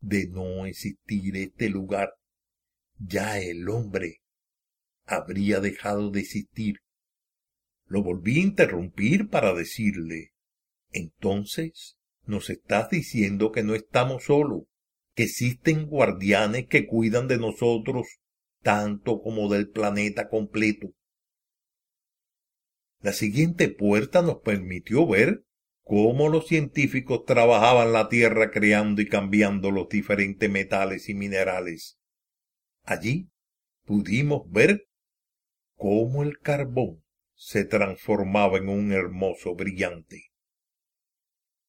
de 0.00 0.28
no 0.28 0.66
existir 0.66 1.36
este 1.36 1.68
lugar, 1.68 2.12
ya 2.98 3.38
el 3.38 3.68
hombre 3.68 4.22
habría 5.04 5.60
dejado 5.60 6.10
de 6.10 6.20
existir. 6.20 6.76
Lo 7.86 8.02
volví 8.02 8.40
a 8.40 8.44
interrumpir 8.44 9.28
para 9.28 9.54
decirle, 9.54 10.32
entonces 10.90 11.96
nos 12.24 12.50
estás 12.50 12.90
diciendo 12.90 13.52
que 13.52 13.62
no 13.62 13.74
estamos 13.74 14.24
solos, 14.24 14.64
que 15.14 15.24
existen 15.24 15.86
guardianes 15.86 16.66
que 16.66 16.86
cuidan 16.86 17.28
de 17.28 17.38
nosotros 17.38 18.06
tanto 18.62 19.22
como 19.22 19.48
del 19.48 19.70
planeta 19.70 20.28
completo. 20.28 20.88
La 23.00 23.12
siguiente 23.12 23.68
puerta 23.68 24.22
nos 24.22 24.40
permitió 24.40 25.06
ver 25.06 25.44
cómo 25.84 26.28
los 26.28 26.48
científicos 26.48 27.24
trabajaban 27.24 27.92
la 27.92 28.08
Tierra 28.08 28.50
creando 28.50 29.00
y 29.00 29.08
cambiando 29.08 29.70
los 29.70 29.88
diferentes 29.88 30.50
metales 30.50 31.08
y 31.08 31.14
minerales. 31.14 31.96
Allí 32.86 33.28
pudimos 33.84 34.48
ver 34.48 34.86
cómo 35.74 36.22
el 36.22 36.38
carbón 36.38 37.04
se 37.34 37.64
transformaba 37.64 38.58
en 38.58 38.68
un 38.68 38.92
hermoso 38.92 39.56
brillante. 39.56 40.30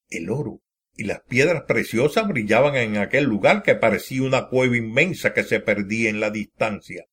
El 0.09 0.29
oro 0.29 0.61
y 0.95 1.05
las 1.05 1.21
piedras 1.23 1.63
preciosas 1.67 2.27
brillaban 2.27 2.75
en 2.75 2.97
aquel 2.97 3.25
lugar 3.25 3.63
que 3.63 3.73
parecía 3.73 4.21
una 4.23 4.47
cueva 4.47 4.77
inmensa 4.77 5.33
que 5.33 5.43
se 5.43 5.59
perdía 5.59 6.11
en 6.11 6.19
la 6.19 6.29
distancia. 6.29 7.05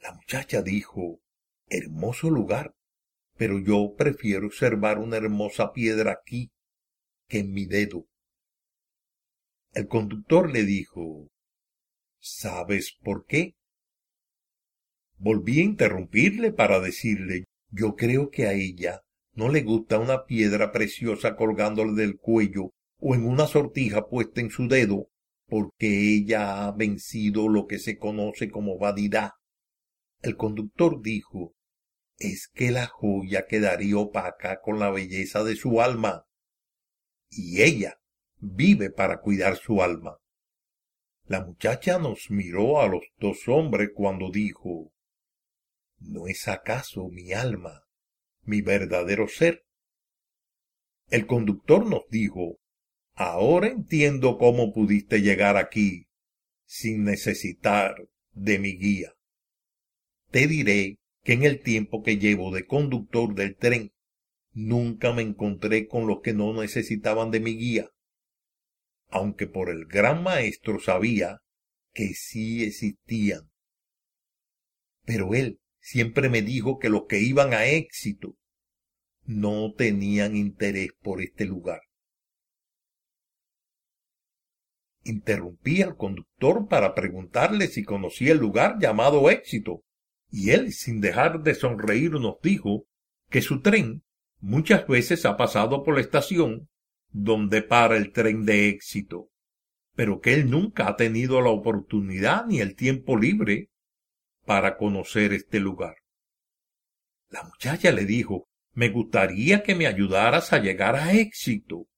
La 0.00 0.14
muchacha 0.14 0.62
dijo, 0.62 1.20
hermoso 1.68 2.30
lugar, 2.30 2.74
pero 3.36 3.58
yo 3.58 3.94
prefiero 3.98 4.46
observar 4.46 4.98
una 4.98 5.18
hermosa 5.18 5.72
piedra 5.72 6.12
aquí 6.12 6.52
que 7.28 7.40
en 7.40 7.52
mi 7.52 7.66
dedo. 7.66 8.06
El 9.74 9.88
conductor 9.88 10.50
le 10.50 10.64
dijo, 10.64 11.28
¿sabes 12.36 12.96
por 13.02 13.26
qué? 13.26 13.54
Volví 15.16 15.60
a 15.60 15.64
interrumpirle 15.64 16.52
para 16.52 16.80
decirle, 16.80 17.44
yo 17.70 17.96
creo 17.96 18.30
que 18.30 18.46
a 18.46 18.52
ella 18.52 19.02
no 19.32 19.48
le 19.48 19.62
gusta 19.62 19.98
una 19.98 20.24
piedra 20.24 20.72
preciosa 20.72 21.36
colgándole 21.36 21.92
del 21.92 22.18
cuello 22.18 22.72
o 23.00 23.14
en 23.14 23.26
una 23.26 23.46
sortija 23.46 24.08
puesta 24.08 24.40
en 24.40 24.50
su 24.50 24.68
dedo, 24.68 25.08
porque 25.46 26.14
ella 26.14 26.66
ha 26.66 26.72
vencido 26.72 27.48
lo 27.48 27.66
que 27.66 27.78
se 27.78 27.98
conoce 27.98 28.50
como 28.50 28.78
vanidad. 28.78 29.30
El 30.20 30.36
conductor 30.36 31.00
dijo, 31.00 31.54
es 32.18 32.48
que 32.48 32.70
la 32.70 32.86
joya 32.86 33.46
quedaría 33.46 33.96
opaca 33.96 34.60
con 34.60 34.78
la 34.78 34.90
belleza 34.90 35.44
de 35.44 35.54
su 35.54 35.80
alma. 35.80 36.26
Y 37.30 37.62
ella 37.62 38.00
vive 38.38 38.90
para 38.90 39.20
cuidar 39.20 39.56
su 39.56 39.82
alma. 39.82 40.18
La 41.28 41.44
muchacha 41.44 41.98
nos 41.98 42.30
miró 42.30 42.80
a 42.80 42.88
los 42.88 43.02
dos 43.18 43.48
hombres 43.48 43.90
cuando 43.94 44.30
dijo, 44.30 44.92
¿No 46.00 46.26
es 46.26 46.48
acaso 46.48 47.08
mi 47.08 47.32
alma 47.32 47.84
mi 48.48 48.62
verdadero 48.62 49.28
ser. 49.28 49.64
El 51.10 51.26
conductor 51.26 51.86
nos 51.86 52.08
dijo, 52.10 52.58
ahora 53.14 53.68
entiendo 53.68 54.38
cómo 54.38 54.72
pudiste 54.72 55.20
llegar 55.20 55.56
aquí 55.56 56.06
sin 56.64 57.04
necesitar 57.04 57.94
de 58.32 58.58
mi 58.58 58.78
guía. 58.78 59.12
Te 60.30 60.46
diré 60.46 60.98
que 61.24 61.34
en 61.34 61.44
el 61.44 61.60
tiempo 61.60 62.02
que 62.02 62.16
llevo 62.16 62.54
de 62.54 62.66
conductor 62.66 63.34
del 63.34 63.54
tren, 63.56 63.92
nunca 64.52 65.12
me 65.12 65.22
encontré 65.22 65.86
con 65.86 66.06
los 66.06 66.20
que 66.22 66.32
no 66.32 66.54
necesitaban 66.54 67.30
de 67.30 67.40
mi 67.40 67.56
guía, 67.56 67.90
aunque 69.08 69.46
por 69.46 69.70
el 69.70 69.86
gran 69.86 70.22
maestro 70.22 70.78
sabía 70.80 71.38
que 71.92 72.14
sí 72.14 72.62
existían. 72.64 73.50
Pero 75.04 75.34
él 75.34 75.58
siempre 75.80 76.28
me 76.28 76.42
dijo 76.42 76.78
que 76.78 76.90
los 76.90 77.06
que 77.08 77.20
iban 77.20 77.54
a 77.54 77.66
éxito 77.66 78.36
no 79.24 79.72
tenían 79.74 80.36
interés 80.36 80.90
por 81.02 81.20
este 81.20 81.44
lugar. 81.44 81.80
Interrumpí 85.04 85.80
al 85.82 85.96
conductor 85.96 86.68
para 86.68 86.94
preguntarle 86.94 87.68
si 87.68 87.84
conocía 87.84 88.32
el 88.32 88.38
lugar 88.38 88.78
llamado 88.78 89.30
éxito, 89.30 89.82
y 90.30 90.50
él, 90.50 90.72
sin 90.72 91.00
dejar 91.00 91.42
de 91.42 91.54
sonreír, 91.54 92.12
nos 92.12 92.40
dijo 92.42 92.86
que 93.30 93.40
su 93.40 93.62
tren 93.62 94.02
muchas 94.40 94.86
veces 94.86 95.24
ha 95.24 95.36
pasado 95.36 95.82
por 95.82 95.94
la 95.94 96.02
estación 96.02 96.68
donde 97.10 97.62
para 97.62 97.96
el 97.96 98.12
tren 98.12 98.44
de 98.44 98.68
éxito, 98.68 99.28
pero 99.94 100.20
que 100.20 100.34
él 100.34 100.50
nunca 100.50 100.88
ha 100.88 100.96
tenido 100.96 101.40
la 101.40 101.50
oportunidad 101.50 102.46
ni 102.46 102.60
el 102.60 102.76
tiempo 102.76 103.16
libre 103.16 103.70
para 104.44 104.76
conocer 104.76 105.32
este 105.32 105.60
lugar. 105.60 105.96
La 107.28 107.42
muchacha 107.42 107.92
le 107.92 108.04
dijo, 108.04 108.48
me 108.72 108.88
gustaría 108.90 109.62
que 109.62 109.74
me 109.74 109.86
ayudaras 109.86 110.52
a 110.52 110.58
llegar 110.58 110.96
a 110.96 111.12
éxito, 111.12 111.88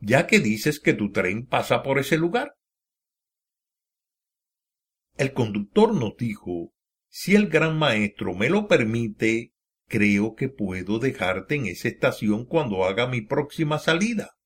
ya 0.00 0.26
que 0.26 0.38
dices 0.38 0.78
que 0.78 0.92
tu 0.92 1.10
tren 1.10 1.46
pasa 1.46 1.82
por 1.82 1.98
ese 1.98 2.18
lugar. 2.18 2.54
El 5.16 5.32
conductor 5.32 5.94
nos 5.94 6.16
dijo, 6.16 6.72
si 7.08 7.34
el 7.34 7.48
gran 7.48 7.76
maestro 7.78 8.34
me 8.34 8.50
lo 8.50 8.68
permite, 8.68 9.52
creo 9.86 10.34
que 10.36 10.48
puedo 10.48 10.98
dejarte 10.98 11.56
en 11.56 11.66
esa 11.66 11.88
estación 11.88 12.44
cuando 12.44 12.84
haga 12.84 13.08
mi 13.08 13.22
próxima 13.22 13.78
salida. 13.78 14.37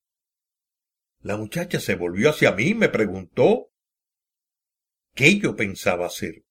La 1.23 1.37
muchacha 1.37 1.79
se 1.79 1.95
volvió 1.95 2.29
hacia 2.29 2.51
mí 2.51 2.69
y 2.69 2.75
me 2.75 2.89
preguntó 2.89 3.71
qué 5.15 5.39
yo 5.39 5.55
pensaba 5.55 6.05
hacer 6.05 6.43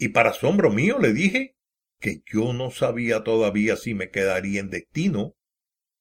y 0.00 0.08
para 0.08 0.30
asombro 0.30 0.70
mío 0.70 0.98
le 0.98 1.12
dije 1.12 1.56
que 1.98 2.22
yo 2.32 2.54
no 2.54 2.70
sabía 2.70 3.22
todavía 3.22 3.76
si 3.76 3.92
me 3.92 4.08
quedaría 4.08 4.60
en 4.60 4.70
destino 4.70 5.36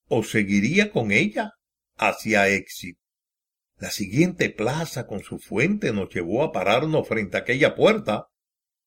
o 0.08 0.24
seguiría 0.24 0.94
con 0.94 1.12
ella 1.12 1.56
hacia 1.98 2.48
éxito. 2.48 3.02
La 3.76 3.92
siguiente 3.92 4.50
plaza 4.50 5.06
con 5.06 5.20
su 5.22 5.38
fuente 5.38 5.92
nos 5.92 6.14
llevó 6.16 6.44
a 6.44 6.54
pararnos 6.54 7.10
frente 7.10 7.36
a 7.36 7.42
aquella 7.42 7.76
puerta 7.76 8.28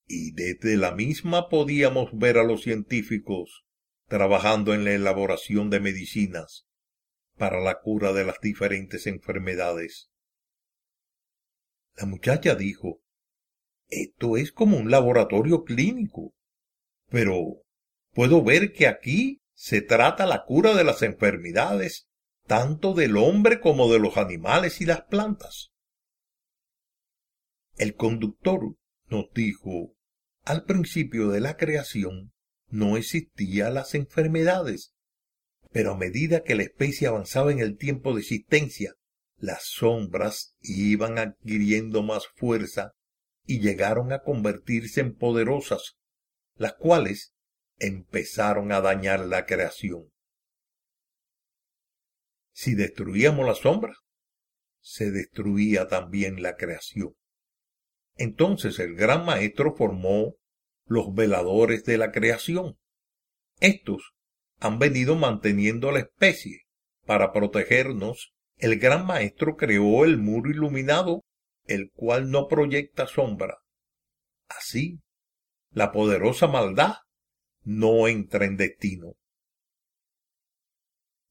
y 0.07 0.31
desde 0.31 0.77
la 0.77 0.95
misma 0.95 1.47
podíamos 1.47 2.09
ver 2.17 2.39
a 2.39 2.43
los 2.43 2.63
científicos 2.63 3.65
trabajando 4.07 4.73
en 4.73 4.83
la 4.83 4.93
elaboración 4.93 5.69
de 5.69 5.79
medicinas 5.79 6.65
para 7.43 7.59
la 7.59 7.81
cura 7.81 8.13
de 8.13 8.23
las 8.23 8.39
diferentes 8.39 9.05
enfermedades. 9.05 10.09
La 11.97 12.05
muchacha 12.05 12.55
dijo 12.55 13.01
esto 13.89 14.37
es 14.37 14.53
como 14.53 14.77
un 14.77 14.89
laboratorio 14.89 15.65
clínico. 15.65 16.33
Pero 17.09 17.65
puedo 18.13 18.45
ver 18.45 18.71
que 18.71 18.87
aquí 18.87 19.41
se 19.53 19.81
trata 19.81 20.25
la 20.25 20.45
cura 20.45 20.73
de 20.73 20.85
las 20.85 21.01
enfermedades, 21.01 22.07
tanto 22.47 22.93
del 22.93 23.17
hombre 23.17 23.59
como 23.59 23.91
de 23.91 23.99
los 23.99 24.15
animales 24.15 24.79
y 24.79 24.85
las 24.85 25.01
plantas. 25.01 25.73
El 27.75 27.93
conductor 27.95 28.77
nos 29.07 29.25
dijo, 29.33 29.97
al 30.45 30.63
principio 30.63 31.27
de 31.27 31.41
la 31.41 31.57
creación 31.57 32.31
no 32.69 32.95
existían 32.95 33.73
las 33.73 33.95
enfermedades, 33.95 34.92
pero 35.73 35.91
a 35.91 35.97
medida 35.97 36.43
que 36.43 36.55
la 36.55 36.63
especie 36.63 37.07
avanzaba 37.07 37.51
en 37.51 37.59
el 37.59 37.77
tiempo 37.77 38.13
de 38.13 38.21
existencia, 38.21 38.93
las 39.37 39.65
sombras 39.65 40.55
iban 40.61 41.17
adquiriendo 41.17 42.03
más 42.03 42.27
fuerza 42.35 42.93
y 43.45 43.59
llegaron 43.59 44.13
a 44.13 44.19
convertirse 44.19 45.01
en 45.01 45.15
poderosas, 45.15 45.97
las 46.55 46.75
cuales 46.75 47.33
empezaron 47.79 48.71
a 48.71 48.81
dañar 48.81 49.21
la 49.21 49.45
creación. 49.47 50.11
Si 52.51 52.75
destruíamos 52.75 53.47
la 53.47 53.55
sombra, 53.55 53.95
se 54.79 55.09
destruía 55.09 55.87
también 55.87 56.43
la 56.43 56.55
creación. 56.55 57.15
Entonces 58.15 58.77
el 58.77 58.95
gran 58.95 59.25
maestro 59.25 59.75
formó 59.75 60.35
los 60.85 61.13
veladores 61.15 61.83
de 61.83 61.97
la 61.97 62.11
creación. 62.11 62.77
Estos 63.59 64.13
han 64.63 64.79
venido 64.79 65.17
manteniendo 65.17 65.91
la 65.91 65.99
especie. 65.99 66.61
Para 67.05 67.33
protegernos, 67.33 68.33
el 68.55 68.79
gran 68.79 69.05
maestro 69.05 69.57
creó 69.57 70.05
el 70.05 70.17
muro 70.17 70.49
iluminado 70.49 71.21
el 71.65 71.91
cual 71.91 72.31
no 72.31 72.47
proyecta 72.47 73.05
sombra. 73.05 73.57
Así, 74.47 75.01
la 75.71 75.91
poderosa 75.91 76.47
maldad 76.47 76.93
no 77.63 78.07
entra 78.07 78.45
en 78.45 78.55
destino. 78.55 79.15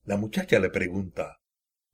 La 0.05 0.18
muchacha 0.18 0.59
le 0.59 0.68
pregunta, 0.68 1.38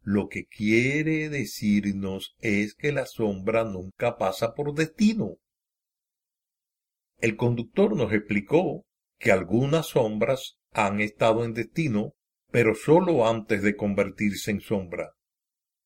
lo 0.01 0.27
que 0.27 0.47
quiere 0.47 1.29
decirnos 1.29 2.35
es 2.41 2.75
que 2.75 2.91
la 2.91 3.07
sombra 3.07 3.63
nunca 3.63 4.19
pasa 4.19 4.55
por 4.55 4.75
destino. 4.75 5.37
El 7.19 7.37
conductor 7.37 7.95
nos 7.95 8.13
explicó 8.13 8.87
que 9.19 9.31
algunas 9.31 9.87
sombras 9.87 10.58
han 10.73 11.01
estado 11.01 11.45
en 11.45 11.55
destino, 11.55 12.15
pero 12.51 12.75
sólo 12.75 13.29
antes 13.29 13.63
de 13.63 13.77
convertirse 13.77 14.51
en 14.51 14.61
sombra. 14.61 15.13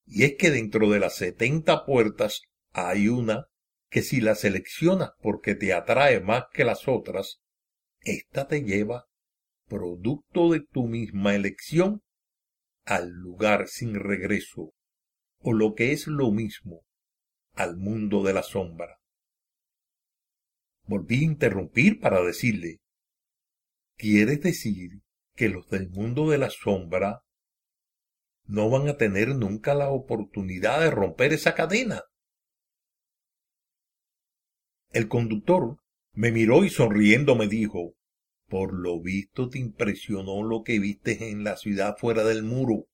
Y 0.07 0.25
es 0.25 0.35
que 0.37 0.51
dentro 0.51 0.91
de 0.91 1.01
las 1.01 1.17
setenta 1.17 1.85
puertas 1.85 2.43
hay 2.73 3.09
una 3.09 3.47
que 3.89 4.03
si 4.03 4.21
la 4.21 4.35
seleccionas 4.35 5.11
porque 5.21 5.55
te 5.55 5.73
atrae 5.73 6.21
más 6.21 6.45
que 6.53 6.65
las 6.65 6.89
otras, 6.89 7.41
ésta 8.01 8.49
te 8.49 8.63
lleva, 8.63 9.07
producto 9.69 10.51
de 10.51 10.61
tu 10.61 10.87
misma 10.87 11.35
elección, 11.35 12.03
al 12.85 13.11
lugar 13.11 13.69
sin 13.69 13.95
regreso, 13.95 14.73
o 15.39 15.53
lo 15.53 15.75
que 15.75 15.93
es 15.93 16.07
lo 16.07 16.31
mismo, 16.31 16.83
al 17.55 17.77
mundo 17.77 18.23
de 18.23 18.33
la 18.33 18.43
sombra. 18.43 18.99
Volví 20.85 21.21
a 21.21 21.25
interrumpir 21.25 22.01
para 22.01 22.23
decirle, 22.23 22.82
¿quieres 24.03 24.41
decir 24.41 25.01
que 25.37 25.49
los 25.49 25.69
del 25.69 25.89
mundo 25.89 26.29
de 26.29 26.37
la 26.37 26.51
sombra 26.51 27.23
no 28.47 28.69
van 28.69 28.89
a 28.89 28.97
tener 28.97 29.29
nunca 29.37 29.75
la 29.75 29.91
oportunidad 29.91 30.81
de 30.81 30.91
romper 30.91 31.33
esa 31.33 31.55
cadena? 31.55 32.03
El 34.91 35.07
conductor 35.07 35.77
me 36.15 36.33
miró 36.33 36.65
y 36.65 36.69
sonriendo 36.69 37.37
me 37.37 37.47
dijo, 37.47 37.95
por 38.49 38.75
lo 38.75 39.01
visto 39.01 39.49
te 39.49 39.61
impresionó 39.61 40.43
lo 40.43 40.65
que 40.65 40.81
viste 40.81 41.31
en 41.31 41.45
la 41.45 41.57
ciudad 41.57 41.97
fuera 41.97 42.25
del 42.25 42.43
muro. 42.43 42.89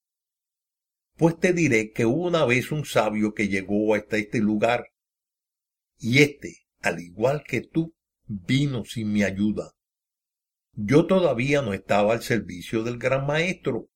Pues 1.16 1.38
te 1.38 1.54
diré 1.54 1.90
que 1.90 2.04
hubo 2.04 2.26
una 2.26 2.44
vez 2.44 2.70
un 2.70 2.84
sabio 2.84 3.32
que 3.32 3.48
llegó 3.48 3.94
hasta 3.94 4.18
este 4.18 4.40
lugar, 4.40 4.88
y 5.96 6.18
éste, 6.18 6.66
al 6.82 7.00
igual 7.00 7.44
que 7.44 7.62
tú, 7.62 7.94
vino 8.26 8.84
sin 8.84 9.10
mi 9.10 9.22
ayuda. 9.22 9.72
Yo 10.80 11.06
todavía 11.06 11.60
no 11.60 11.74
estaba 11.74 12.12
al 12.12 12.22
servicio 12.22 12.84
del 12.84 12.98
gran 12.98 13.26
maestro. 13.26 13.88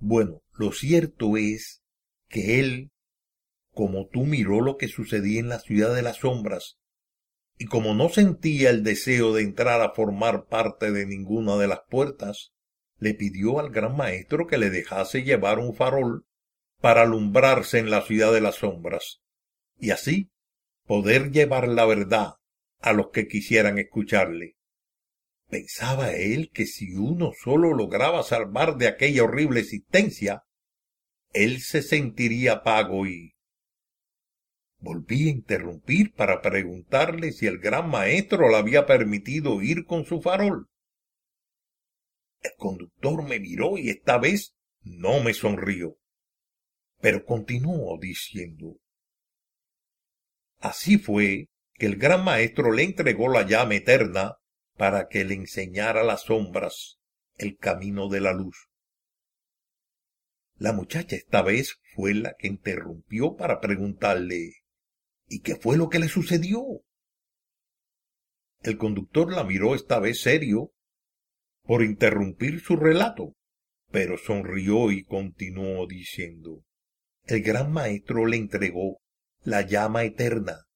Bueno, 0.00 0.42
lo 0.54 0.72
cierto 0.72 1.36
es 1.36 1.84
que 2.28 2.58
él, 2.58 2.90
como 3.70 4.08
tú 4.08 4.24
miró 4.24 4.60
lo 4.60 4.76
que 4.76 4.88
sucedía 4.88 5.38
en 5.38 5.50
la 5.50 5.60
ciudad 5.60 5.94
de 5.94 6.02
las 6.02 6.16
sombras, 6.16 6.80
y 7.58 7.66
como 7.66 7.94
no 7.94 8.08
sentía 8.08 8.70
el 8.70 8.82
deseo 8.82 9.32
de 9.34 9.42
entrar 9.42 9.82
a 9.82 9.94
formar 9.94 10.46
parte 10.46 10.90
de 10.90 11.06
ninguna 11.06 11.56
de 11.56 11.68
las 11.68 11.82
puertas, 11.88 12.50
le 12.98 13.14
pidió 13.14 13.60
al 13.60 13.70
gran 13.70 13.96
maestro 13.96 14.48
que 14.48 14.58
le 14.58 14.70
dejase 14.70 15.22
llevar 15.22 15.60
un 15.60 15.76
farol 15.76 16.26
para 16.80 17.02
alumbrarse 17.02 17.78
en 17.78 17.88
la 17.88 18.02
ciudad 18.02 18.32
de 18.32 18.40
las 18.40 18.56
sombras, 18.56 19.20
y 19.78 19.92
así 19.92 20.32
poder 20.86 21.30
llevar 21.30 21.68
la 21.68 21.84
verdad 21.84 22.39
a 22.80 22.92
los 22.92 23.10
que 23.10 23.28
quisieran 23.28 23.78
escucharle. 23.78 24.56
Pensaba 25.48 26.12
él 26.12 26.50
que 26.52 26.66
si 26.66 26.94
uno 26.94 27.32
solo 27.32 27.74
lograba 27.74 28.22
salvar 28.22 28.76
de 28.76 28.88
aquella 28.88 29.24
horrible 29.24 29.60
existencia, 29.60 30.44
él 31.32 31.60
se 31.60 31.82
sentiría 31.82 32.62
pago 32.62 33.06
y... 33.06 33.34
Volví 34.78 35.28
a 35.28 35.32
interrumpir 35.32 36.14
para 36.14 36.40
preguntarle 36.40 37.32
si 37.32 37.46
el 37.46 37.58
gran 37.58 37.90
maestro 37.90 38.48
le 38.48 38.56
había 38.56 38.86
permitido 38.86 39.60
ir 39.60 39.84
con 39.84 40.06
su 40.06 40.22
farol. 40.22 40.70
El 42.40 42.52
conductor 42.56 43.22
me 43.22 43.38
miró 43.38 43.76
y 43.76 43.90
esta 43.90 44.16
vez 44.16 44.54
no 44.82 45.22
me 45.22 45.34
sonrió, 45.34 45.98
pero 47.00 47.26
continuó 47.26 47.98
diciendo 48.00 48.78
Así 50.60 50.96
fue 50.96 51.49
que 51.80 51.86
el 51.86 51.96
gran 51.96 52.22
maestro 52.22 52.72
le 52.72 52.82
entregó 52.82 53.30
la 53.30 53.46
llama 53.46 53.74
eterna 53.74 54.36
para 54.76 55.08
que 55.08 55.24
le 55.24 55.32
enseñara 55.32 56.04
las 56.04 56.24
sombras 56.24 57.00
el 57.38 57.56
camino 57.56 58.10
de 58.10 58.20
la 58.20 58.34
luz. 58.34 58.68
La 60.56 60.74
muchacha 60.74 61.16
esta 61.16 61.40
vez 61.40 61.80
fue 61.94 62.12
la 62.12 62.34
que 62.38 62.48
interrumpió 62.48 63.34
para 63.34 63.60
preguntarle 63.60 64.56
¿Y 65.26 65.40
qué 65.40 65.56
fue 65.56 65.78
lo 65.78 65.88
que 65.88 66.00
le 66.00 66.08
sucedió? 66.08 66.62
El 68.60 68.76
conductor 68.76 69.32
la 69.32 69.42
miró 69.42 69.74
esta 69.74 70.00
vez 70.00 70.20
serio 70.20 70.74
por 71.62 71.82
interrumpir 71.82 72.60
su 72.60 72.76
relato, 72.76 73.36
pero 73.90 74.18
sonrió 74.18 74.92
y 74.92 75.04
continuó 75.04 75.86
diciendo 75.86 76.62
El 77.24 77.40
gran 77.40 77.72
maestro 77.72 78.26
le 78.26 78.36
entregó 78.36 79.00
la 79.44 79.62
llama 79.62 80.04
eterna 80.04 80.66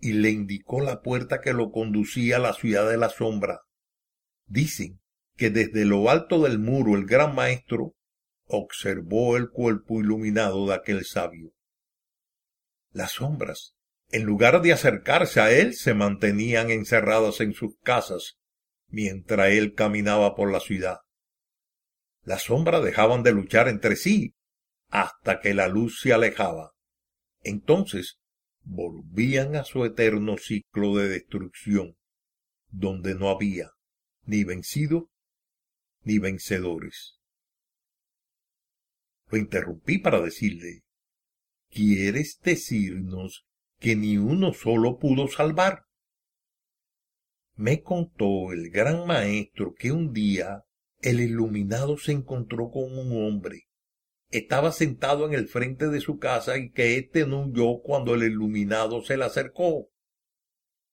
y 0.00 0.14
le 0.14 0.30
indicó 0.30 0.80
la 0.80 1.02
puerta 1.02 1.40
que 1.40 1.52
lo 1.52 1.70
conducía 1.70 2.36
a 2.36 2.40
la 2.40 2.54
ciudad 2.54 2.88
de 2.88 2.96
la 2.96 3.10
sombra. 3.10 3.60
Dicen 4.46 5.00
que 5.36 5.50
desde 5.50 5.84
lo 5.84 6.10
alto 6.10 6.42
del 6.42 6.58
muro 6.58 6.96
el 6.96 7.06
gran 7.06 7.34
maestro 7.34 7.94
observó 8.46 9.36
el 9.36 9.50
cuerpo 9.50 10.00
iluminado 10.00 10.66
de 10.66 10.74
aquel 10.74 11.04
sabio. 11.04 11.52
Las 12.92 13.12
sombras, 13.12 13.74
en 14.10 14.24
lugar 14.24 14.60
de 14.62 14.72
acercarse 14.72 15.40
a 15.40 15.52
él, 15.52 15.74
se 15.74 15.94
mantenían 15.94 16.70
encerradas 16.70 17.40
en 17.40 17.54
sus 17.54 17.76
casas 17.82 18.38
mientras 18.88 19.50
él 19.50 19.74
caminaba 19.74 20.34
por 20.34 20.50
la 20.50 20.60
ciudad. 20.60 20.98
Las 22.22 22.42
sombras 22.42 22.82
dejaban 22.82 23.22
de 23.22 23.32
luchar 23.32 23.68
entre 23.68 23.96
sí 23.96 24.34
hasta 24.88 25.40
que 25.40 25.54
la 25.54 25.68
luz 25.68 26.00
se 26.00 26.12
alejaba. 26.12 26.72
Entonces 27.42 28.19
volvían 28.70 29.56
a 29.56 29.64
su 29.64 29.84
eterno 29.84 30.38
ciclo 30.38 30.96
de 30.96 31.08
destrucción, 31.08 31.96
donde 32.68 33.16
no 33.16 33.28
había 33.28 33.72
ni 34.22 34.44
vencido 34.44 35.10
ni 36.02 36.20
vencedores. 36.20 37.18
Lo 39.28 39.38
interrumpí 39.38 39.98
para 39.98 40.20
decirle, 40.20 40.84
¿quieres 41.68 42.38
decirnos 42.42 43.44
que 43.80 43.96
ni 43.96 44.18
uno 44.18 44.52
solo 44.54 44.98
pudo 44.98 45.26
salvar? 45.26 45.86
Me 47.56 47.82
contó 47.82 48.52
el 48.52 48.70
gran 48.70 49.04
maestro 49.04 49.74
que 49.74 49.90
un 49.90 50.12
día 50.12 50.64
el 51.00 51.20
iluminado 51.20 51.98
se 51.98 52.12
encontró 52.12 52.70
con 52.70 52.96
un 52.96 53.26
hombre 53.26 53.69
estaba 54.30 54.72
sentado 54.72 55.26
en 55.26 55.34
el 55.34 55.48
frente 55.48 55.88
de 55.88 56.00
su 56.00 56.18
casa 56.18 56.56
y 56.56 56.70
que 56.70 56.96
éste 56.96 57.26
no 57.26 57.46
huyó 57.46 57.80
cuando 57.82 58.14
el 58.14 58.22
iluminado 58.22 59.02
se 59.02 59.16
le 59.16 59.24
acercó. 59.24 59.90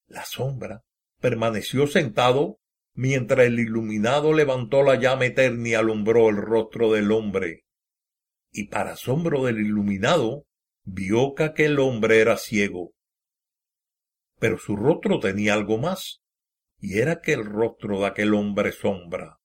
La 0.07 0.25
sombra 0.25 0.83
permaneció 1.19 1.87
sentado 1.87 2.59
mientras 2.93 3.45
el 3.45 3.59
iluminado 3.59 4.33
levantó 4.33 4.81
la 4.81 4.95
llama 4.95 5.27
eterna 5.27 5.69
y 5.69 5.73
alumbró 5.75 6.29
el 6.29 6.37
rostro 6.37 6.91
del 6.91 7.11
hombre. 7.11 7.65
Y 8.51 8.69
para 8.69 8.93
asombro 8.93 9.43
del 9.45 9.59
iluminado, 9.59 10.45
vio 10.83 11.35
que 11.35 11.43
aquel 11.43 11.79
hombre 11.79 12.21
era 12.21 12.37
ciego. 12.37 12.93
Pero 14.39 14.57
su 14.57 14.75
rostro 14.75 15.19
tenía 15.19 15.53
algo 15.53 15.77
más, 15.77 16.21
y 16.79 16.97
era 16.97 17.21
que 17.21 17.33
el 17.33 17.45
rostro 17.45 17.99
de 17.99 18.07
aquel 18.07 18.33
hombre 18.33 18.71
sombra 18.71 19.39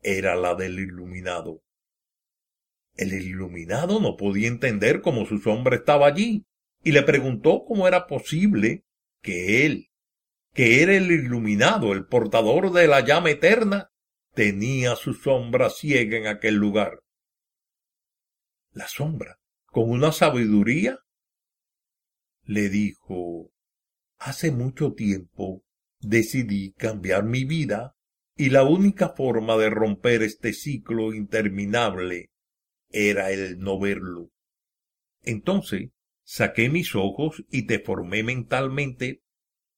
era 0.00 0.36
la 0.36 0.54
del 0.54 0.78
iluminado. 0.78 1.62
El 2.94 3.12
iluminado 3.12 4.00
no 4.00 4.16
podía 4.16 4.48
entender 4.48 5.00
cómo 5.00 5.26
su 5.26 5.38
sombra 5.38 5.76
estaba 5.76 6.06
allí, 6.06 6.44
y 6.82 6.92
le 6.92 7.02
preguntó 7.02 7.64
cómo 7.64 7.86
era 7.86 8.06
posible 8.06 8.84
que 9.22 9.66
él, 9.66 9.90
que 10.52 10.82
era 10.82 10.96
el 10.96 11.10
iluminado, 11.10 11.92
el 11.92 12.06
portador 12.06 12.72
de 12.72 12.86
la 12.88 13.00
llama 13.00 13.30
eterna, 13.30 13.90
tenía 14.34 14.96
su 14.96 15.14
sombra 15.14 15.70
ciega 15.70 16.16
en 16.16 16.26
aquel 16.26 16.54
lugar. 16.54 17.02
La 18.72 18.88
sombra, 18.88 19.38
con 19.66 19.90
una 19.90 20.12
sabiduría, 20.12 21.00
le 22.44 22.68
dijo, 22.68 23.52
hace 24.18 24.50
mucho 24.50 24.92
tiempo 24.92 25.64
decidí 26.00 26.72
cambiar 26.72 27.24
mi 27.24 27.44
vida 27.44 27.94
y 28.36 28.50
la 28.50 28.64
única 28.64 29.10
forma 29.10 29.56
de 29.56 29.70
romper 29.70 30.22
este 30.22 30.52
ciclo 30.52 31.12
interminable 31.12 32.29
era 32.90 33.30
el 33.30 33.58
no 33.58 33.78
verlo. 33.78 34.30
Entonces 35.22 35.90
saqué 36.22 36.68
mis 36.68 36.94
ojos 36.94 37.44
y 37.50 37.66
te 37.66 37.80
formé 37.80 38.22
mentalmente 38.22 39.22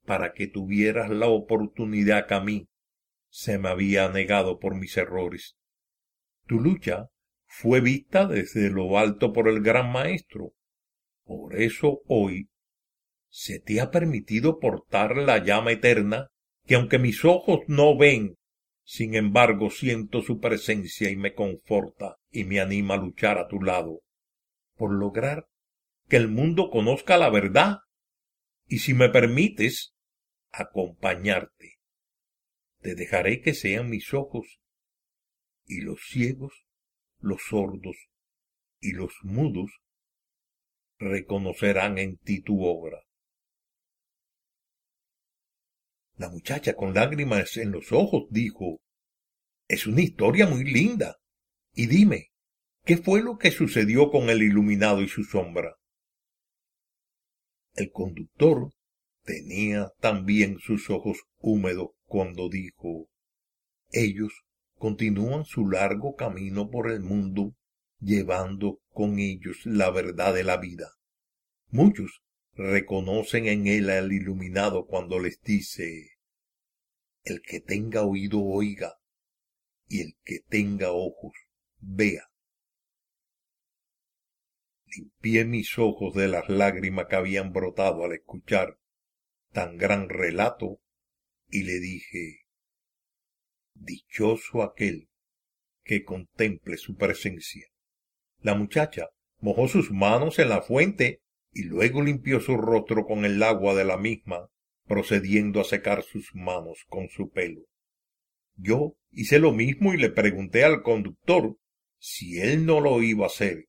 para 0.04 0.32
que 0.32 0.46
tuvieras 0.46 1.10
la 1.10 1.28
oportunidad 1.28 2.26
que 2.26 2.34
a 2.34 2.40
mí 2.40 2.68
se 3.28 3.58
me 3.58 3.68
había 3.68 4.08
negado 4.08 4.58
por 4.58 4.74
mis 4.74 4.96
errores. 4.96 5.56
Tu 6.46 6.60
lucha 6.60 7.08
fue 7.46 7.80
vista 7.80 8.26
desde 8.26 8.70
lo 8.70 8.98
alto 8.98 9.32
por 9.32 9.48
el 9.48 9.62
gran 9.62 9.90
maestro. 9.92 10.52
Por 11.24 11.60
eso 11.60 12.02
hoy 12.06 12.48
se 13.28 13.60
te 13.60 13.80
ha 13.80 13.90
permitido 13.90 14.58
portar 14.58 15.16
la 15.16 15.38
llama 15.38 15.72
eterna 15.72 16.28
que 16.66 16.74
aunque 16.74 16.98
mis 16.98 17.24
ojos 17.24 17.60
no 17.68 17.96
ven 17.96 18.36
sin 18.84 19.14
embargo, 19.14 19.70
siento 19.70 20.22
su 20.22 20.40
presencia 20.40 21.08
y 21.08 21.16
me 21.16 21.34
conforta 21.34 22.18
y 22.32 22.44
me 22.44 22.60
anima 22.60 22.94
a 22.94 22.96
luchar 22.96 23.38
a 23.38 23.46
tu 23.46 23.62
lado, 23.62 24.00
por 24.74 24.92
lograr 24.92 25.46
que 26.08 26.16
el 26.16 26.28
mundo 26.28 26.70
conozca 26.70 27.18
la 27.18 27.30
verdad 27.30 27.78
y, 28.66 28.78
si 28.78 28.94
me 28.94 29.10
permites, 29.10 29.94
acompañarte. 30.50 31.78
Te 32.80 32.94
dejaré 32.94 33.42
que 33.42 33.54
sean 33.54 33.90
mis 33.90 34.12
ojos 34.12 34.58
y 35.66 35.82
los 35.82 36.00
ciegos, 36.08 36.66
los 37.20 37.42
sordos 37.42 37.96
y 38.80 38.92
los 38.92 39.12
mudos 39.22 39.70
reconocerán 40.98 41.98
en 41.98 42.16
ti 42.16 42.40
tu 42.40 42.64
obra. 42.64 43.02
La 46.16 46.28
muchacha 46.28 46.74
con 46.74 46.94
lágrimas 46.94 47.56
en 47.56 47.72
los 47.72 47.92
ojos 47.92 48.24
dijo, 48.30 48.80
Es 49.68 49.86
una 49.86 50.02
historia 50.02 50.46
muy 50.46 50.64
linda. 50.64 51.21
Y 51.74 51.86
dime, 51.86 52.32
¿qué 52.84 52.98
fue 52.98 53.22
lo 53.22 53.38
que 53.38 53.50
sucedió 53.50 54.10
con 54.10 54.28
el 54.28 54.42
iluminado 54.42 55.02
y 55.02 55.08
su 55.08 55.24
sombra? 55.24 55.76
El 57.74 57.90
conductor 57.90 58.72
tenía 59.24 59.90
también 60.00 60.58
sus 60.58 60.90
ojos 60.90 61.22
húmedos 61.38 61.90
cuando 62.04 62.50
dijo, 62.50 63.08
Ellos 63.90 64.44
continúan 64.74 65.46
su 65.46 65.66
largo 65.68 66.14
camino 66.14 66.68
por 66.68 66.90
el 66.90 67.00
mundo 67.00 67.54
llevando 68.00 68.80
con 68.90 69.18
ellos 69.18 69.64
la 69.64 69.90
verdad 69.90 70.34
de 70.34 70.44
la 70.44 70.58
vida. 70.58 70.90
Muchos 71.70 72.20
reconocen 72.52 73.46
en 73.46 73.66
él 73.66 73.88
al 73.88 74.12
iluminado 74.12 74.86
cuando 74.86 75.18
les 75.18 75.40
dice, 75.40 76.10
el 77.22 77.40
que 77.40 77.60
tenga 77.60 78.02
oído 78.02 78.42
oiga, 78.42 78.96
y 79.88 80.00
el 80.00 80.16
que 80.24 80.40
tenga 80.48 80.90
ojos 80.90 81.32
vea. 81.82 82.28
Limpié 84.86 85.44
mis 85.44 85.78
ojos 85.78 86.14
de 86.14 86.28
las 86.28 86.48
lágrimas 86.48 87.06
que 87.06 87.16
habían 87.16 87.52
brotado 87.52 88.04
al 88.04 88.12
escuchar 88.12 88.78
tan 89.50 89.76
gran 89.76 90.08
relato 90.08 90.80
y 91.48 91.64
le 91.64 91.78
dije, 91.80 92.40
Dichoso 93.74 94.62
aquel 94.62 95.08
que 95.84 96.04
contemple 96.04 96.76
su 96.76 96.96
presencia. 96.96 97.66
La 98.38 98.54
muchacha 98.54 99.08
mojó 99.40 99.66
sus 99.68 99.90
manos 99.90 100.38
en 100.38 100.48
la 100.48 100.62
fuente 100.62 101.20
y 101.52 101.64
luego 101.64 102.02
limpió 102.02 102.40
su 102.40 102.56
rostro 102.56 103.04
con 103.04 103.24
el 103.24 103.42
agua 103.42 103.74
de 103.74 103.84
la 103.84 103.96
misma, 103.96 104.48
procediendo 104.86 105.60
a 105.60 105.64
secar 105.64 106.02
sus 106.02 106.34
manos 106.34 106.84
con 106.88 107.08
su 107.08 107.30
pelo. 107.30 107.62
Yo 108.56 108.94
hice 109.10 109.38
lo 109.38 109.52
mismo 109.52 109.92
y 109.94 109.96
le 109.96 110.10
pregunté 110.10 110.64
al 110.64 110.82
conductor 110.82 111.56
si 112.04 112.40
él 112.40 112.66
no 112.66 112.80
lo 112.80 113.00
iba 113.00 113.26
a 113.26 113.28
hacer, 113.28 113.68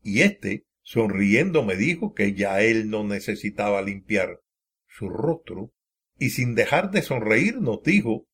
y 0.00 0.22
éste, 0.22 0.64
sonriendo, 0.80 1.64
me 1.64 1.74
dijo 1.74 2.14
que 2.14 2.32
ya 2.34 2.62
él 2.62 2.88
no 2.88 3.02
necesitaba 3.02 3.82
limpiar 3.82 4.38
su 4.86 5.08
rostro, 5.08 5.72
y 6.16 6.30
sin 6.30 6.54
dejar 6.54 6.92
de 6.92 7.02
sonreír 7.02 7.60
nos 7.60 7.82
dijo 7.82 8.28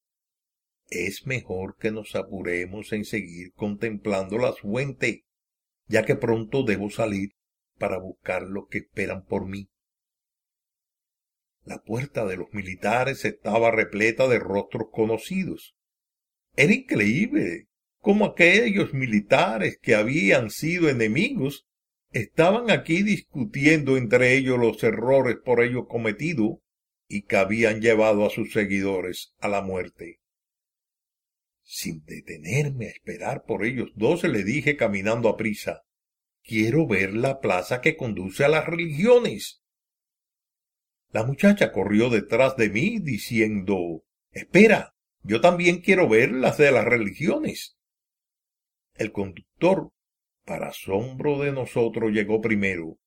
es 0.90 1.26
mejor 1.26 1.76
que 1.78 1.90
nos 1.90 2.14
apuremos 2.16 2.92
en 2.92 3.06
seguir 3.06 3.52
contemplando 3.54 4.36
la 4.36 4.52
fuente 4.52 5.24
ya 5.86 6.04
que 6.04 6.16
pronto 6.16 6.62
debo 6.62 6.90
salir 6.90 7.30
para 7.78 7.98
buscar 7.98 8.42
lo 8.42 8.66
que 8.66 8.78
esperan 8.78 9.24
por 9.24 9.46
mí. 9.46 9.70
La 11.64 11.82
puerta 11.82 12.26
de 12.26 12.36
los 12.36 12.52
militares 12.52 13.24
estaba 13.24 13.70
repleta 13.70 14.28
de 14.28 14.38
rostros 14.38 14.88
conocidos. 14.92 15.74
Era 16.56 16.74
increíble 16.74 17.69
cómo 18.00 18.26
aquellos 18.26 18.92
militares 18.94 19.78
que 19.80 19.94
habían 19.94 20.50
sido 20.50 20.88
enemigos 20.88 21.66
estaban 22.12 22.70
aquí 22.70 23.02
discutiendo 23.02 23.96
entre 23.96 24.34
ellos 24.34 24.58
los 24.58 24.82
errores 24.82 25.36
por 25.44 25.62
ellos 25.62 25.84
cometidos 25.88 26.58
y 27.08 27.22
que 27.22 27.36
habían 27.36 27.80
llevado 27.80 28.26
a 28.26 28.30
sus 28.30 28.52
seguidores 28.52 29.34
a 29.40 29.48
la 29.48 29.62
muerte. 29.62 30.20
Sin 31.62 32.04
detenerme 32.04 32.86
a 32.86 32.90
esperar 32.90 33.44
por 33.44 33.64
ellos 33.64 33.90
dos, 33.94 34.24
le 34.24 34.42
dije 34.42 34.76
caminando 34.76 35.28
a 35.28 35.36
prisa, 35.36 35.82
quiero 36.42 36.86
ver 36.86 37.14
la 37.14 37.40
plaza 37.40 37.80
que 37.80 37.96
conduce 37.96 38.44
a 38.44 38.48
las 38.48 38.66
religiones. 38.66 39.62
La 41.12 41.24
muchacha 41.24 41.70
corrió 41.70 42.08
detrás 42.08 42.56
de 42.56 42.70
mí 42.70 42.98
diciendo, 43.00 44.04
espera, 44.30 44.94
yo 45.22 45.40
también 45.40 45.80
quiero 45.80 46.08
ver 46.08 46.32
las 46.32 46.58
de 46.58 46.72
las 46.72 46.84
religiones. 46.84 47.76
El 49.00 49.12
conductor, 49.12 49.92
para 50.44 50.68
asombro 50.68 51.38
de 51.38 51.52
nosotros, 51.52 52.12
llegó 52.12 52.42
primero, 52.42 52.98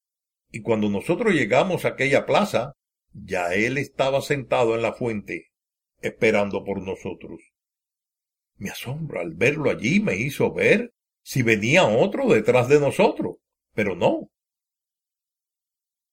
y 0.50 0.64
cuando 0.64 0.89
nosotros 0.89 1.36
llegamos 1.36 1.86
a 1.86 1.89
aquella 1.89 2.26
plaza, 2.26 2.74
ya 3.12 3.54
él 3.54 3.78
estaba 3.78 4.22
sentado 4.22 4.74
en 4.74 4.82
la 4.82 4.94
fuente, 4.94 5.52
esperando 6.02 6.64
por 6.64 6.82
nosotros. 6.82 7.41
Mi 8.56 8.70
asombro 8.70 9.20
al 9.20 9.36
verlo 9.36 9.70
allí 9.70 10.00
me 10.00 10.16
hizo 10.16 10.52
ver 10.52 10.96
si 11.22 11.44
venía 11.44 11.86
otro 11.86 12.28
detrás 12.28 12.70
de 12.70 12.80
nosotros, 12.80 13.36
pero 13.76 13.96
no. 13.96 14.32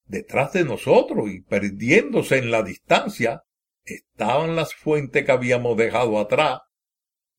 Detrás 0.04 0.52
de 0.52 0.64
nosotros 0.64 1.30
y 1.30 1.40
perdiéndose 1.40 2.36
en 2.36 2.50
la 2.50 2.62
distancia 2.62 3.44
estaban 3.84 4.56
las 4.56 4.74
fuentes 4.74 5.24
que 5.24 5.32
habíamos 5.32 5.74
dejado 5.78 6.18
atrás, 6.18 6.60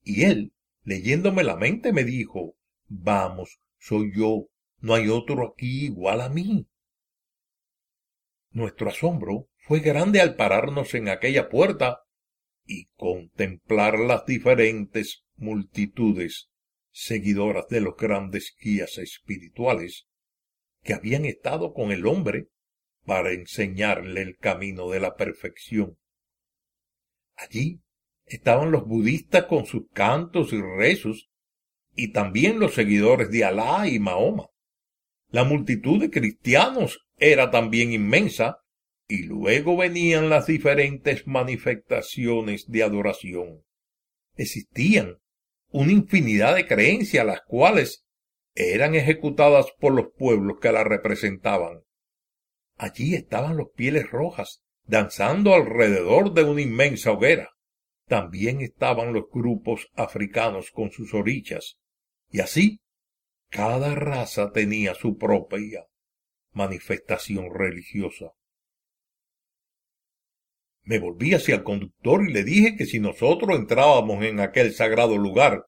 y 0.02 0.24
él, 0.24 0.54
leyéndome 0.84 1.44
la 1.44 1.56
mente, 1.56 1.94
me 1.94 2.04
dijo, 2.04 2.56
vamos, 2.88 3.60
soy 3.78 4.12
yo, 4.16 4.48
no 4.80 4.96
hay 4.96 5.10
otro 5.10 5.48
aquí 5.48 5.86
igual 5.86 6.22
a 6.22 6.30
mí. 6.30 6.68
Nuestro 8.50 8.90
asombro 8.90 9.48
fue 9.68 9.80
grande 9.80 10.22
al 10.22 10.36
pararnos 10.36 10.94
en 10.94 11.10
aquella 11.10 11.50
puerta 11.50 12.02
y 12.66 12.86
contemplar 12.96 14.00
las 14.00 14.26
diferentes 14.26 15.24
multitudes 15.36 16.50
seguidoras 16.92 17.68
de 17.70 17.82
los 17.82 17.96
grandes 17.96 18.56
guías 18.60 18.98
espirituales 18.98 20.08
que 20.82 20.94
habían 20.94 21.26
estado 21.26 21.74
con 21.74 21.92
el 21.92 22.06
hombre 22.06 22.48
para 23.06 23.32
enseñarle 23.32 24.22
el 24.22 24.38
camino 24.38 24.90
de 24.90 25.00
la 25.00 25.16
perfección. 25.16 25.98
Allí 27.36 27.82
estaban 28.32 28.72
los 28.72 28.86
budistas 28.86 29.46
con 29.46 29.66
sus 29.66 29.84
cantos 29.94 30.54
y 30.54 30.62
rezos, 30.62 31.30
y 31.96 32.14
también 32.14 32.60
los 32.60 32.74
seguidores 32.74 33.30
de 33.30 33.44
Alá 33.44 33.88
y 33.88 34.00
Mahoma. 34.00 34.48
La 35.30 35.44
multitud 35.44 36.00
de 36.00 36.10
cristianos 36.10 37.00
era 37.18 37.52
también 37.52 37.92
inmensa, 37.92 38.58
y 39.08 39.24
luego 39.24 39.76
venían 39.76 40.30
las 40.30 40.48
diferentes 40.48 41.28
manifestaciones 41.28 42.66
de 42.70 42.84
adoración. 42.84 43.64
Existían 44.38 45.18
una 45.70 45.92
infinidad 45.92 46.56
de 46.56 46.66
creencias 46.66 47.26
las 47.26 47.42
cuales 47.42 48.06
eran 48.56 48.96
ejecutadas 48.96 49.68
por 49.80 49.94
los 49.94 50.08
pueblos 50.18 50.58
que 50.62 50.72
la 50.72 50.86
representaban. 50.86 51.82
Allí 52.78 53.16
estaban 53.16 53.58
los 53.58 53.70
pieles 53.76 54.10
rojas, 54.10 54.64
danzando 54.86 55.54
alrededor 55.54 56.34
de 56.34 56.44
una 56.44 56.62
inmensa 56.62 57.12
hoguera. 57.12 57.50
También 58.12 58.60
estaban 58.60 59.14
los 59.14 59.30
grupos 59.32 59.88
africanos 59.96 60.72
con 60.72 60.92
sus 60.92 61.14
orillas. 61.14 61.78
Y 62.30 62.42
así, 62.42 62.82
cada 63.48 63.96
raza 63.96 64.52
tenía 64.52 64.96
su 64.96 65.18
propia 65.18 65.86
manifestación 66.52 67.46
religiosa. 67.54 68.34
Me 70.84 71.00
volví 71.00 71.34
hacia 71.34 71.56
el 71.56 71.64
conductor 71.64 72.30
y 72.30 72.34
le 72.34 72.44
dije 72.44 72.76
que 72.76 72.86
si 72.86 73.00
nosotros 73.00 73.58
entrábamos 73.58 74.22
en 74.26 74.42
aquel 74.42 74.74
sagrado 74.74 75.18
lugar, 75.18 75.68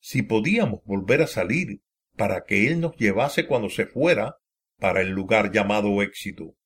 si 0.00 0.22
podíamos 0.22 0.82
volver 0.86 1.20
a 1.20 1.26
salir 1.26 1.82
para 2.16 2.44
que 2.46 2.66
él 2.66 2.80
nos 2.80 2.96
llevase 2.96 3.46
cuando 3.46 3.68
se 3.68 3.84
fuera 3.84 4.38
para 4.78 5.02
el 5.02 5.10
lugar 5.10 5.52
llamado 5.52 6.00
éxito. 6.00 6.56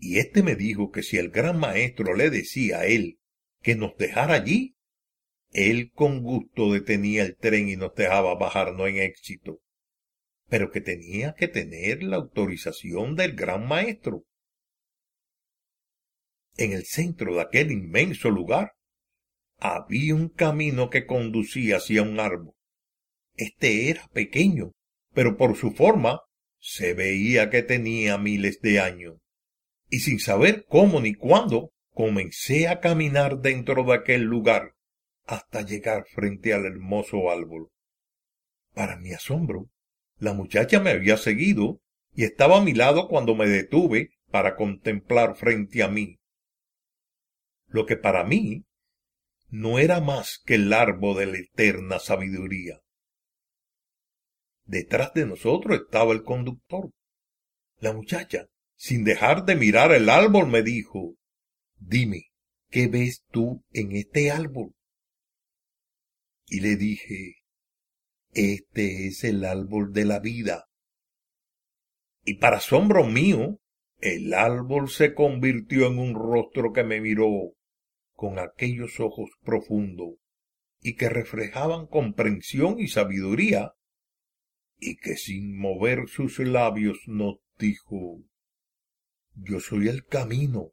Y 0.00 0.18
éste 0.18 0.42
me 0.42 0.56
dijo 0.56 0.90
que 0.90 1.04
si 1.04 1.18
el 1.18 1.30
gran 1.30 1.60
maestro 1.60 2.16
le 2.16 2.30
decía 2.30 2.80
a 2.80 2.86
él 2.86 3.17
que 3.68 3.76
nos 3.76 3.98
dejara 3.98 4.32
allí, 4.32 4.78
él 5.50 5.92
con 5.92 6.22
gusto 6.22 6.72
detenía 6.72 7.22
el 7.22 7.36
tren 7.36 7.68
y 7.68 7.76
nos 7.76 7.94
dejaba 7.94 8.34
bajarnos 8.34 8.88
en 8.88 8.96
éxito, 8.96 9.60
pero 10.48 10.70
que 10.70 10.80
tenía 10.80 11.34
que 11.34 11.48
tener 11.48 12.02
la 12.02 12.16
autorización 12.16 13.14
del 13.14 13.36
gran 13.36 13.68
maestro. 13.68 14.24
En 16.56 16.72
el 16.72 16.86
centro 16.86 17.34
de 17.34 17.42
aquel 17.42 17.70
inmenso 17.70 18.30
lugar 18.30 18.72
había 19.58 20.14
un 20.14 20.30
camino 20.30 20.88
que 20.88 21.04
conducía 21.04 21.76
hacia 21.76 22.00
un 22.00 22.20
árbol. 22.20 22.54
Este 23.34 23.90
era 23.90 24.08
pequeño, 24.14 24.72
pero 25.12 25.36
por 25.36 25.58
su 25.58 25.72
forma 25.72 26.22
se 26.58 26.94
veía 26.94 27.50
que 27.50 27.62
tenía 27.62 28.16
miles 28.16 28.62
de 28.62 28.80
años. 28.80 29.18
Y 29.90 29.98
sin 29.98 30.20
saber 30.20 30.64
cómo 30.70 31.02
ni 31.02 31.12
cuándo, 31.12 31.70
comencé 31.98 32.68
a 32.68 32.78
caminar 32.78 33.40
dentro 33.40 33.82
de 33.82 33.92
aquel 33.92 34.22
lugar 34.22 34.76
hasta 35.26 35.62
llegar 35.62 36.04
frente 36.06 36.54
al 36.54 36.64
hermoso 36.64 37.28
árbol. 37.28 37.72
Para 38.72 38.98
mi 38.98 39.12
asombro, 39.12 39.68
la 40.16 40.32
muchacha 40.32 40.78
me 40.78 40.90
había 40.90 41.16
seguido 41.16 41.80
y 42.14 42.22
estaba 42.22 42.58
a 42.58 42.60
mi 42.62 42.72
lado 42.72 43.08
cuando 43.08 43.34
me 43.34 43.48
detuve 43.48 44.10
para 44.30 44.54
contemplar 44.54 45.34
frente 45.34 45.82
a 45.82 45.88
mí. 45.88 46.20
Lo 47.66 47.84
que 47.84 47.96
para 47.96 48.22
mí 48.22 48.64
no 49.48 49.80
era 49.80 50.00
más 50.00 50.40
que 50.46 50.54
el 50.54 50.72
árbol 50.72 51.16
de 51.16 51.26
la 51.26 51.38
eterna 51.38 51.98
sabiduría. 51.98 52.78
Detrás 54.66 55.14
de 55.14 55.26
nosotros 55.26 55.80
estaba 55.80 56.12
el 56.12 56.22
conductor. 56.22 56.92
La 57.80 57.92
muchacha, 57.92 58.46
sin 58.76 59.02
dejar 59.02 59.46
de 59.46 59.56
mirar 59.56 59.90
el 59.90 60.08
árbol, 60.08 60.46
me 60.46 60.62
dijo, 60.62 61.16
Dime, 61.80 62.26
¿qué 62.70 62.88
ves 62.88 63.24
tú 63.30 63.64
en 63.72 63.92
este 63.92 64.30
árbol? 64.30 64.74
Y 66.46 66.60
le 66.60 66.76
dije, 66.76 67.36
Este 68.32 69.06
es 69.06 69.24
el 69.24 69.44
árbol 69.44 69.92
de 69.92 70.04
la 70.04 70.20
vida. 70.20 70.66
Y 72.24 72.34
para 72.34 72.58
asombro 72.58 73.04
mío, 73.06 73.58
el 74.00 74.34
árbol 74.34 74.90
se 74.90 75.14
convirtió 75.14 75.86
en 75.86 75.98
un 75.98 76.14
rostro 76.14 76.72
que 76.72 76.84
me 76.84 77.00
miró 77.00 77.54
con 78.12 78.38
aquellos 78.38 79.00
ojos 79.00 79.30
profundos 79.42 80.16
y 80.80 80.94
que 80.94 81.08
reflejaban 81.08 81.86
comprensión 81.86 82.78
y 82.78 82.88
sabiduría, 82.88 83.72
y 84.78 84.96
que 84.96 85.16
sin 85.16 85.58
mover 85.58 86.08
sus 86.08 86.38
labios 86.38 86.98
nos 87.06 87.38
dijo, 87.58 88.22
Yo 89.34 89.60
soy 89.60 89.88
el 89.88 90.04
camino, 90.04 90.72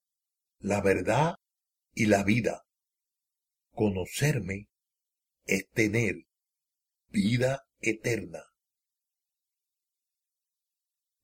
la 0.65 0.81
verdad 0.81 1.35
y 1.93 2.07
la 2.07 2.23
vida. 2.23 2.63
Conocerme 3.71 4.67
es 5.45 5.69
tener 5.69 6.25
vida 7.09 7.67
eterna. 7.81 8.41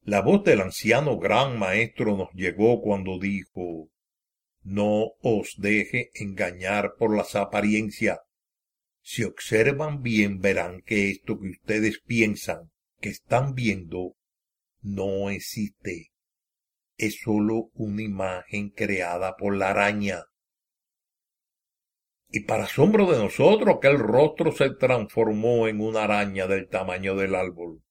La 0.02 0.22
voz 0.22 0.44
del 0.44 0.62
anciano 0.62 1.18
gran 1.18 1.58
maestro 1.58 2.16
nos 2.16 2.30
llegó 2.34 2.82
cuando 2.84 3.18
dijo, 3.18 3.90
no 4.62 5.14
os 5.22 5.56
deje 5.58 6.12
engañar 6.14 6.94
por 7.00 7.18
las 7.18 7.36
apariencias. 7.36 8.20
Si 9.02 9.24
observan 9.24 10.04
bien 10.04 10.40
verán 10.40 10.84
que 10.84 11.10
esto 11.10 11.40
que 11.40 11.50
ustedes 11.50 12.00
piensan 12.06 12.72
que 13.00 13.10
están 13.10 13.56
viendo 13.56 14.16
no 14.82 15.32
existe. 15.32 16.11
Es 16.98 17.22
sólo 17.22 17.72
una 17.74 18.02
imagen 18.02 18.70
creada 18.70 19.36
por 19.36 19.56
la 19.56 19.70
araña. 19.70 20.26
Y 22.30 22.42
para 22.42 22.64
asombro 22.64 23.12
de 23.12 23.18
nosotros 23.18 23.76
aquel 23.76 24.00
rostro 24.00 24.52
se 24.52 24.70
transformó 24.76 25.68
en 25.68 25.82
una 25.82 26.04
araña 26.04 26.48
del 26.48 26.70
tamaño 26.70 27.16
del 27.16 27.36
árbol. 27.36 27.84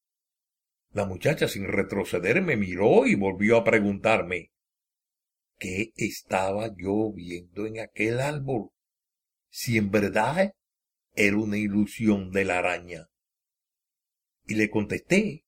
La 0.93 1.05
muchacha 1.05 1.47
sin 1.47 1.69
retroceder 1.69 2.41
me 2.43 2.57
miró 2.57 3.07
y 3.07 3.15
volvió 3.15 3.59
a 3.59 3.65
preguntarme 3.65 4.51
¿Qué 5.59 5.93
estaba 5.95 6.75
yo 6.75 7.13
viendo 7.13 7.67
en 7.67 7.81
aquel 7.81 8.19
árbol? 8.19 8.71
Si 9.51 9.77
en 9.77 9.91
verdad 9.91 10.55
era 11.15 11.37
una 11.37 11.59
ilusión 11.59 12.31
de 12.31 12.47
la 12.47 12.59
araña. 12.61 13.09
Y 14.47 14.55
le 14.55 14.71
contesté 14.71 15.45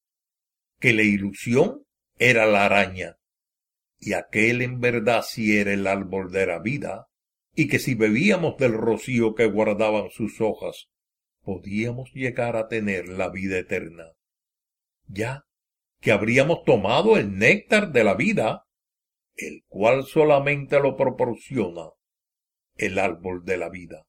que 0.79 0.93
la 0.93 1.03
ilusión 1.03 1.87
era 2.19 2.45
la 2.45 2.67
araña, 2.67 3.17
y 4.05 4.15
aquel 4.15 4.63
en 4.63 4.81
verdad 4.81 5.23
sí 5.25 5.57
era 5.57 5.73
el 5.73 5.87
árbol 5.87 6.33
de 6.33 6.45
la 6.45 6.59
vida, 6.59 7.07
y 7.55 7.69
que 7.69 7.79
si 7.79 7.95
bebíamos 7.95 8.57
del 8.59 8.73
rocío 8.73 9.37
que 9.37 9.47
guardaban 9.47 10.11
sus 10.11 10.41
hojas, 10.41 10.89
podíamos 11.43 12.11
llegar 12.13 12.57
a 12.57 12.67
tener 12.67 13.07
la 13.07 13.31
vida 13.31 13.59
eterna. 13.59 14.07
Ya 15.07 15.45
que 16.01 16.11
habríamos 16.11 16.65
tomado 16.65 17.17
el 17.17 17.39
néctar 17.39 17.93
de 17.93 18.03
la 18.03 18.15
vida 18.15 18.65
el 19.37 19.63
cual 19.69 20.05
solamente 20.05 20.81
lo 20.81 20.97
proporciona 20.97 21.91
el 22.77 22.99
árbol 22.99 23.45
de 23.45 23.57
la 23.57 23.71
vida. 23.71 24.05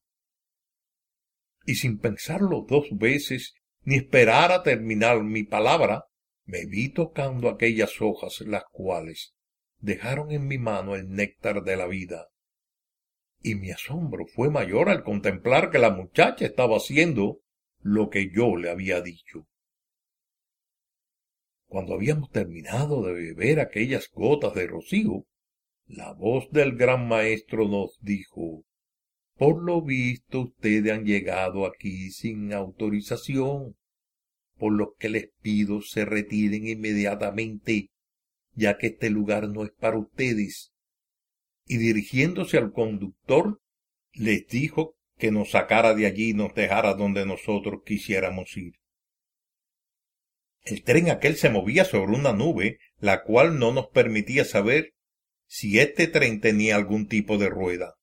Y 1.66 1.76
sin 1.76 2.00
pensarlo 2.00 2.66
dos 2.68 2.88
veces, 2.90 3.54
ni 3.82 3.94
esperar 3.94 4.50
a 4.50 4.64
terminar 4.64 5.22
mi 5.22 5.44
palabra, 5.44 6.06
me 6.46 6.66
vi 6.66 6.88
tocando 6.88 7.48
aquellas 7.48 8.00
hojas 8.00 8.40
las 8.40 8.64
cuales 8.72 9.34
dejaron 9.84 10.30
en 10.30 10.46
mi 10.46 10.56
mano 10.56 10.94
el 10.94 11.10
néctar 11.10 11.62
de 11.62 11.76
la 11.76 11.86
vida. 11.86 12.28
Y 13.42 13.54
mi 13.54 13.70
asombro 13.70 14.24
fue 14.26 14.48
mayor 14.48 14.88
al 14.88 15.04
contemplar 15.04 15.70
que 15.70 15.78
la 15.78 15.90
muchacha 15.90 16.46
estaba 16.46 16.78
haciendo 16.78 17.40
lo 17.80 18.08
que 18.08 18.30
yo 18.30 18.56
le 18.56 18.70
había 18.70 19.02
dicho. 19.02 19.46
Cuando 21.66 21.94
habíamos 21.94 22.30
terminado 22.30 23.02
de 23.02 23.12
beber 23.12 23.60
aquellas 23.60 24.08
gotas 24.10 24.54
de 24.54 24.66
rocío, 24.66 25.26
la 25.86 26.14
voz 26.14 26.50
del 26.50 26.76
gran 26.76 27.06
maestro 27.06 27.68
nos 27.68 27.98
dijo 28.00 28.64
Por 29.36 29.62
lo 29.62 29.82
visto 29.82 30.40
ustedes 30.40 30.90
han 30.92 31.04
llegado 31.04 31.66
aquí 31.66 32.10
sin 32.10 32.54
autorización, 32.54 33.76
por 34.56 34.72
lo 34.72 34.94
que 34.98 35.10
les 35.10 35.30
pido 35.42 35.82
se 35.82 36.06
retiren 36.06 36.66
inmediatamente, 36.66 37.90
ya 38.54 38.78
que 38.78 38.88
este 38.88 39.10
lugar 39.10 39.48
no 39.48 39.64
es 39.64 39.70
para 39.72 39.98
ustedes. 39.98 40.72
Y 41.66 41.78
dirigiéndose 41.78 42.58
al 42.58 42.72
conductor, 42.72 43.60
les 44.12 44.46
dijo 44.46 44.96
que 45.16 45.30
nos 45.30 45.50
sacara 45.50 45.94
de 45.94 46.06
allí 46.06 46.30
y 46.30 46.34
nos 46.34 46.54
dejara 46.54 46.94
donde 46.94 47.24
nosotros 47.24 47.82
quisiéramos 47.84 48.56
ir. 48.56 48.74
El 50.62 50.82
tren 50.82 51.10
aquel 51.10 51.36
se 51.36 51.50
movía 51.50 51.84
sobre 51.84 52.12
una 52.12 52.32
nube, 52.32 52.78
la 52.98 53.22
cual 53.22 53.58
no 53.58 53.72
nos 53.72 53.88
permitía 53.88 54.44
saber 54.44 54.94
si 55.46 55.78
este 55.78 56.06
tren 56.06 56.40
tenía 56.40 56.76
algún 56.76 57.06
tipo 57.06 57.36
de 57.36 57.50
rueda. 57.50 57.94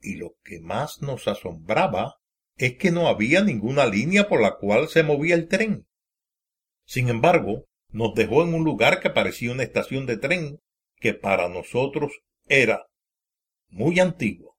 Y 0.00 0.14
lo 0.14 0.36
que 0.44 0.60
más 0.60 1.02
nos 1.02 1.28
asombraba 1.28 2.16
es 2.56 2.76
que 2.76 2.90
no 2.90 3.08
había 3.08 3.42
ninguna 3.42 3.86
línea 3.86 4.28
por 4.28 4.40
la 4.40 4.56
cual 4.56 4.88
se 4.88 5.02
movía 5.02 5.34
el 5.34 5.48
tren. 5.48 5.86
Sin 6.84 7.08
embargo, 7.08 7.66
nos 7.92 8.14
dejó 8.14 8.42
en 8.42 8.54
un 8.54 8.64
lugar 8.64 9.00
que 9.00 9.10
parecía 9.10 9.52
una 9.52 9.62
estación 9.62 10.06
de 10.06 10.16
tren 10.16 10.58
que 10.96 11.14
para 11.14 11.48
nosotros 11.48 12.12
era 12.46 12.86
muy 13.68 14.00
antiguo. 14.00 14.56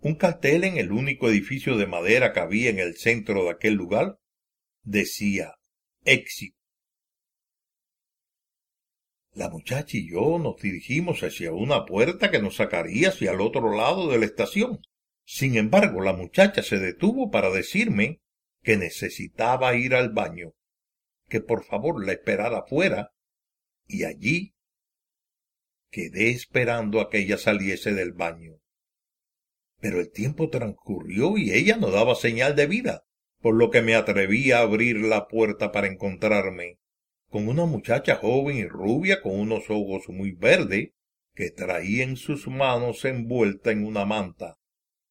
Un 0.00 0.14
cartel 0.14 0.64
en 0.64 0.76
el 0.76 0.92
único 0.92 1.28
edificio 1.28 1.76
de 1.76 1.86
madera 1.86 2.32
que 2.32 2.40
había 2.40 2.70
en 2.70 2.78
el 2.78 2.96
centro 2.96 3.44
de 3.44 3.50
aquel 3.50 3.74
lugar 3.74 4.18
decía 4.82 5.54
éxito. 6.04 6.56
La 9.32 9.50
muchacha 9.50 9.98
y 9.98 10.10
yo 10.10 10.38
nos 10.38 10.60
dirigimos 10.62 11.22
hacia 11.22 11.52
una 11.52 11.84
puerta 11.84 12.30
que 12.30 12.40
nos 12.40 12.56
sacaría 12.56 13.10
hacia 13.10 13.32
el 13.32 13.40
otro 13.40 13.76
lado 13.76 14.08
de 14.10 14.18
la 14.18 14.24
estación. 14.24 14.80
Sin 15.24 15.56
embargo, 15.56 16.00
la 16.00 16.14
muchacha 16.14 16.62
se 16.62 16.78
detuvo 16.78 17.30
para 17.30 17.50
decirme 17.50 18.20
que 18.62 18.78
necesitaba 18.78 19.74
ir 19.74 19.94
al 19.94 20.10
baño, 20.10 20.54
que 21.28 21.40
por 21.40 21.64
favor 21.64 22.04
la 22.04 22.12
esperara 22.12 22.62
fuera, 22.62 23.12
y 23.86 24.04
allí 24.04 24.54
quedé 25.90 26.30
esperando 26.30 27.00
a 27.00 27.10
que 27.10 27.18
ella 27.18 27.38
saliese 27.38 27.92
del 27.92 28.12
baño. 28.12 28.58
Pero 29.78 30.00
el 30.00 30.10
tiempo 30.10 30.50
transcurrió 30.50 31.36
y 31.36 31.52
ella 31.52 31.76
no 31.76 31.90
daba 31.90 32.14
señal 32.14 32.56
de 32.56 32.66
vida 32.66 33.04
por 33.40 33.54
lo 33.54 33.70
que 33.70 33.82
me 33.82 33.94
atreví 33.94 34.50
a 34.50 34.60
abrir 34.60 34.96
la 34.96 35.28
puerta 35.28 35.70
para 35.70 35.86
encontrarme 35.86 36.78
con 37.28 37.48
una 37.48 37.66
muchacha 37.66 38.16
joven 38.16 38.56
y 38.56 38.66
rubia 38.66 39.20
con 39.20 39.38
unos 39.38 39.64
ojos 39.68 40.08
muy 40.08 40.32
verdes 40.32 40.90
que 41.34 41.50
traía 41.50 42.02
en 42.04 42.16
sus 42.16 42.48
manos 42.48 43.04
envuelta 43.04 43.70
en 43.70 43.84
una 43.84 44.04
manta 44.04 44.56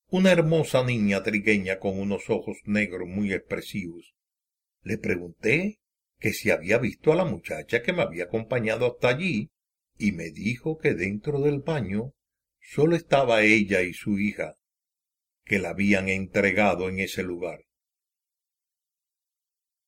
una 0.08 0.32
hermosa 0.32 0.84
niña 0.84 1.24
trigueña 1.24 1.80
con 1.80 2.00
unos 2.00 2.30
ojos 2.30 2.58
negros 2.66 3.08
muy 3.08 3.34
expresivos. 3.34 4.14
Le 4.82 4.98
pregunté 4.98 5.80
que 6.20 6.34
si 6.34 6.52
había 6.52 6.78
visto 6.78 7.12
a 7.12 7.16
la 7.16 7.26
muchacha 7.26 7.82
que 7.82 7.94
me 7.94 8.02
había 8.02 8.26
acompañado 8.26 8.86
hasta 8.86 9.10
allí, 9.10 9.52
y 9.98 10.12
me 10.12 10.32
dijo 10.32 10.78
que 10.78 10.94
dentro 10.94 11.40
del 11.40 11.60
baño 11.60 12.14
solo 12.60 12.96
estaba 12.96 13.44
ella 13.44 13.82
y 13.82 13.94
su 13.94 14.20
hija, 14.20 14.56
que 15.44 15.60
la 15.60 15.70
habían 15.70 16.10
entregado 16.10 16.90
en 16.90 17.00
ese 17.00 17.24
lugar. 17.24 17.66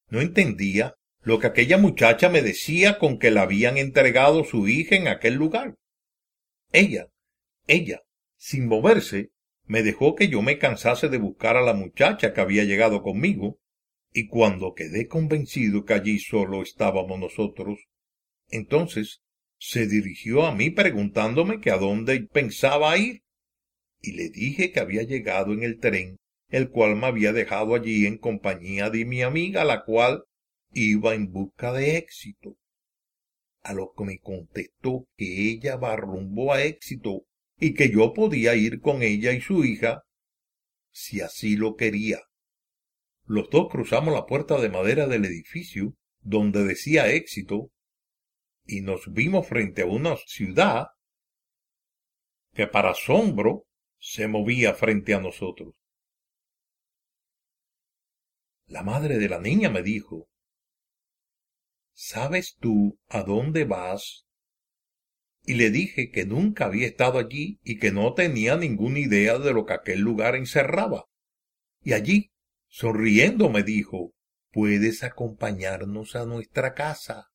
No 0.10 0.22
entendía 0.22 0.96
lo 1.22 1.40
que 1.40 1.48
aquella 1.48 1.78
muchacha 1.78 2.30
me 2.30 2.42
decía 2.42 3.00
con 3.00 3.20
que 3.20 3.32
la 3.32 3.42
habían 3.42 3.78
entregado 3.78 4.46
su 4.46 4.68
hija 4.68 4.96
en 4.96 5.08
aquel 5.08 5.34
lugar. 5.34 5.76
Ella, 6.72 7.08
ella, 7.66 8.02
sin 8.38 8.68
moverse, 8.68 9.32
me 9.66 9.84
dejó 9.84 10.16
que 10.16 10.30
yo 10.30 10.42
me 10.42 10.58
cansase 10.58 11.10
de 11.10 11.18
buscar 11.18 11.58
a 11.58 11.62
la 11.62 11.74
muchacha 11.74 12.34
que 12.34 12.40
había 12.40 12.64
llegado 12.64 13.02
conmigo, 13.02 13.60
y 14.12 14.28
cuando 14.28 14.74
quedé 14.74 15.08
convencido 15.08 15.86
que 15.86 15.94
allí 15.94 16.20
solo 16.20 16.62
estábamos 16.62 17.20
nosotros, 17.20 17.80
entonces 18.50 19.22
se 19.60 19.88
dirigió 19.88 20.46
a 20.46 20.54
mí 20.54 20.70
preguntándome 20.70 21.60
que 21.60 21.72
a 21.72 21.78
dónde 21.78 22.22
pensaba 22.22 22.98
ir, 22.98 23.24
y 24.02 24.14
le 24.14 24.30
dije 24.30 24.72
que 24.72 24.80
había 24.80 25.04
llegado 25.04 25.54
en 25.54 25.64
el 25.64 25.80
tren 25.80 26.18
el 26.50 26.70
cual 26.70 26.96
me 26.96 27.08
había 27.08 27.34
dejado 27.34 27.76
allí 27.76 28.06
en 28.06 28.18
compañía 28.18 28.90
de 28.90 29.06
mi 29.06 29.22
amiga, 29.22 29.66
la 29.66 29.84
cual 29.84 30.24
iba 30.74 31.14
en 31.14 31.32
busca 31.32 31.74
de 31.74 31.98
éxito. 31.98 32.58
A 33.62 33.74
lo 33.74 33.92
que 33.98 34.06
me 34.06 34.20
contestó 34.20 35.08
que 35.18 35.50
ella 35.50 35.76
va 35.76 35.96
rumbo 35.98 36.54
a 36.54 36.64
éxito 36.64 37.26
y 37.60 37.74
que 37.74 37.90
yo 37.90 38.14
podía 38.14 38.56
ir 38.56 38.80
con 38.80 39.02
ella 39.02 39.34
y 39.34 39.42
su 39.42 39.66
hija 39.66 40.04
si 40.92 41.22
así 41.22 41.58
lo 41.58 41.76
quería. 41.76 42.22
Los 43.28 43.50
dos 43.50 43.68
cruzamos 43.70 44.14
la 44.14 44.26
puerta 44.26 44.60
de 44.60 44.70
madera 44.70 45.06
del 45.06 45.26
edificio 45.26 45.94
donde 46.22 46.64
decía 46.64 47.12
éxito 47.12 47.72
y 48.66 48.82
nos 48.82 49.12
vimos 49.12 49.48
frente 49.48 49.82
a 49.82 49.86
una 49.86 50.16
ciudad 50.26 50.88
que 52.54 52.68
para 52.68 52.92
asombro 52.92 53.66
se 54.00 54.28
movía 54.28 54.74
frente 54.74 55.14
a 55.14 55.20
nosotros. 55.20 55.76
La 58.66 58.84
madre 58.84 59.18
de 59.18 59.30
la 59.30 59.40
niña 59.40 59.70
me 59.70 59.84
dijo, 59.84 60.30
¿Sabes 61.94 62.56
tú 62.60 62.98
a 63.10 63.24
dónde 63.24 63.66
vas? 63.66 64.26
Y 65.44 65.56
le 65.56 65.70
dije 65.70 66.12
que 66.12 66.26
nunca 66.26 66.66
había 66.66 66.88
estado 66.88 67.20
allí 67.20 67.60
y 67.64 67.80
que 67.80 67.92
no 67.92 68.14
tenía 68.14 68.56
ninguna 68.56 69.00
idea 69.00 69.38
de 69.38 69.54
lo 69.54 69.66
que 69.66 69.74
aquel 69.74 70.00
lugar 70.00 70.36
encerraba. 70.36 71.06
Y 71.82 71.94
allí, 71.94 72.32
sonriendo, 72.68 73.50
me 73.50 73.64
dijo, 73.64 74.14
¿puedes 74.52 75.04
acompañarnos 75.04 76.16
a 76.16 76.26
nuestra 76.26 76.74
casa? 76.74 77.28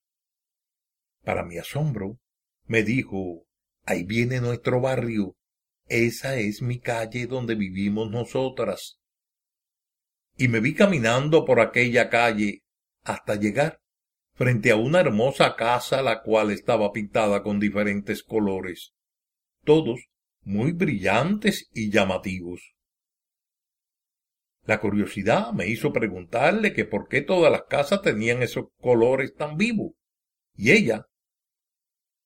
Para 1.22 1.44
mi 1.44 1.58
asombro, 1.58 2.18
me 2.66 2.82
dijo, 2.82 3.44
ahí 3.84 4.04
viene 4.04 4.40
nuestro 4.40 4.80
barrio, 4.80 5.36
esa 5.86 6.36
es 6.36 6.62
mi 6.62 6.80
calle 6.80 7.26
donde 7.26 7.54
vivimos 7.54 8.10
nosotras. 8.10 8.98
Y 10.36 10.48
me 10.48 10.60
vi 10.60 10.74
caminando 10.74 11.44
por 11.44 11.60
aquella 11.60 12.08
calle 12.08 12.62
hasta 13.02 13.34
llegar 13.34 13.80
frente 14.34 14.70
a 14.70 14.76
una 14.76 15.00
hermosa 15.00 15.56
casa 15.56 16.02
la 16.02 16.22
cual 16.22 16.50
estaba 16.50 16.92
pintada 16.92 17.42
con 17.42 17.60
diferentes 17.60 18.22
colores, 18.22 18.92
todos 19.64 20.00
muy 20.42 20.72
brillantes 20.72 21.68
y 21.72 21.90
llamativos. 21.90 22.74
La 24.64 24.80
curiosidad 24.80 25.52
me 25.52 25.66
hizo 25.66 25.92
preguntarle 25.92 26.72
que 26.72 26.84
por 26.84 27.08
qué 27.08 27.20
todas 27.20 27.50
las 27.50 27.64
casas 27.68 28.02
tenían 28.02 28.42
esos 28.42 28.66
colores 28.80 29.34
tan 29.34 29.56
vivos, 29.56 29.92
y 30.56 30.70
ella 30.70 31.08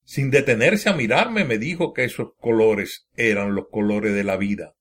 sin 0.07 0.31
detenerse 0.31 0.89
a 0.89 0.93
mirarme, 0.95 1.45
me 1.45 1.59
dijo 1.59 1.93
que 1.93 2.05
esos 2.05 2.29
colores 2.39 3.09
eran 3.17 3.57
los 3.57 3.67
colores 3.69 4.15
de 4.15 4.23
la 4.23 4.37
vida. 4.37 4.77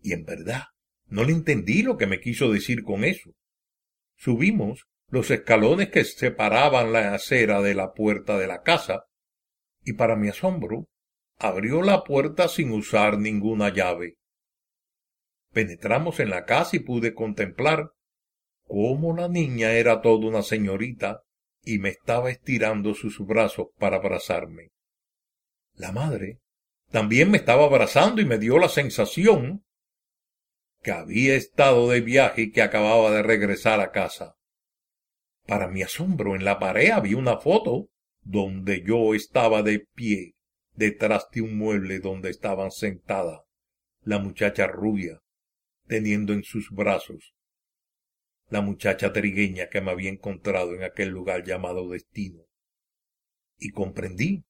Y 0.00 0.12
en 0.14 0.24
verdad, 0.24 0.64
no 1.06 1.22
le 1.22 1.30
entendí 1.30 1.82
lo 1.82 1.96
que 1.96 2.08
me 2.08 2.20
quiso 2.20 2.52
decir 2.52 2.82
con 2.82 3.04
eso. 3.04 3.30
Subimos 4.16 4.88
los 5.10 5.30
escalones 5.30 5.90
que 5.90 6.02
separaban 6.02 6.92
la 6.92 7.14
acera 7.14 7.62
de 7.62 7.74
la 7.74 7.92
puerta 7.92 8.36
de 8.36 8.48
la 8.48 8.62
casa, 8.62 9.04
y 9.84 9.92
para 9.92 10.16
mi 10.16 10.28
asombro, 10.28 10.88
abrió 11.38 11.80
la 11.80 12.02
puerta 12.02 12.48
sin 12.48 12.72
usar 12.72 13.16
ninguna 13.16 13.72
llave. 13.72 14.16
Penetramos 15.52 16.20
en 16.20 16.30
la 16.30 16.44
casa 16.44 16.76
y 16.76 16.80
pude 16.80 17.14
contemplar 17.14 17.90
cómo 18.62 19.16
la 19.16 19.28
niña 19.28 19.72
era 19.72 20.00
toda 20.00 20.28
una 20.28 20.42
señorita 20.42 21.22
y 21.62 21.78
me 21.78 21.88
estaba 21.90 22.30
estirando 22.30 22.94
sus 22.94 23.18
brazos 23.18 23.68
para 23.78 23.96
abrazarme. 23.96 24.68
La 25.74 25.92
madre 25.92 26.38
también 26.90 27.30
me 27.30 27.38
estaba 27.38 27.64
abrazando 27.64 28.20
y 28.20 28.24
me 28.24 28.38
dio 28.38 28.58
la 28.58 28.68
sensación 28.68 29.64
que 30.82 30.92
había 30.92 31.34
estado 31.34 31.88
de 31.88 32.00
viaje 32.00 32.42
y 32.42 32.52
que 32.52 32.62
acababa 32.62 33.10
de 33.10 33.22
regresar 33.22 33.80
a 33.80 33.90
casa. 33.90 34.34
Para 35.46 35.68
mi 35.68 35.82
asombro, 35.82 36.34
en 36.36 36.44
la 36.44 36.58
pared 36.58 36.90
había 36.90 37.16
una 37.16 37.38
foto 37.38 37.88
donde 38.22 38.82
yo 38.82 39.14
estaba 39.14 39.62
de 39.62 39.86
pie 39.94 40.34
detrás 40.74 41.28
de 41.32 41.42
un 41.42 41.58
mueble 41.58 41.98
donde 41.98 42.30
estaban 42.30 42.70
sentada 42.70 43.42
la 44.02 44.18
muchacha 44.18 44.66
rubia, 44.66 45.20
teniendo 45.90 46.32
en 46.32 46.44
sus 46.44 46.70
brazos 46.70 47.34
la 48.48 48.60
muchacha 48.60 49.12
trigueña 49.12 49.68
que 49.68 49.80
me 49.80 49.90
había 49.90 50.08
encontrado 50.08 50.72
en 50.76 50.84
aquel 50.84 51.08
lugar 51.08 51.42
llamado 51.44 51.88
destino. 51.88 52.44
Y 53.58 53.70
comprendí 53.70 54.44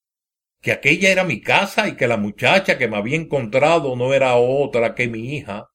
que 0.60 0.70
aquella 0.70 1.10
era 1.10 1.24
mi 1.24 1.40
casa 1.40 1.88
y 1.88 1.96
que 1.96 2.06
la 2.06 2.18
muchacha 2.18 2.76
que 2.76 2.88
me 2.88 2.98
había 2.98 3.16
encontrado 3.16 3.96
no 3.96 4.12
era 4.12 4.36
otra 4.36 4.94
que 4.94 5.08
mi 5.08 5.34
hija, 5.34 5.68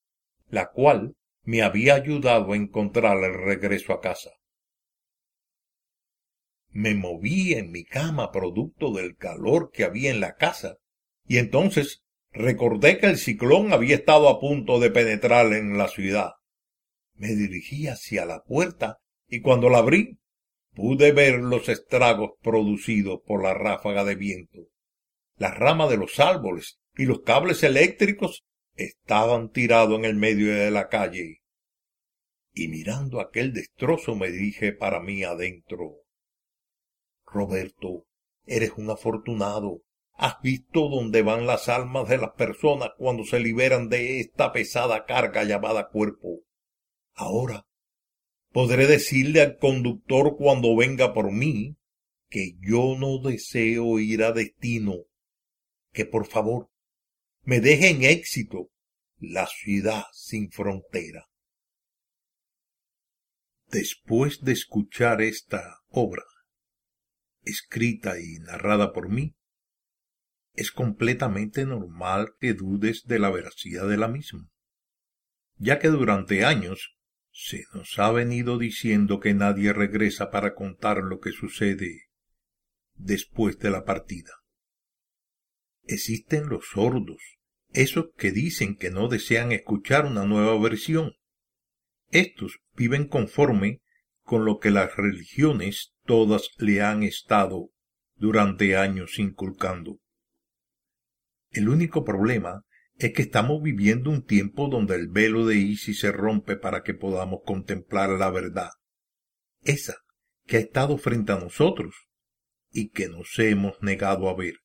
la 0.50 0.68
cual 0.68 1.16
me 1.42 1.64
había 1.64 1.96
ayudado 1.96 2.54
a 2.54 2.56
encontrar 2.56 3.18
el 3.24 3.34
regreso 3.34 3.92
a 3.92 4.02
casa. 4.02 4.30
Me 6.70 6.94
moví 6.94 7.54
en 7.54 7.72
mi 7.72 7.86
cama 7.86 8.32
producto 8.32 8.94
del 8.94 9.16
calor 9.18 9.72
que 9.74 9.84
había 9.84 10.12
en 10.12 10.20
la 10.20 10.36
casa, 10.36 10.78
y 11.26 11.40
entonces 11.40 12.05
recordé 12.36 13.00
que 13.00 13.08
el 13.08 13.18
ciclón 13.18 13.74
había 13.74 13.96
estado 13.96 14.30
a 14.30 14.40
punto 14.40 14.80
de 14.80 14.92
penetrar 14.92 15.54
en 15.54 15.78
la 15.78 15.88
ciudad. 15.88 16.34
Me 17.16 17.30
dirigí 17.30 17.88
hacia 17.88 18.26
la 18.26 18.44
puerta 18.44 19.00
y 19.28 19.42
cuando 19.42 19.70
la 19.70 19.80
abrí 19.80 20.20
pude 20.74 21.12
ver 21.12 21.40
los 21.40 21.70
estragos 21.70 22.32
producidos 22.42 23.22
por 23.26 23.42
la 23.42 23.54
ráfaga 23.54 24.04
de 24.04 24.16
viento. 24.16 24.68
Las 25.38 25.58
ramas 25.58 25.90
de 25.90 25.98
los 25.98 26.20
árboles 26.20 26.80
y 26.96 27.06
los 27.06 27.22
cables 27.22 27.64
eléctricos 27.64 28.44
estaban 28.76 29.52
tirados 29.52 29.98
en 29.98 30.06
el 30.06 30.16
medio 30.16 30.54
de 30.54 30.72
la 30.72 30.90
calle. 30.90 31.42
Y 32.54 32.68
mirando 32.68 33.20
aquel 33.20 33.54
destrozo 33.54 34.16
me 34.16 34.32
dije 34.32 34.74
para 34.74 35.00
mí 35.02 35.24
adentro 35.24 36.06
Roberto, 37.26 38.06
eres 38.46 38.72
un 38.78 38.90
afortunado. 38.90 39.82
¿Has 40.18 40.42
visto 40.42 40.88
dónde 40.88 41.22
van 41.22 41.46
las 41.46 41.68
almas 41.68 42.08
de 42.08 42.18
las 42.18 42.32
personas 42.32 42.90
cuando 42.98 43.26
se 43.26 43.40
liberan 43.40 43.90
de 43.90 44.22
esta 44.22 44.54
pesada 44.54 45.06
carga 45.06 45.44
llamada 45.44 45.90
cuerpo? 45.90 46.42
Ahora 47.14 47.68
podré 48.52 48.88
decirle 48.88 49.42
al 49.42 49.58
conductor 49.58 50.38
cuando 50.38 50.76
venga 50.76 51.14
por 51.14 51.32
mí 51.32 51.76
que 52.30 52.54
yo 52.62 52.96
no 52.98 53.20
deseo 53.20 54.00
ir 54.00 54.24
a 54.24 54.32
destino, 54.32 55.04
que 55.92 56.06
por 56.06 56.26
favor 56.28 56.70
me 57.44 57.60
deje 57.60 57.90
en 57.90 58.04
éxito 58.04 58.70
la 59.20 59.48
ciudad 59.48 60.06
sin 60.14 60.50
frontera. 60.50 61.28
Después 63.68 64.42
de 64.42 64.54
escuchar 64.54 65.22
esta 65.22 65.82
obra, 65.90 66.24
escrita 67.44 68.20
y 68.20 68.40
narrada 68.40 68.94
por 68.94 69.10
mí, 69.10 69.36
es 70.56 70.72
completamente 70.72 71.66
normal 71.66 72.36
que 72.40 72.54
dudes 72.54 73.04
de 73.06 73.20
la 73.20 73.30
veracidad 73.30 73.88
de 73.88 73.98
la 73.98 74.08
misma, 74.08 74.50
ya 75.58 75.80
que 75.80 75.88
durante 75.90 76.46
años 76.46 76.98
se 77.32 77.66
nos 77.74 78.00
ha 78.00 78.12
venido 78.12 78.58
diciendo 78.58 79.20
que 79.20 79.34
nadie 79.34 79.74
regresa 79.74 80.32
para 80.32 80.56
contar 80.56 81.04
lo 81.04 81.20
que 81.20 81.32
sucede 81.32 82.04
después 82.96 83.60
de 83.60 83.72
la 83.72 83.84
partida. 83.84 84.32
Existen 85.84 86.48
los 86.48 86.70
sordos, 86.70 87.22
esos 87.74 88.08
que 88.18 88.32
dicen 88.32 88.78
que 88.78 88.90
no 88.90 89.10
desean 89.10 89.52
escuchar 89.52 90.06
una 90.06 90.26
nueva 90.26 90.58
versión. 90.60 91.14
Estos 92.10 92.60
viven 92.76 93.08
conforme 93.08 93.82
con 94.24 94.46
lo 94.46 94.60
que 94.60 94.72
las 94.72 94.96
religiones 94.96 95.94
todas 96.06 96.50
le 96.58 96.82
han 96.82 97.04
estado 97.04 97.70
durante 98.16 98.78
años 98.78 99.20
inculcando. 99.20 100.00
El 101.56 101.70
único 101.70 102.04
problema 102.04 102.66
es 102.98 103.14
que 103.14 103.22
estamos 103.22 103.64
viviendo 103.64 104.10
un 104.10 104.26
tiempo 104.26 104.68
donde 104.68 104.96
el 104.96 105.08
velo 105.08 105.46
de 105.46 105.56
Isis 105.56 106.02
se 106.02 106.12
rompe 106.12 106.58
para 106.58 106.84
que 106.84 106.94
podamos 106.94 107.44
contemplar 107.46 108.10
la 108.10 108.30
verdad, 108.30 108.72
esa 109.62 109.96
que 110.46 110.58
ha 110.58 110.60
estado 110.60 110.98
frente 110.98 111.32
a 111.32 111.40
nosotros 111.40 111.96
y 112.72 112.90
que 112.90 113.08
nos 113.08 113.40
hemos 113.40 113.82
negado 113.82 114.28
a 114.28 114.36
ver. 114.36 114.56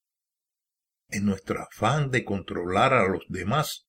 En 1.10 1.26
nuestro 1.26 1.60
afán 1.62 2.10
de 2.10 2.24
controlar 2.24 2.92
a 2.92 3.06
los 3.08 3.22
demás, 3.28 3.86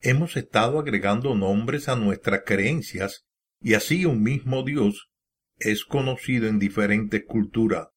hemos 0.00 0.36
estado 0.36 0.78
agregando 0.78 1.34
nombres 1.34 1.88
a 1.88 1.96
nuestras 1.96 2.42
creencias 2.44 3.24
y 3.62 3.72
así 3.72 4.04
un 4.04 4.22
mismo 4.22 4.62
Dios 4.62 5.08
es 5.56 5.86
conocido 5.86 6.48
en 6.48 6.58
diferentes 6.58 7.24
culturas, 7.26 7.88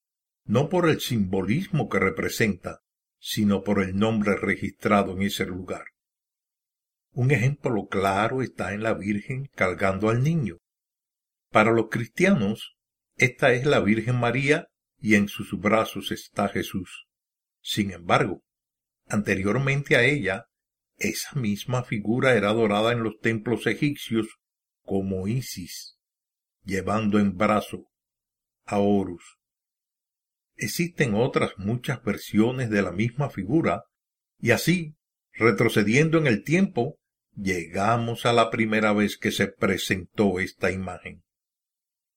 no 0.46 0.70
por 0.70 0.88
el 0.88 1.02
simbolismo 1.02 1.90
que 1.90 2.00
representa, 2.00 2.80
sino 3.20 3.64
por 3.64 3.82
el 3.84 3.98
nombre 3.98 4.36
registrado 4.36 5.14
en 5.14 5.24
ese 5.24 5.46
lugar. 5.46 5.86
Un 7.12 7.32
ejemplo 7.32 7.88
claro 7.88 8.42
está 8.42 8.74
en 8.74 8.84
la 8.84 8.94
Virgen 8.94 9.50
cargando 9.56 10.10
al 10.10 10.24
niño. 10.24 10.58
Para 11.52 11.72
los 11.72 11.90
cristianos, 11.90 12.78
esta 13.16 13.52
es 13.54 13.66
la 13.66 13.80
Virgen 13.80 14.20
María 14.20 14.68
y 15.00 15.16
en 15.16 15.28
sus 15.28 15.60
brazos 15.60 16.12
está 16.12 16.48
Jesús. 16.48 17.08
Sin 17.62 17.92
embargo, 17.92 18.44
anteriormente 19.08 19.96
a 19.96 20.04
ella, 20.04 20.46
esa 20.98 21.38
misma 21.40 21.84
figura 21.84 22.36
era 22.36 22.50
adorada 22.50 22.92
en 22.92 23.04
los 23.04 23.20
templos 23.20 23.66
egipcios 23.68 24.28
como 24.84 25.28
Isis, 25.28 25.98
llevando 26.64 27.20
en 27.20 27.38
brazo 27.38 27.90
a 28.66 28.80
Horus. 28.80 29.39
Existen 30.62 31.16
otras 31.16 31.54
muchas 31.56 32.04
versiones 32.04 32.70
de 32.70 32.82
la 32.82 32.92
misma 32.92 33.30
figura, 33.30 33.86
y 34.40 34.52
así, 34.52 34.98
retrocediendo 35.32 36.18
en 36.18 36.28
el 36.28 36.44
tiempo, 36.44 37.00
llegamos 37.34 38.26
a 38.26 38.34
la 38.34 38.50
primera 38.50 38.92
vez 38.92 39.18
que 39.18 39.32
se 39.32 39.48
presentó 39.48 40.38
esta 40.42 40.70
imagen. 40.70 41.24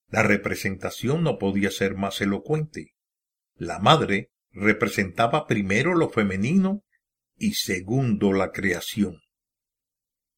La 0.09 0.25
representación 0.25 1.23
no 1.23 1.39
podía 1.39 1.71
ser 1.71 1.95
más 1.95 2.21
elocuente. 2.21 2.97
La 3.55 3.79
madre 3.79 4.33
representaba 4.51 5.47
primero 5.47 5.95
lo 5.95 6.11
femenino 6.11 6.83
y 7.37 7.55
segundo 7.55 8.33
la 8.33 8.51
creación. 8.51 9.21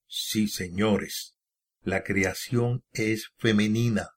Sí, 0.07 0.49
señores, 0.49 1.37
la 1.81 2.05
creación 2.05 2.85
es 2.93 3.33
femenina. 3.39 4.11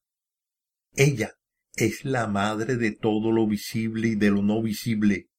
Ella 0.93 1.36
es 1.77 2.03
la 2.03 2.27
madre 2.27 2.75
de 2.75 2.91
todo 2.91 3.31
lo 3.31 3.47
visible 3.47 4.09
y 4.09 4.15
de 4.15 4.31
lo 4.31 4.41
no 4.41 4.61
visible, 4.63 5.29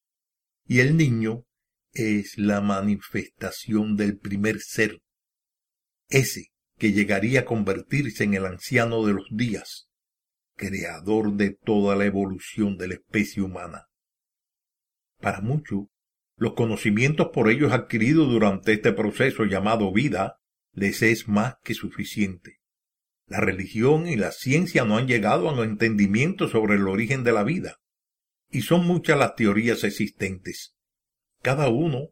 y 0.66 0.78
el 0.78 0.96
niño 0.96 1.44
es 1.92 2.38
la 2.38 2.60
manifestación 2.60 3.96
del 3.96 4.18
primer 4.18 4.60
ser, 4.60 5.00
ese 6.08 6.52
que 6.76 6.92
llegaría 6.92 7.40
a 7.40 7.44
convertirse 7.44 8.22
en 8.22 8.34
el 8.34 8.46
anciano 8.46 9.04
de 9.04 9.14
los 9.14 9.26
días, 9.32 9.88
creador 10.54 11.34
de 11.34 11.50
toda 11.50 11.96
la 11.96 12.04
evolución 12.04 12.78
de 12.78 12.88
la 12.88 12.94
especie 12.94 13.42
humana. 13.42 13.88
Para 15.18 15.40
muchos, 15.40 15.86
los 16.36 16.54
conocimientos 16.54 17.30
por 17.32 17.50
ellos 17.50 17.72
adquiridos 17.72 18.28
durante 18.28 18.74
este 18.74 18.92
proceso 18.92 19.44
llamado 19.44 19.92
vida 19.92 20.36
les 20.72 21.02
es 21.02 21.26
más 21.26 21.56
que 21.64 21.74
suficiente. 21.74 22.57
La 23.28 23.40
religión 23.40 24.06
y 24.06 24.16
la 24.16 24.32
ciencia 24.32 24.84
no 24.84 24.96
han 24.96 25.06
llegado 25.06 25.48
a 25.48 25.52
un 25.52 25.62
entendimiento 25.62 26.48
sobre 26.48 26.76
el 26.76 26.88
origen 26.88 27.24
de 27.24 27.32
la 27.32 27.44
vida, 27.44 27.78
y 28.50 28.62
son 28.62 28.86
muchas 28.86 29.18
las 29.18 29.34
teorías 29.34 29.84
existentes. 29.84 30.74
Cada 31.42 31.68
uno 31.68 32.08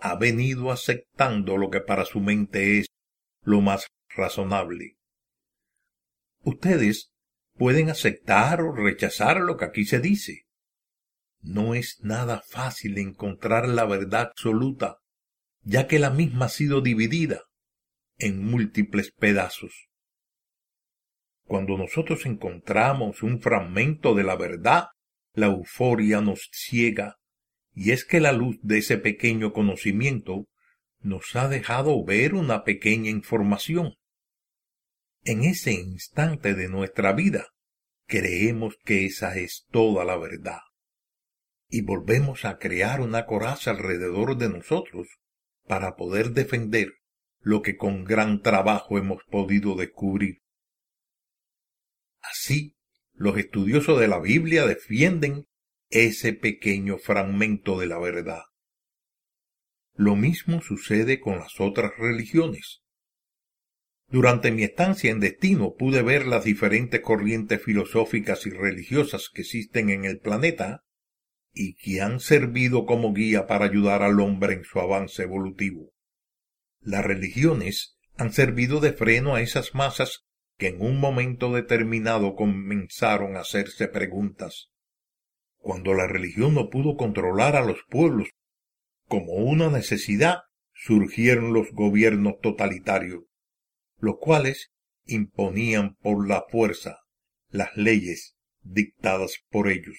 ha 0.00 0.16
venido 0.16 0.72
aceptando 0.72 1.56
lo 1.56 1.70
que 1.70 1.80
para 1.80 2.04
su 2.04 2.20
mente 2.20 2.80
es 2.80 2.86
lo 3.42 3.60
más 3.60 3.86
razonable. 4.08 4.96
Ustedes 6.42 7.12
pueden 7.54 7.90
aceptar 7.90 8.60
o 8.60 8.72
rechazar 8.72 9.40
lo 9.40 9.56
que 9.56 9.64
aquí 9.64 9.84
se 9.84 10.00
dice. 10.00 10.46
No 11.40 11.74
es 11.74 11.98
nada 12.02 12.42
fácil 12.48 12.98
encontrar 12.98 13.68
la 13.68 13.84
verdad 13.84 14.30
absoluta, 14.32 14.98
ya 15.62 15.86
que 15.86 15.98
la 15.98 16.10
misma 16.10 16.46
ha 16.46 16.48
sido 16.48 16.80
dividida 16.80 17.42
en 18.18 18.44
múltiples 18.44 19.12
pedazos. 19.12 19.87
Cuando 21.48 21.78
nosotros 21.78 22.26
encontramos 22.26 23.22
un 23.22 23.40
fragmento 23.40 24.14
de 24.14 24.22
la 24.22 24.36
verdad, 24.36 24.88
la 25.32 25.46
euforia 25.46 26.20
nos 26.20 26.50
ciega, 26.52 27.16
y 27.74 27.92
es 27.92 28.04
que 28.04 28.20
la 28.20 28.32
luz 28.32 28.58
de 28.60 28.78
ese 28.78 28.98
pequeño 28.98 29.54
conocimiento 29.54 30.46
nos 31.00 31.34
ha 31.36 31.48
dejado 31.48 32.04
ver 32.04 32.34
una 32.34 32.64
pequeña 32.64 33.08
información. 33.08 33.94
En 35.24 35.42
ese 35.42 35.72
instante 35.72 36.52
de 36.52 36.68
nuestra 36.68 37.14
vida, 37.14 37.46
creemos 38.06 38.76
que 38.84 39.06
esa 39.06 39.38
es 39.38 39.64
toda 39.70 40.04
la 40.04 40.18
verdad. 40.18 40.60
Y 41.70 41.80
volvemos 41.80 42.44
a 42.44 42.58
crear 42.58 43.00
una 43.00 43.24
coraza 43.24 43.70
alrededor 43.70 44.36
de 44.36 44.50
nosotros 44.50 45.08
para 45.66 45.96
poder 45.96 46.32
defender 46.32 46.92
lo 47.40 47.62
que 47.62 47.78
con 47.78 48.04
gran 48.04 48.42
trabajo 48.42 48.98
hemos 48.98 49.22
podido 49.30 49.76
descubrir. 49.76 50.42
Así, 52.20 52.76
los 53.14 53.36
estudiosos 53.36 53.98
de 54.00 54.08
la 54.08 54.20
Biblia 54.20 54.66
defienden 54.66 55.46
ese 55.90 56.32
pequeño 56.32 56.98
fragmento 56.98 57.78
de 57.78 57.86
la 57.86 57.98
verdad. 57.98 58.42
Lo 59.94 60.14
mismo 60.14 60.60
sucede 60.60 61.20
con 61.20 61.38
las 61.38 61.60
otras 61.60 61.92
religiones. 61.98 62.82
Durante 64.06 64.52
mi 64.52 64.62
estancia 64.62 65.10
en 65.10 65.20
destino 65.20 65.74
pude 65.74 66.02
ver 66.02 66.26
las 66.26 66.44
diferentes 66.44 67.00
corrientes 67.00 67.62
filosóficas 67.62 68.46
y 68.46 68.50
religiosas 68.50 69.28
que 69.32 69.42
existen 69.42 69.90
en 69.90 70.04
el 70.04 70.18
planeta 70.18 70.84
y 71.52 71.74
que 71.74 72.00
han 72.00 72.20
servido 72.20 72.86
como 72.86 73.12
guía 73.12 73.46
para 73.46 73.66
ayudar 73.66 74.02
al 74.02 74.20
hombre 74.20 74.54
en 74.54 74.64
su 74.64 74.78
avance 74.80 75.24
evolutivo. 75.24 75.92
Las 76.80 77.04
religiones 77.04 77.98
han 78.16 78.32
servido 78.32 78.80
de 78.80 78.92
freno 78.92 79.34
a 79.34 79.42
esas 79.42 79.74
masas 79.74 80.27
que 80.58 80.68
en 80.68 80.82
un 80.82 80.98
momento 80.98 81.52
determinado 81.52 82.34
comenzaron 82.34 83.36
a 83.36 83.40
hacerse 83.40 83.86
preguntas. 83.86 84.70
Cuando 85.56 85.94
la 85.94 86.06
religión 86.06 86.54
no 86.54 86.68
pudo 86.68 86.96
controlar 86.96 87.56
a 87.56 87.64
los 87.64 87.78
pueblos 87.88 88.28
como 89.06 89.34
una 89.34 89.70
necesidad, 89.70 90.40
surgieron 90.74 91.52
los 91.52 91.70
gobiernos 91.72 92.40
totalitarios, 92.40 93.22
los 93.98 94.16
cuales 94.18 94.70
imponían 95.06 95.94
por 96.02 96.28
la 96.28 96.44
fuerza 96.50 96.98
las 97.50 97.76
leyes 97.76 98.36
dictadas 98.62 99.38
por 99.50 99.68
ellos. 99.68 99.96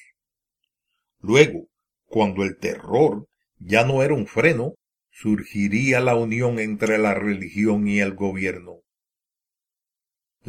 Luego, 1.19 1.67
cuando 2.05 2.43
el 2.43 2.57
terror 2.57 3.27
ya 3.57 3.85
no 3.85 4.03
era 4.03 4.13
un 4.13 4.27
freno, 4.27 4.75
surgiría 5.09 5.99
la 5.99 6.15
unión 6.15 6.59
entre 6.59 6.97
la 6.97 7.13
religión 7.13 7.87
y 7.87 7.99
el 7.99 8.13
gobierno. 8.13 8.81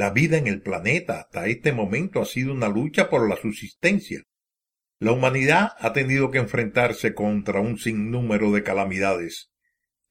La 0.01 0.09
vida 0.09 0.39
en 0.39 0.47
el 0.47 0.63
planeta 0.63 1.21
hasta 1.21 1.47
este 1.47 1.73
momento 1.73 2.23
ha 2.23 2.25
sido 2.25 2.55
una 2.55 2.71
lucha 2.71 3.11
por 3.11 3.29
la 3.29 3.37
subsistencia, 3.37 4.23
la 4.99 5.13
humanidad 5.13 5.73
ha 5.79 5.93
tenido 5.93 6.31
que 6.31 6.39
enfrentarse 6.39 7.13
contra 7.13 7.61
un 7.61 7.77
sinnúmero 7.77 8.51
de 8.51 8.63
calamidades. 8.63 9.51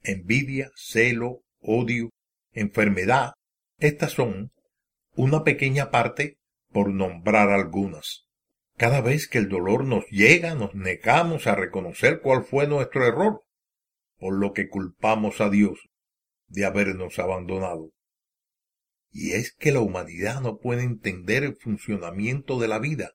Envidia, 0.03 0.69
celo, 0.75 1.41
odio, 1.59 2.11
enfermedad. 2.51 3.33
Estas 3.79 4.11
son 4.11 4.51
una 5.15 5.43
pequeña 5.43 5.89
parte 5.89 6.37
por 6.71 6.91
nombrar 6.91 7.49
algunas. 7.49 8.27
Cada 8.77 9.01
vez 9.01 9.27
que 9.27 9.39
el 9.39 9.49
dolor 9.49 9.85
nos 9.85 10.05
llega, 10.11 10.53
nos 10.53 10.75
negamos 10.75 11.47
a 11.47 11.55
reconocer 11.55 12.21
cuál 12.21 12.43
fue 12.43 12.67
nuestro 12.67 13.07
error, 13.07 13.41
por 14.19 14.35
lo 14.35 14.53
que 14.53 14.69
culpamos 14.69 15.41
a 15.41 15.49
Dios 15.49 15.79
de 16.47 16.65
habernos 16.65 17.17
abandonado. 17.17 17.89
Y 19.11 19.31
es 19.31 19.53
que 19.53 19.71
la 19.71 19.79
humanidad 19.79 20.41
no 20.41 20.57
puede 20.57 20.83
entender 20.83 21.43
el 21.43 21.55
funcionamiento 21.55 22.59
de 22.59 22.67
la 22.67 22.79
vida, 22.79 23.13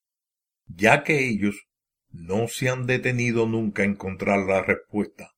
ya 0.67 1.05
que 1.05 1.29
ellos 1.29 1.67
no 2.11 2.49
se 2.49 2.69
han 2.69 2.87
detenido 2.87 3.47
nunca 3.47 3.83
a 3.83 3.87
encontrar 3.87 4.41
la 4.47 4.63
respuesta. 4.63 5.31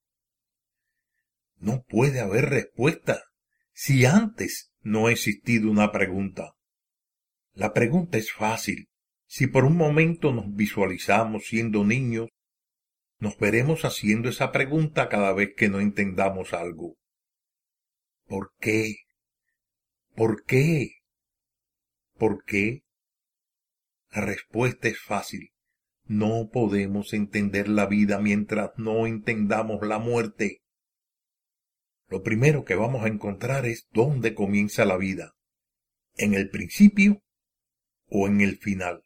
No 1.59 1.83
puede 1.89 2.21
haber 2.21 2.51
respuesta 2.51 3.23
si 3.73 4.05
antes 4.05 4.73
no 4.81 5.07
ha 5.07 5.13
existido 5.13 5.71
una 5.71 5.91
pregunta. 5.93 6.55
La 7.53 7.73
pregunta 7.73 8.19
es 8.19 8.33
fácil. 8.33 8.89
Si 9.27 9.47
por 9.47 9.65
un 9.65 9.77
momento 9.77 10.33
nos 10.33 10.55
visualizamos 10.55 11.47
siendo 11.47 11.85
niños, 11.85 12.29
nos 13.19 13.39
veremos 13.39 13.85
haciendo 13.85 14.29
esa 14.29 14.53
pregunta 14.53 15.09
cada 15.09 15.33
vez 15.33 15.55
que 15.57 15.69
no 15.69 15.81
entendamos 15.81 16.53
algo. 16.53 16.97
¿Por 18.27 18.53
qué? 18.61 19.06
¿Por 20.17 20.45
qué? 20.47 21.03
¿Por 22.19 22.43
qué? 22.45 22.85
La 24.11 24.23
respuesta 24.23 24.89
es 24.89 24.99
fácil. 24.99 25.53
No 26.05 26.49
podemos 26.51 27.13
entender 27.13 27.69
la 27.69 27.85
vida 27.85 28.19
mientras 28.19 28.71
no 28.79 29.07
entendamos 29.07 29.87
la 29.87 29.99
muerte. 29.99 30.63
Lo 32.09 32.23
primero 32.23 32.65
que 32.65 32.77
vamos 32.77 33.05
a 33.05 33.09
encontrar 33.09 33.67
es 33.67 33.89
dónde 33.91 34.35
comienza 34.35 34.87
la 34.87 34.97
vida. 34.97 35.35
¿En 36.15 36.33
el 36.33 36.49
principio 36.49 37.23
o 38.07 38.27
en 38.27 38.41
el 38.41 38.57
final? 38.57 39.03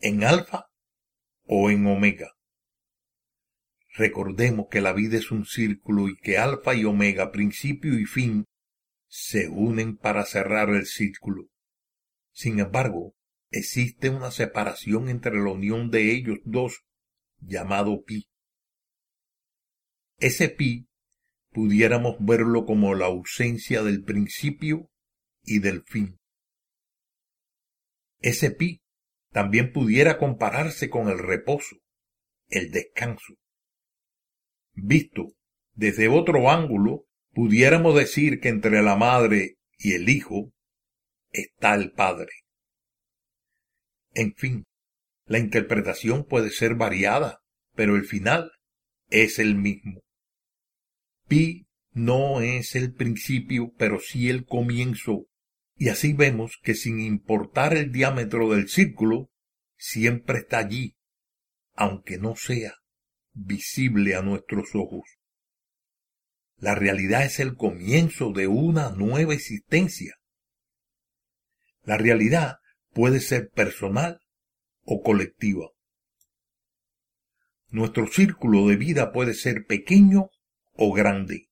¿En 0.00 0.24
alfa 0.24 0.66
o 1.44 1.70
en 1.70 1.86
omega? 1.86 2.32
Recordemos 3.90 4.66
que 4.68 4.80
la 4.80 4.92
vida 4.92 5.16
es 5.16 5.30
un 5.30 5.46
círculo 5.46 6.08
y 6.08 6.16
que 6.16 6.38
alfa 6.38 6.74
y 6.74 6.84
omega, 6.84 7.30
principio 7.30 7.96
y 7.96 8.06
fin, 8.06 8.46
se 9.16 9.46
unen 9.46 9.96
para 9.96 10.24
cerrar 10.24 10.70
el 10.70 10.86
círculo. 10.86 11.48
Sin 12.32 12.58
embargo, 12.58 13.14
existe 13.52 14.10
una 14.10 14.32
separación 14.32 15.08
entre 15.08 15.36
la 15.36 15.52
unión 15.52 15.92
de 15.92 16.10
ellos 16.10 16.38
dos, 16.44 16.84
llamado 17.38 18.02
pi. 18.02 18.28
Ese 20.18 20.48
pi 20.48 20.88
pudiéramos 21.52 22.16
verlo 22.18 22.66
como 22.66 22.96
la 22.96 23.06
ausencia 23.06 23.84
del 23.84 24.02
principio 24.02 24.90
y 25.44 25.60
del 25.60 25.84
fin. 25.84 26.18
Ese 28.18 28.50
pi 28.50 28.82
también 29.30 29.72
pudiera 29.72 30.18
compararse 30.18 30.90
con 30.90 31.08
el 31.08 31.20
reposo, 31.20 31.76
el 32.48 32.72
descanso. 32.72 33.34
Visto 34.72 35.36
desde 35.72 36.08
otro 36.08 36.50
ángulo, 36.50 37.06
pudiéramos 37.34 37.94
decir 37.94 38.40
que 38.40 38.48
entre 38.48 38.82
la 38.82 38.96
madre 38.96 39.56
y 39.78 39.92
el 39.92 40.08
hijo 40.08 40.52
está 41.30 41.74
el 41.74 41.92
padre. 41.92 42.30
En 44.14 44.34
fin, 44.34 44.64
la 45.26 45.38
interpretación 45.38 46.24
puede 46.24 46.50
ser 46.50 46.76
variada, 46.76 47.40
pero 47.74 47.96
el 47.96 48.04
final 48.04 48.52
es 49.10 49.38
el 49.38 49.56
mismo. 49.56 50.02
Pi 51.26 51.66
no 51.92 52.40
es 52.40 52.74
el 52.76 52.92
principio, 52.92 53.72
pero 53.76 53.98
sí 53.98 54.28
el 54.28 54.44
comienzo. 54.44 55.26
Y 55.76 55.88
así 55.88 56.12
vemos 56.12 56.58
que 56.62 56.74
sin 56.74 57.00
importar 57.00 57.76
el 57.76 57.90
diámetro 57.90 58.50
del 58.50 58.68
círculo, 58.68 59.30
siempre 59.76 60.38
está 60.38 60.58
allí, 60.58 60.96
aunque 61.74 62.18
no 62.18 62.36
sea 62.36 62.74
visible 63.32 64.14
a 64.14 64.22
nuestros 64.22 64.70
ojos. 64.74 65.04
La 66.56 66.74
realidad 66.74 67.24
es 67.24 67.40
el 67.40 67.56
comienzo 67.56 68.32
de 68.32 68.46
una 68.46 68.90
nueva 68.90 69.34
existencia. 69.34 70.14
La 71.82 71.98
realidad 71.98 72.58
puede 72.92 73.20
ser 73.20 73.50
personal 73.50 74.20
o 74.84 75.02
colectiva. 75.02 75.68
Nuestro 77.68 78.06
círculo 78.06 78.68
de 78.68 78.76
vida 78.76 79.12
puede 79.12 79.34
ser 79.34 79.66
pequeño 79.66 80.30
o 80.74 80.92
grande. 80.92 81.48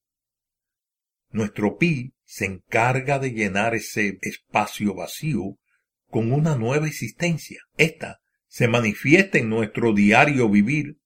Nuestro 1.30 1.76
pi 1.78 2.14
se 2.24 2.44
encarga 2.44 3.18
de 3.18 3.32
llenar 3.32 3.74
ese 3.74 4.18
espacio 4.22 4.94
vacío 4.94 5.59
con 6.09 6.32
una 6.32 6.57
nueva 6.57 6.86
existencia. 6.86 7.61
Esta 7.76 8.20
se 8.46 8.68
manifiesta 8.68 9.38
en 9.38 9.48
nuestro 9.48 9.94
diario 9.94 10.48
vivir, 10.48 10.98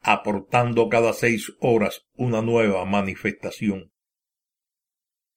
aportando 0.00 0.88
cada 0.88 1.12
seis 1.12 1.52
horas 1.60 2.02
una 2.14 2.42
nueva 2.42 2.84
manifestación. 2.84 3.92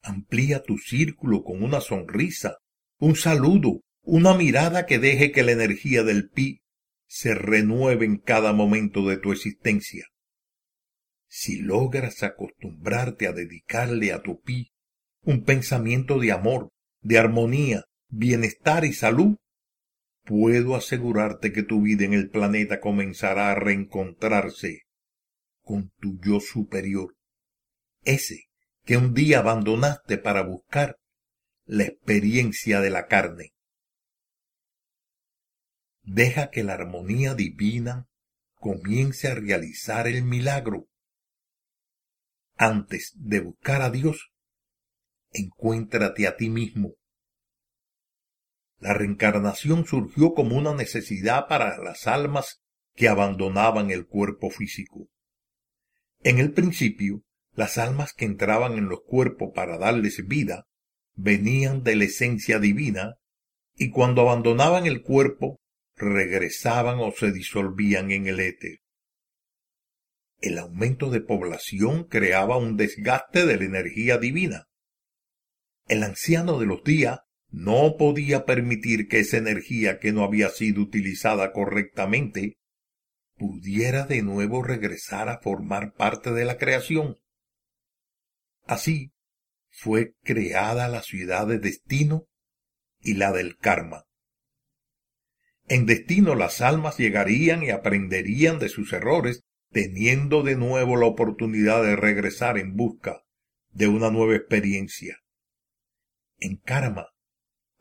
Amplía 0.01 0.63
tu 0.63 0.77
círculo 0.77 1.43
con 1.43 1.63
una 1.63 1.81
sonrisa, 1.81 2.57
un 2.97 3.15
saludo, 3.15 3.81
una 4.01 4.33
mirada 4.33 4.85
que 4.85 4.99
deje 4.99 5.31
que 5.31 5.43
la 5.43 5.51
energía 5.51 6.03
del 6.03 6.29
pi 6.29 6.61
se 7.07 7.35
renueve 7.35 8.05
en 8.05 8.17
cada 8.17 8.53
momento 8.53 9.07
de 9.07 9.17
tu 9.17 9.31
existencia. 9.31 10.07
Si 11.27 11.59
logras 11.59 12.23
acostumbrarte 12.23 13.27
a 13.27 13.33
dedicarle 13.33 14.11
a 14.11 14.21
tu 14.21 14.41
pi 14.41 14.71
un 15.21 15.43
pensamiento 15.43 16.19
de 16.19 16.31
amor, 16.31 16.69
de 17.01 17.17
armonía, 17.17 17.85
bienestar 18.07 18.85
y 18.85 18.93
salud, 18.93 19.37
puedo 20.23 20.75
asegurarte 20.75 21.51
que 21.51 21.63
tu 21.63 21.81
vida 21.81 22.05
en 22.05 22.13
el 22.13 22.29
planeta 22.29 22.79
comenzará 22.79 23.51
a 23.51 23.55
reencontrarse 23.55 24.81
con 25.61 25.91
tu 25.99 26.19
yo 26.21 26.39
superior, 26.39 27.15
ese 28.03 28.45
que 28.83 28.97
un 28.97 29.13
día 29.13 29.39
abandonaste 29.39 30.17
para 30.17 30.41
buscar 30.41 30.97
la 31.65 31.83
experiencia 31.83 32.81
de 32.81 32.89
la 32.89 33.07
carne. 33.07 33.53
Deja 36.01 36.49
que 36.49 36.63
la 36.63 36.73
armonía 36.73 37.33
divina 37.33 38.09
comience 38.55 39.29
a 39.29 39.35
realizar 39.35 40.07
el 40.07 40.23
milagro. 40.23 40.87
Antes 42.55 43.13
de 43.15 43.39
buscar 43.39 43.81
a 43.81 43.89
Dios, 43.89 44.31
encuéntrate 45.31 46.27
a 46.27 46.35
ti 46.35 46.49
mismo. 46.49 46.93
La 48.83 48.93
reencarnación 48.93 49.85
surgió 49.85 50.33
como 50.33 50.57
una 50.57 50.73
necesidad 50.73 51.47
para 51.47 51.77
las 51.77 52.05
almas 52.05 52.61
que 52.93 53.07
abandonaban 53.07 53.91
el 53.91 54.05
cuerpo 54.05 54.49
físico. 54.49 55.07
En 56.21 56.37
el 56.37 56.51
principio, 56.51 57.23
las 57.53 57.77
almas 57.77 58.11
que 58.11 58.25
entraban 58.25 58.73
en 58.73 58.89
los 58.89 58.99
cuerpos 59.07 59.51
para 59.55 59.77
darles 59.77 60.27
vida 60.27 60.67
venían 61.15 61.83
de 61.83 61.95
la 61.95 62.03
esencia 62.03 62.59
divina 62.59 63.15
y 63.77 63.89
cuando 63.89 64.23
abandonaban 64.23 64.85
el 64.85 65.01
cuerpo 65.01 65.61
regresaban 65.95 66.99
o 66.99 67.13
se 67.13 67.31
disolvían 67.31 68.11
en 68.11 68.27
el 68.27 68.41
éter. 68.41 68.79
El 70.41 70.57
aumento 70.57 71.09
de 71.09 71.21
población 71.21 72.03
creaba 72.03 72.57
un 72.57 72.75
desgaste 72.75 73.45
de 73.45 73.55
la 73.55 73.63
energía 73.63 74.17
divina. 74.17 74.67
El 75.87 76.03
anciano 76.03 76.59
de 76.59 76.65
los 76.65 76.83
días 76.83 77.21
no 77.53 77.97
podía 77.97 78.45
permitir 78.45 79.07
que 79.07 79.19
esa 79.19 79.37
energía 79.37 79.99
que 79.99 80.11
no 80.11 80.23
había 80.23 80.49
sido 80.49 80.81
utilizada 80.81 81.51
correctamente 81.51 82.57
pudiera 83.35 84.07
de 84.07 84.23
nuevo 84.23 84.63
regresar 84.63 85.29
a 85.29 85.37
formar 85.37 85.93
parte 85.93 86.31
de 86.31 86.45
la 86.45 86.57
creación. 86.57 87.19
Así 88.65 89.13
fue 89.69 90.15
creada 90.23 90.87
la 90.87 91.03
ciudad 91.03 91.45
de 91.45 91.59
destino 91.59 92.25
y 93.01 93.13
la 93.13 93.31
del 93.31 93.55
karma. 93.57 94.05
En 95.67 95.85
destino 95.85 96.33
las 96.33 96.59
almas 96.59 96.97
llegarían 96.97 97.61
y 97.61 97.69
aprenderían 97.69 98.57
de 98.57 98.69
sus 98.69 98.93
errores, 98.93 99.43
teniendo 99.69 100.41
de 100.41 100.55
nuevo 100.55 100.97
la 100.97 101.05
oportunidad 101.05 101.83
de 101.83 101.95
regresar 101.95 102.57
en 102.57 102.75
busca 102.75 103.21
de 103.69 103.87
una 103.87 104.09
nueva 104.09 104.35
experiencia. 104.35 105.19
En 106.39 106.57
karma, 106.57 107.12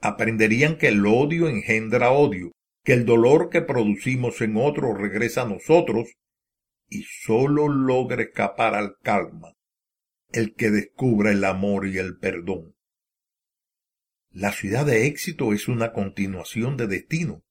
aprenderían 0.02 0.76
que 0.76 0.88
el 0.88 1.06
odio 1.06 1.48
engendra 1.48 2.10
odio, 2.10 2.52
que 2.84 2.92
el 2.92 3.06
dolor 3.06 3.48
que 3.48 3.62
producimos 3.62 4.40
en 4.40 4.56
otros 4.56 4.98
regresa 4.98 5.42
a 5.42 5.48
nosotros 5.48 6.12
y 6.88 7.04
sólo 7.04 7.68
logra 7.68 8.22
escapar 8.22 8.74
al 8.74 8.96
calma 9.02 9.54
el 10.30 10.54
que 10.54 10.70
descubra 10.70 11.30
el 11.30 11.44
amor 11.44 11.86
y 11.86 11.98
el 11.98 12.18
perdón. 12.18 12.74
La 14.30 14.50
ciudad 14.50 14.86
de 14.86 15.06
éxito 15.06 15.52
es 15.52 15.68
una 15.68 15.92
continuación 15.92 16.78
de 16.78 16.86
destino, 16.86 17.42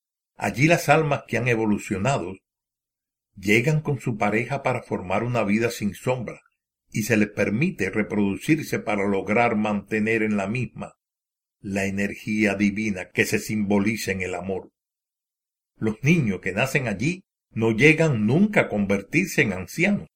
Allí 0.42 0.66
las 0.66 0.90
almas 0.90 1.26
que 1.28 1.38
han 1.38 1.48
evolucionado 1.48 2.34
llegan 3.36 3.80
con 3.82 4.00
su 4.00 4.18
pareja 4.18 4.64
para 4.64 4.82
formar 4.82 5.24
una 5.24 5.44
vida 5.44 5.70
sin 5.70 5.94
sombra 5.94 6.42
y 6.90 7.04
se 7.04 7.16
les 7.16 7.30
permite 7.30 7.92
reproducirse 7.92 8.80
para 8.80 9.08
lograr 9.08 9.56
mantener 9.56 10.24
en 10.24 10.38
la 10.38 10.48
misma 10.48 10.96
la 11.62 11.86
energía 11.86 12.56
divina 12.56 13.10
que 13.12 13.26
se 13.26 13.40
simboliza 13.40 14.12
en 14.12 14.22
el 14.22 14.36
amor. 14.36 14.72
Los 15.78 16.04
niños 16.04 16.42
que 16.42 16.52
nacen 16.52 16.88
allí 16.88 17.24
no 17.52 17.72
llegan 17.72 18.26
nunca 18.26 18.62
a 18.62 18.70
convertirse 18.70 19.42
en 19.42 19.54
ancianos. 19.54 20.08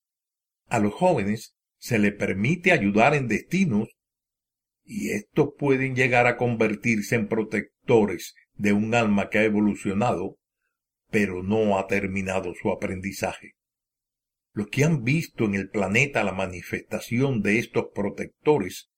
A 0.67 0.79
los 0.79 0.93
jóvenes 0.93 1.55
se 1.77 1.99
les 1.99 2.13
permite 2.13 2.71
ayudar 2.71 3.13
en 3.13 3.27
destinos 3.27 3.89
y 4.83 5.11
estos 5.11 5.49
pueden 5.57 5.95
llegar 5.95 6.27
a 6.27 6.37
convertirse 6.37 7.15
en 7.15 7.27
protectores 7.27 8.35
de 8.55 8.73
un 8.73 8.95
alma 8.95 9.29
que 9.29 9.39
ha 9.39 9.43
evolucionado, 9.43 10.37
pero 11.09 11.43
no 11.43 11.77
ha 11.77 11.87
terminado 11.87 12.53
su 12.59 12.71
aprendizaje. 12.71 13.53
Los 14.53 14.67
que 14.67 14.83
han 14.83 15.03
visto 15.03 15.45
en 15.45 15.55
el 15.55 15.69
planeta 15.69 16.23
la 16.23 16.31
manifestación 16.31 17.41
de 17.41 17.59
estos 17.59 17.87
protectores 17.93 18.89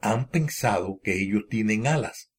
han 0.00 0.28
pensado 0.28 1.00
que 1.02 1.20
ellos 1.20 1.44
tienen 1.48 1.86
alas, 1.86 2.30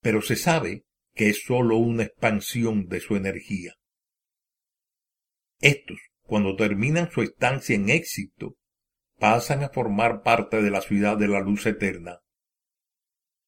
pero 0.00 0.22
se 0.22 0.36
sabe 0.36 0.84
que 1.14 1.30
es 1.30 1.42
sólo 1.44 1.76
una 1.76 2.04
expansión 2.04 2.86
de 2.86 3.00
su 3.00 3.16
energía. 3.16 3.74
Estos, 5.60 5.98
cuando 6.22 6.56
terminan 6.56 7.10
su 7.10 7.22
estancia 7.22 7.74
en 7.74 7.88
éxito, 7.88 8.56
pasan 9.18 9.64
a 9.64 9.70
formar 9.70 10.22
parte 10.22 10.62
de 10.62 10.70
la 10.70 10.80
ciudad 10.80 11.16
de 11.16 11.28
la 11.28 11.40
luz 11.40 11.66
eterna. 11.66 12.20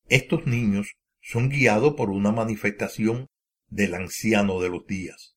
Estos 0.09 0.47
niños 0.47 0.97
son 1.21 1.49
guiados 1.49 1.95
por 1.95 2.11
una 2.11 2.33
manifestación 2.33 3.29
del 3.69 3.95
anciano 3.95 4.61
de 4.61 4.69
los 4.69 4.85
días. 4.87 5.37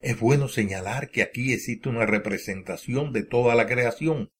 Es 0.00 0.20
bueno 0.20 0.48
señalar 0.48 1.10
que 1.10 1.22
aquí 1.22 1.54
existe 1.54 1.88
una 1.88 2.04
representación 2.04 3.12
de 3.12 3.24
toda 3.24 3.54
la 3.54 3.66
creación, 3.66 4.30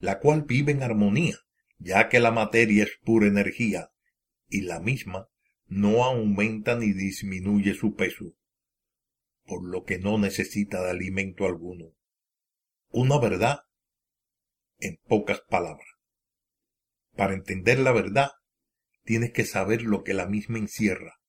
la 0.00 0.18
cual 0.18 0.42
vive 0.42 0.72
en 0.72 0.82
armonía, 0.82 1.43
ya 1.84 2.08
que 2.08 2.18
la 2.18 2.30
materia 2.30 2.84
es 2.84 2.98
pura 3.04 3.26
energía, 3.26 3.90
y 4.48 4.62
la 4.62 4.80
misma 4.80 5.28
no 5.66 6.04
aumenta 6.04 6.76
ni 6.76 6.92
disminuye 6.92 7.74
su 7.74 7.94
peso, 7.94 8.34
por 9.44 9.62
lo 9.62 9.84
que 9.84 9.98
no 9.98 10.18
necesita 10.18 10.82
de 10.82 10.90
alimento 10.90 11.44
alguno. 11.44 11.92
Una 12.88 13.18
verdad 13.18 13.60
en 14.78 14.98
pocas 15.06 15.42
palabras. 15.42 15.86
Para 17.16 17.34
entender 17.34 17.78
la 17.78 17.92
verdad, 17.92 18.30
tienes 19.04 19.32
que 19.32 19.44
saber 19.44 19.82
lo 19.82 20.02
que 20.02 20.14
la 20.14 20.26
misma 20.26 20.58
encierra. 20.58 21.20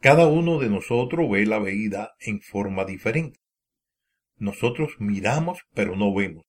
Cada 0.00 0.26
uno 0.26 0.58
de 0.58 0.68
nosotros 0.68 1.30
ve 1.30 1.46
la 1.46 1.60
vida 1.60 2.14
en 2.20 2.40
forma 2.40 2.84
diferente. 2.84 3.40
Nosotros 4.36 4.96
miramos 4.98 5.60
pero 5.72 5.96
no 5.96 6.12
vemos. 6.14 6.47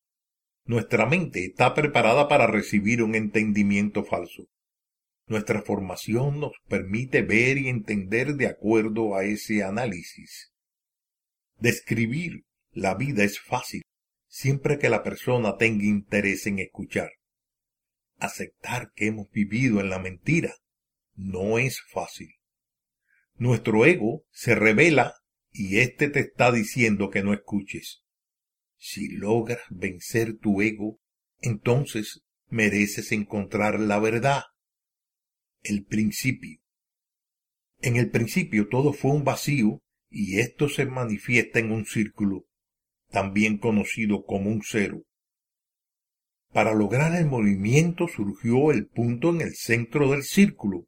Nuestra 0.70 1.08
mente 1.08 1.46
está 1.46 1.74
preparada 1.74 2.28
para 2.28 2.46
recibir 2.46 3.02
un 3.02 3.16
entendimiento 3.16 4.04
falso. 4.04 4.46
Nuestra 5.26 5.64
formación 5.64 6.40
nos 6.40 6.54
permite 6.68 7.24
ver 7.24 7.58
y 7.58 7.70
entender 7.70 8.36
de 8.36 8.48
acuerdo 8.48 9.16
a 9.16 9.24
ese 9.24 9.64
análisis. 9.64 10.52
Describir 11.58 12.44
la 12.72 12.94
vida 12.94 13.24
es 13.24 13.40
fácil, 13.40 13.82
siempre 14.28 14.78
que 14.78 14.90
la 14.90 15.02
persona 15.02 15.58
tenga 15.58 15.86
interés 15.86 16.46
en 16.46 16.60
escuchar 16.60 17.10
aceptar 18.20 18.92
que 18.94 19.08
hemos 19.08 19.30
vivido 19.32 19.80
en 19.80 19.90
la 19.90 20.00
mentira 20.00 20.56
no 21.16 21.58
es 21.58 21.82
fácil. 21.82 22.36
Nuestro 23.36 23.86
ego 23.86 24.26
se 24.32 24.56
revela 24.56 25.16
y 25.52 25.80
éste 25.80 26.10
te 26.10 26.20
está 26.20 26.52
diciendo 26.52 27.10
que 27.10 27.24
no 27.24 27.34
escuches. 27.34 28.04
Si 28.80 29.10
logras 29.10 29.60
vencer 29.70 30.38
tu 30.38 30.62
ego, 30.62 31.00
entonces 31.42 32.24
mereces 32.48 33.12
encontrar 33.12 33.80
la 33.80 34.00
verdad. 34.00 34.44
El 35.62 35.86
principio. 35.86 36.62
En 37.82 37.98
el 37.98 38.10
principio 38.10 38.70
todo 38.70 38.94
fue 38.94 39.12
un 39.12 39.26
vacío 39.26 39.82
y 40.10 40.40
esto 40.40 40.70
se 40.70 40.86
manifiesta 40.86 41.60
en 41.60 41.72
un 41.72 41.86
círculo, 41.86 42.46
también 43.10 43.58
conocido 43.58 44.26
como 44.26 44.50
un 44.50 44.62
cero. 44.64 45.04
Para 46.52 46.74
lograr 46.74 47.16
el 47.16 47.28
movimiento 47.28 48.08
surgió 48.08 48.72
el 48.72 48.88
punto 48.88 49.30
en 49.30 49.42
el 49.42 49.56
centro 49.56 50.10
del 50.10 50.24
círculo, 50.24 50.88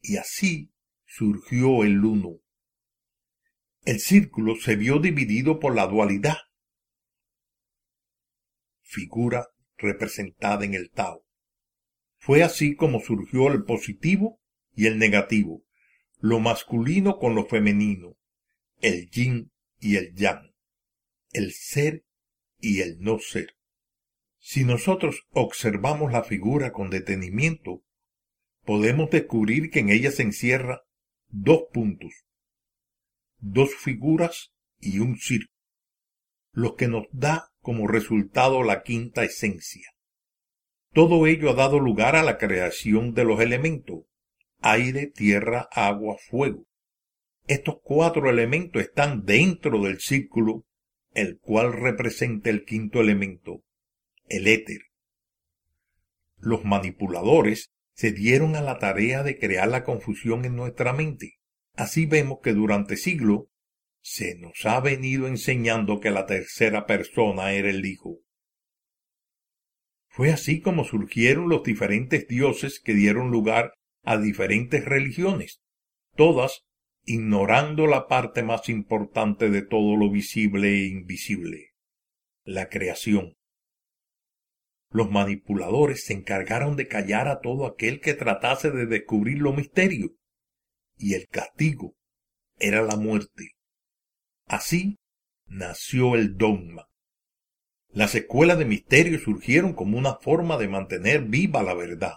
y 0.00 0.18
así 0.18 0.70
surgió 1.06 1.82
el 1.82 2.04
uno. 2.04 2.40
El 3.84 4.00
círculo 4.00 4.56
se 4.56 4.76
vio 4.76 4.98
dividido 4.98 5.58
por 5.58 5.74
la 5.74 5.86
dualidad. 5.86 6.36
Figura 8.86 9.48
representada 9.76 10.64
en 10.64 10.74
el 10.74 10.90
Tao. 10.90 11.24
Fue 12.18 12.42
así 12.42 12.76
como 12.76 13.00
surgió 13.00 13.52
el 13.52 13.64
positivo 13.64 14.40
y 14.74 14.86
el 14.86 14.98
negativo, 14.98 15.64
lo 16.18 16.38
masculino 16.38 17.18
con 17.18 17.34
lo 17.34 17.46
femenino, 17.46 18.16
el 18.80 19.10
yin 19.10 19.50
y 19.80 19.96
el 19.96 20.14
yang, 20.14 20.54
el 21.32 21.52
ser 21.52 22.04
y 22.60 22.80
el 22.80 23.00
no 23.00 23.18
ser. 23.18 23.56
Si 24.38 24.64
nosotros 24.64 25.26
observamos 25.30 26.12
la 26.12 26.22
figura 26.22 26.72
con 26.72 26.88
detenimiento, 26.88 27.82
podemos 28.64 29.10
descubrir 29.10 29.70
que 29.70 29.80
en 29.80 29.90
ella 29.90 30.12
se 30.12 30.22
encierra 30.22 30.82
dos 31.28 31.64
puntos, 31.72 32.12
dos 33.38 33.74
figuras 33.74 34.52
y 34.78 35.00
un 35.00 35.16
círculo, 35.16 35.52
lo 36.52 36.76
que 36.76 36.86
nos 36.86 37.06
da 37.10 37.50
como 37.66 37.88
resultado 37.88 38.62
la 38.62 38.84
quinta 38.84 39.24
esencia. 39.24 39.90
Todo 40.92 41.26
ello 41.26 41.50
ha 41.50 41.54
dado 41.54 41.80
lugar 41.80 42.14
a 42.14 42.22
la 42.22 42.38
creación 42.38 43.12
de 43.12 43.24
los 43.24 43.40
elementos, 43.40 44.04
aire, 44.60 45.08
tierra, 45.08 45.68
agua, 45.72 46.14
fuego. 46.30 46.68
Estos 47.48 47.78
cuatro 47.82 48.30
elementos 48.30 48.80
están 48.80 49.24
dentro 49.24 49.82
del 49.82 49.98
círculo, 49.98 50.64
el 51.12 51.40
cual 51.40 51.72
representa 51.72 52.50
el 52.50 52.64
quinto 52.64 53.00
elemento, 53.00 53.64
el 54.28 54.46
éter. 54.46 54.82
Los 56.36 56.64
manipuladores 56.64 57.72
se 57.94 58.12
dieron 58.12 58.54
a 58.54 58.62
la 58.62 58.78
tarea 58.78 59.24
de 59.24 59.40
crear 59.40 59.66
la 59.66 59.82
confusión 59.82 60.44
en 60.44 60.54
nuestra 60.54 60.92
mente. 60.92 61.40
Así 61.74 62.06
vemos 62.06 62.38
que 62.44 62.52
durante 62.52 62.96
siglos 62.96 63.46
se 64.08 64.36
nos 64.36 64.64
ha 64.64 64.78
venido 64.78 65.26
enseñando 65.26 65.98
que 65.98 66.12
la 66.12 66.26
tercera 66.26 66.86
persona 66.86 67.54
era 67.54 67.70
el 67.70 67.84
Hijo. 67.84 68.20
Fue 70.06 70.30
así 70.30 70.60
como 70.60 70.84
surgieron 70.84 71.48
los 71.48 71.64
diferentes 71.64 72.28
dioses 72.28 72.78
que 72.78 72.94
dieron 72.94 73.32
lugar 73.32 73.72
a 74.04 74.16
diferentes 74.16 74.84
religiones, 74.84 75.60
todas 76.14 76.62
ignorando 77.02 77.88
la 77.88 78.06
parte 78.06 78.44
más 78.44 78.68
importante 78.68 79.50
de 79.50 79.62
todo 79.62 79.96
lo 79.96 80.08
visible 80.08 80.68
e 80.68 80.86
invisible, 80.86 81.72
la 82.44 82.68
creación. 82.68 83.34
Los 84.88 85.10
manipuladores 85.10 86.04
se 86.04 86.12
encargaron 86.12 86.76
de 86.76 86.86
callar 86.86 87.26
a 87.26 87.40
todo 87.40 87.66
aquel 87.66 88.00
que 88.00 88.14
tratase 88.14 88.70
de 88.70 88.86
descubrir 88.86 89.38
los 89.38 89.56
misterios, 89.56 90.12
y 90.96 91.14
el 91.14 91.26
castigo 91.26 91.96
era 92.56 92.82
la 92.82 92.94
muerte. 92.94 93.55
Así 94.46 94.98
nació 95.46 96.14
el 96.14 96.36
dogma. 96.36 96.88
Las 97.90 98.14
escuelas 98.14 98.58
de 98.58 98.64
misterio 98.64 99.18
surgieron 99.18 99.74
como 99.74 99.98
una 99.98 100.16
forma 100.16 100.56
de 100.56 100.68
mantener 100.68 101.22
viva 101.22 101.62
la 101.62 101.74
verdad. 101.74 102.14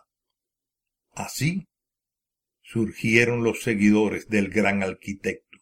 Así 1.13 1.67
surgieron 2.61 3.43
los 3.43 3.63
seguidores 3.63 4.27
del 4.27 4.49
gran 4.49 4.84
arquitecto. 4.84 5.57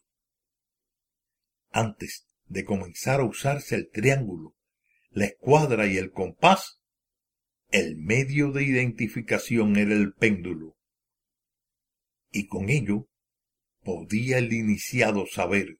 Antes 1.70 2.26
de 2.46 2.64
comenzar 2.64 3.20
a 3.20 3.24
usarse 3.24 3.74
el 3.74 3.88
triángulo, 3.90 4.54
la 5.10 5.24
escuadra 5.24 5.86
y 5.86 5.96
el 5.96 6.10
compás, 6.10 6.82
el 7.70 7.96
medio 7.96 8.52
de 8.52 8.64
identificación 8.64 9.76
era 9.76 9.94
el 9.94 10.12
péndulo, 10.12 10.76
y 12.30 12.46
con 12.46 12.68
ello 12.68 13.08
podía 13.82 14.38
el 14.38 14.52
iniciado 14.52 15.26
saber 15.26 15.78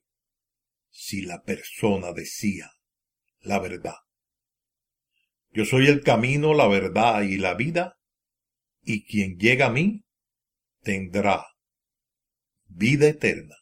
si 0.89 1.21
la 1.21 1.43
persona 1.43 2.11
decía 2.11 2.71
la 3.41 3.59
verdad. 3.59 3.95
Yo 5.51 5.65
soy 5.65 5.87
el 5.87 6.03
camino, 6.03 6.53
la 6.53 6.67
verdad 6.67 7.21
y 7.23 7.37
la 7.37 7.55
vida, 7.55 7.97
y 8.81 9.05
quien 9.05 9.37
llega 9.37 9.67
a 9.67 9.71
mí 9.71 10.03
tendrá 10.81 11.45
vida 12.65 13.07
eterna. 13.07 13.55